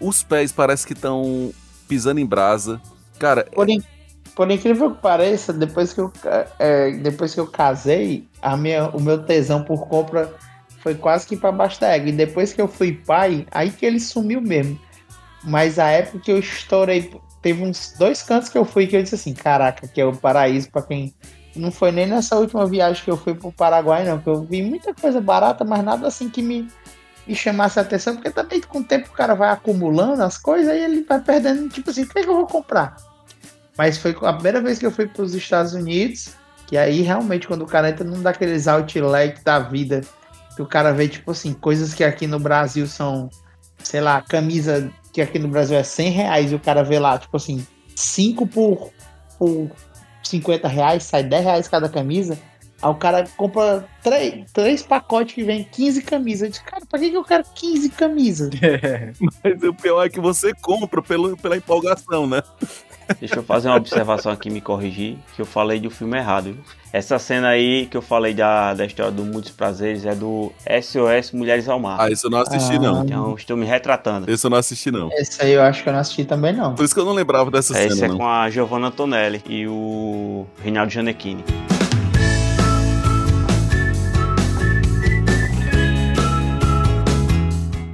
[0.00, 1.52] Os pés parece que estão
[1.88, 2.80] pisando em brasa.
[3.18, 3.82] Cara, Por, in-
[4.34, 6.12] por incrível que pareça, depois que eu,
[6.58, 10.32] é, depois que eu casei, a minha, o meu tesão por compra
[10.80, 12.10] foi quase que pra baixo da égua.
[12.10, 14.78] E depois que eu fui pai, aí que ele sumiu mesmo.
[15.42, 17.10] Mas a época que eu estourei,
[17.42, 20.14] teve uns dois cantos que eu fui que eu disse assim: caraca, que é o
[20.16, 21.14] paraíso pra quem.
[21.58, 24.62] Não foi nem nessa última viagem que eu fui pro Paraguai, não, que eu vi
[24.62, 26.68] muita coisa barata, mas nada assim que me,
[27.26, 30.72] me chamasse a atenção, porque também com o tempo o cara vai acumulando as coisas
[30.72, 32.96] e ele vai perdendo, tipo assim, o que, é que eu vou comprar?
[33.76, 36.30] Mas foi a primeira vez que eu fui para os Estados Unidos,
[36.66, 40.00] que aí realmente quando o cara entra num daqueles outlet da vida,
[40.56, 43.28] que o cara vê, tipo assim, coisas que aqui no Brasil são,
[43.82, 47.18] sei lá, camisa que aqui no Brasil é 100 reais e o cara vê lá,
[47.18, 48.90] tipo assim, 5 por,
[49.38, 49.70] por
[50.22, 52.38] 50 reais, sai 10 reais cada camisa.
[52.80, 56.42] Aí o cara compra três, três pacotes que vem 15 camisas.
[56.42, 58.50] Eu disse, cara, pra que, eu quero 15 camisas?
[59.42, 62.40] mas o pior é que você compra pelo, pela empolgação, né?
[63.20, 66.44] Deixa eu fazer uma observação aqui, me corrigir, que eu falei do filme errado.
[66.44, 66.58] viu?
[66.92, 70.52] Essa cena aí que eu falei da, da história do Muitos Prazeres é do
[70.82, 71.98] SOS Mulheres ao Mar.
[72.00, 73.04] Ah, isso eu não assisti, não.
[73.04, 74.30] Então estou me retratando.
[74.30, 75.10] Esse eu não assisti, não.
[75.12, 76.74] Esse aí eu acho que eu não assisti também, não.
[76.74, 78.16] Por isso que eu não lembrava dessa Esse cena, é não.
[78.18, 81.44] com a Giovanna Antonelli e o Reinaldo Gianecchini.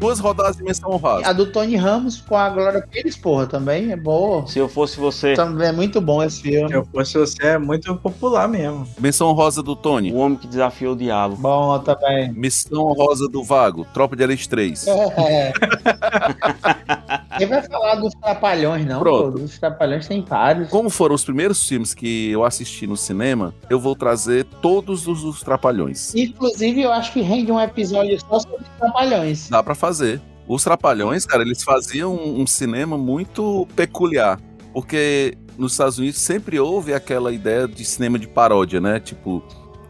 [0.04, 1.26] Duas rodadas de menção honrosa.
[1.26, 4.46] A do Tony Ramos com a Glória Pires, porra, também é boa.
[4.46, 6.68] Se eu fosse você, Também é muito bom esse filme.
[6.68, 8.86] Se eu fosse você, é muito popular mesmo.
[8.98, 10.12] Menção honrosa do Tony.
[10.12, 11.36] o homem que desafiou o diabo.
[11.36, 12.30] Bom também.
[12.34, 13.86] Missão honrosa do Vago.
[13.94, 14.86] Tropa de Elite 3.
[14.88, 15.52] É.
[17.38, 18.98] Quem vai falar dos Trapalhões, não?
[19.00, 19.32] Pronto.
[19.32, 20.68] Pô, dos Trapalhões tem vários.
[20.68, 25.24] Como foram os primeiros filmes que eu assisti no cinema, eu vou trazer todos os,
[25.24, 26.14] os Trapalhões.
[26.14, 29.48] Inclusive, eu acho que rende um episódio só sobre os Trapalhões.
[29.48, 30.20] Dá pra fazer.
[30.46, 34.38] Os Trapalhões, cara, eles faziam um, um cinema muito peculiar.
[34.72, 38.98] Porque nos Estados Unidos sempre houve aquela ideia de cinema de paródia, né?
[39.00, 39.42] Tipo,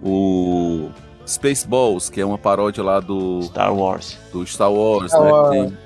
[0.03, 0.91] o
[1.27, 4.19] Spaceballs, que é uma paródia lá do, Star Wars.
[4.33, 5.31] do Star Wars, Star né?
[5.33, 5.51] Wars.
[5.51, 5.77] Tem-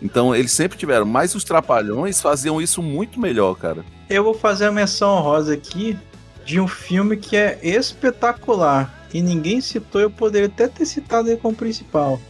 [0.00, 3.84] Então eles sempre tiveram, mas os Trapalhões faziam isso muito melhor, cara.
[4.08, 5.98] Eu vou fazer a menção honrosa aqui
[6.44, 8.94] de um filme que é espetacular.
[9.12, 12.20] E ninguém citou, eu poderia até ter citado ele como principal.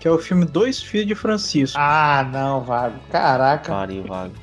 [0.00, 1.78] Que é o filme Dois Filhos de Francisco.
[1.80, 2.96] Ah, não, Vago.
[3.10, 3.72] Caraca.
[3.72, 4.34] Pariu, vago.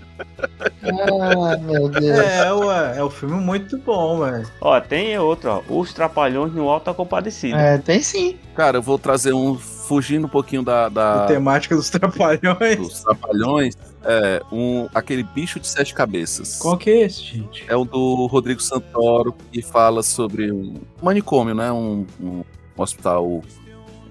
[0.83, 2.19] Ah, meu Deus.
[2.19, 4.47] É, ué, é um filme muito bom, velho.
[4.61, 5.73] Ó, tem outro, ó.
[5.73, 7.57] Os Trapalhões no Alto da Compadecida.
[7.57, 8.37] É, tem sim.
[8.55, 9.57] Cara, eu vou trazer um,
[9.89, 12.77] fugindo um pouquinho da, da- temática dos Trapalhões.
[12.77, 16.57] dos Trapalhões, é um, aquele bicho de sete cabeças.
[16.59, 17.65] Qual que é esse, gente?
[17.67, 21.71] É o do Rodrigo Santoro, que fala sobre um manicômio, né?
[21.71, 22.43] Um, um
[22.77, 23.41] hospital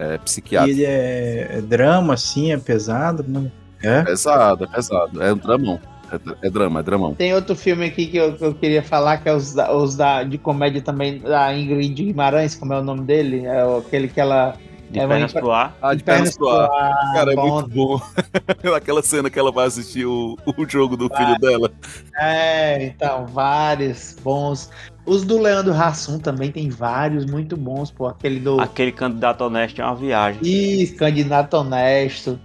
[0.01, 0.77] é, E psiquiátrico.
[0.77, 3.51] ele é, é drama, assim, é pesado, né?
[3.81, 4.03] É?
[4.03, 5.23] Pesado, é pesado.
[5.23, 5.79] É um dramão.
[6.11, 7.15] É, é drama, é dramão.
[7.15, 9.95] Tem outro filme aqui que eu, que eu queria falar, que é os, da, os
[9.95, 13.47] da, de comédia também, da Ingrid Guimarães, como é o nome dele?
[13.47, 14.57] É aquele que ela.
[14.90, 15.77] De é pernas pro ar.
[15.82, 16.69] Ah, de pernas pro ar.
[17.12, 18.01] Cara, é muito bom.
[18.74, 21.70] Aquela cena que ela vai assistir o, o jogo do filho dela.
[22.19, 24.70] É, então, vários bons.
[25.05, 28.06] Os do Leandro Hassum também tem vários muito bons, pô.
[28.06, 28.60] Aquele do.
[28.60, 30.40] Aquele candidato honesto é uma viagem.
[30.43, 32.39] Ih, candidato honesto.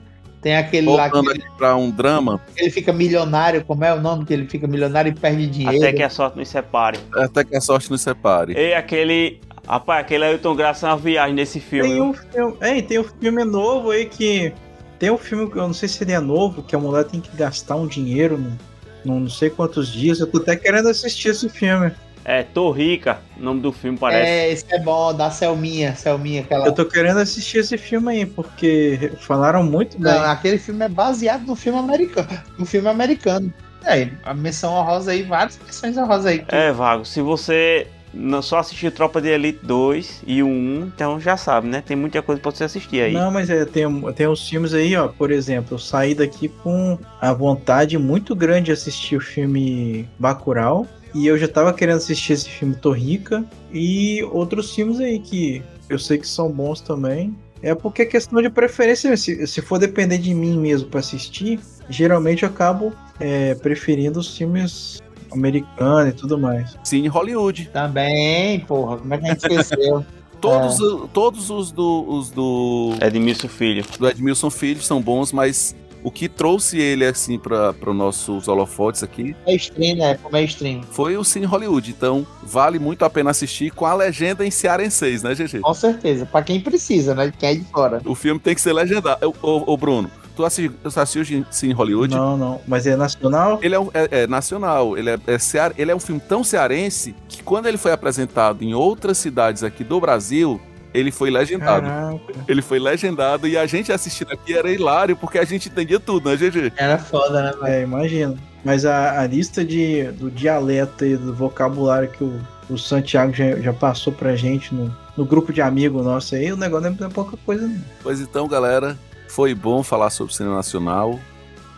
[0.44, 4.02] Tem aquele lá que Voltando ele, pra um drama, ele fica milionário, como é o
[4.02, 5.78] nome que ele fica milionário e perde dinheiro?
[5.78, 7.00] Até que a sorte nos separe.
[7.16, 8.54] até que a sorte nos separe.
[8.54, 9.40] E aquele.
[9.68, 11.90] Rapaz, aquele Ailton Graça é uma viagem nesse filme.
[11.90, 12.58] Tem um filme.
[12.60, 14.54] É, tem um filme novo aí que.
[15.00, 17.20] Tem um filme que eu não sei se ele é novo, que a mulher tem
[17.20, 18.58] que gastar um dinheiro no,
[19.04, 20.20] no não sei quantos dias.
[20.20, 21.92] Eu tô até querendo assistir esse filme.
[22.26, 24.30] É, Tô Rica, o nome do filme parece.
[24.30, 26.68] É, esse é bom, da Selminha, Selminha, aquela.
[26.68, 30.14] Eu tô querendo assistir esse filme aí, porque falaram muito bem.
[30.14, 32.30] Não, aquele filme é baseado no filme americano.
[32.58, 33.54] No filme americano.
[33.86, 36.46] É, a menção honrosa aí, várias menções honrosas aí.
[36.48, 41.20] É, Vago, se você não só assistiu Tropa de Elite 2 e o 1, então
[41.20, 41.82] já sabe, né?
[41.86, 43.14] Tem muita coisa pra você assistir aí.
[43.14, 45.08] Não, mas é, tem, tem uns filmes aí, ó.
[45.08, 50.88] Por exemplo, eu saí daqui com a vontade muito grande de assistir o filme Bacurau.
[51.14, 53.44] E eu já tava querendo assistir esse filme Torrica.
[53.72, 57.36] E outros filmes aí que eu sei que são bons também.
[57.62, 59.16] É porque é questão de preferência.
[59.16, 61.60] Se, se for depender de mim mesmo para assistir,
[61.90, 65.02] geralmente eu acabo é, preferindo os filmes
[65.34, 66.78] americanos e tudo mais.
[66.84, 67.70] Sim, Hollywood.
[67.74, 70.06] Também, porra, como é que a gente esqueceu?
[70.44, 70.78] Todos,
[71.14, 72.96] todos os do, os do.
[73.02, 73.86] Edmilson Filho.
[73.98, 75.74] Do Edmilson Filho são bons, mas
[76.04, 80.16] o que trouxe ele assim para os nossos holofotes aqui Mainstream, né?
[80.16, 80.84] Pro mainstream.
[80.92, 81.90] foi o Cine Hollywood.
[81.90, 85.62] Então, vale muito a pena assistir com a legenda em cearenseis, né, GG?
[85.62, 86.26] Com certeza.
[86.26, 87.32] Pra quem precisa, né?
[87.40, 88.02] Quem é de fora.
[88.06, 89.34] O filme tem que ser legendado.
[89.42, 92.16] Ô, ô, ô, Bruno, tu assi- tu assistiu o Cine Hollywood?
[92.16, 92.62] Não, não.
[92.68, 93.60] Mas é nacional?
[93.62, 96.44] Ele é, um- é- é nacional, ele é, é cear- ele é um filme tão
[96.44, 100.60] cearense que quando ele foi apresentado em outras cidades aqui do Brasil,
[100.94, 101.88] ele foi legendado.
[101.88, 102.20] Caraca.
[102.48, 106.30] Ele foi legendado e a gente assistindo aqui era hilário porque a gente entendia tudo,
[106.30, 106.72] né, GG?
[106.78, 107.66] Era foda, né, velho?
[107.74, 108.38] É, imagino.
[108.64, 112.40] Mas a, a lista de, do dialeto e do vocabulário que o,
[112.70, 116.56] o Santiago já, já passou pra gente no, no grupo de amigos nosso aí, o
[116.56, 117.82] negócio não é pouca coisa, não.
[118.02, 118.98] Pois então, galera,
[119.34, 121.20] foi bom falar sobre o cinema nacional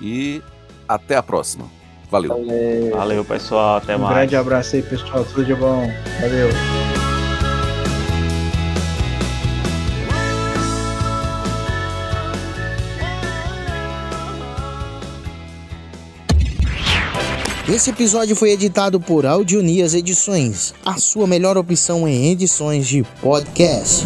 [0.02, 0.42] e
[0.90, 1.66] até a próxima.
[2.12, 2.46] Valeu.
[2.94, 3.78] Valeu, pessoal.
[3.78, 4.14] Até Um mais.
[4.14, 5.24] grande abraço aí, pessoal.
[5.24, 5.90] Tudo de bom.
[6.20, 6.50] Valeu.
[17.68, 24.06] Esse episódio foi editado por Audionias Edições, a sua melhor opção em edições de podcast.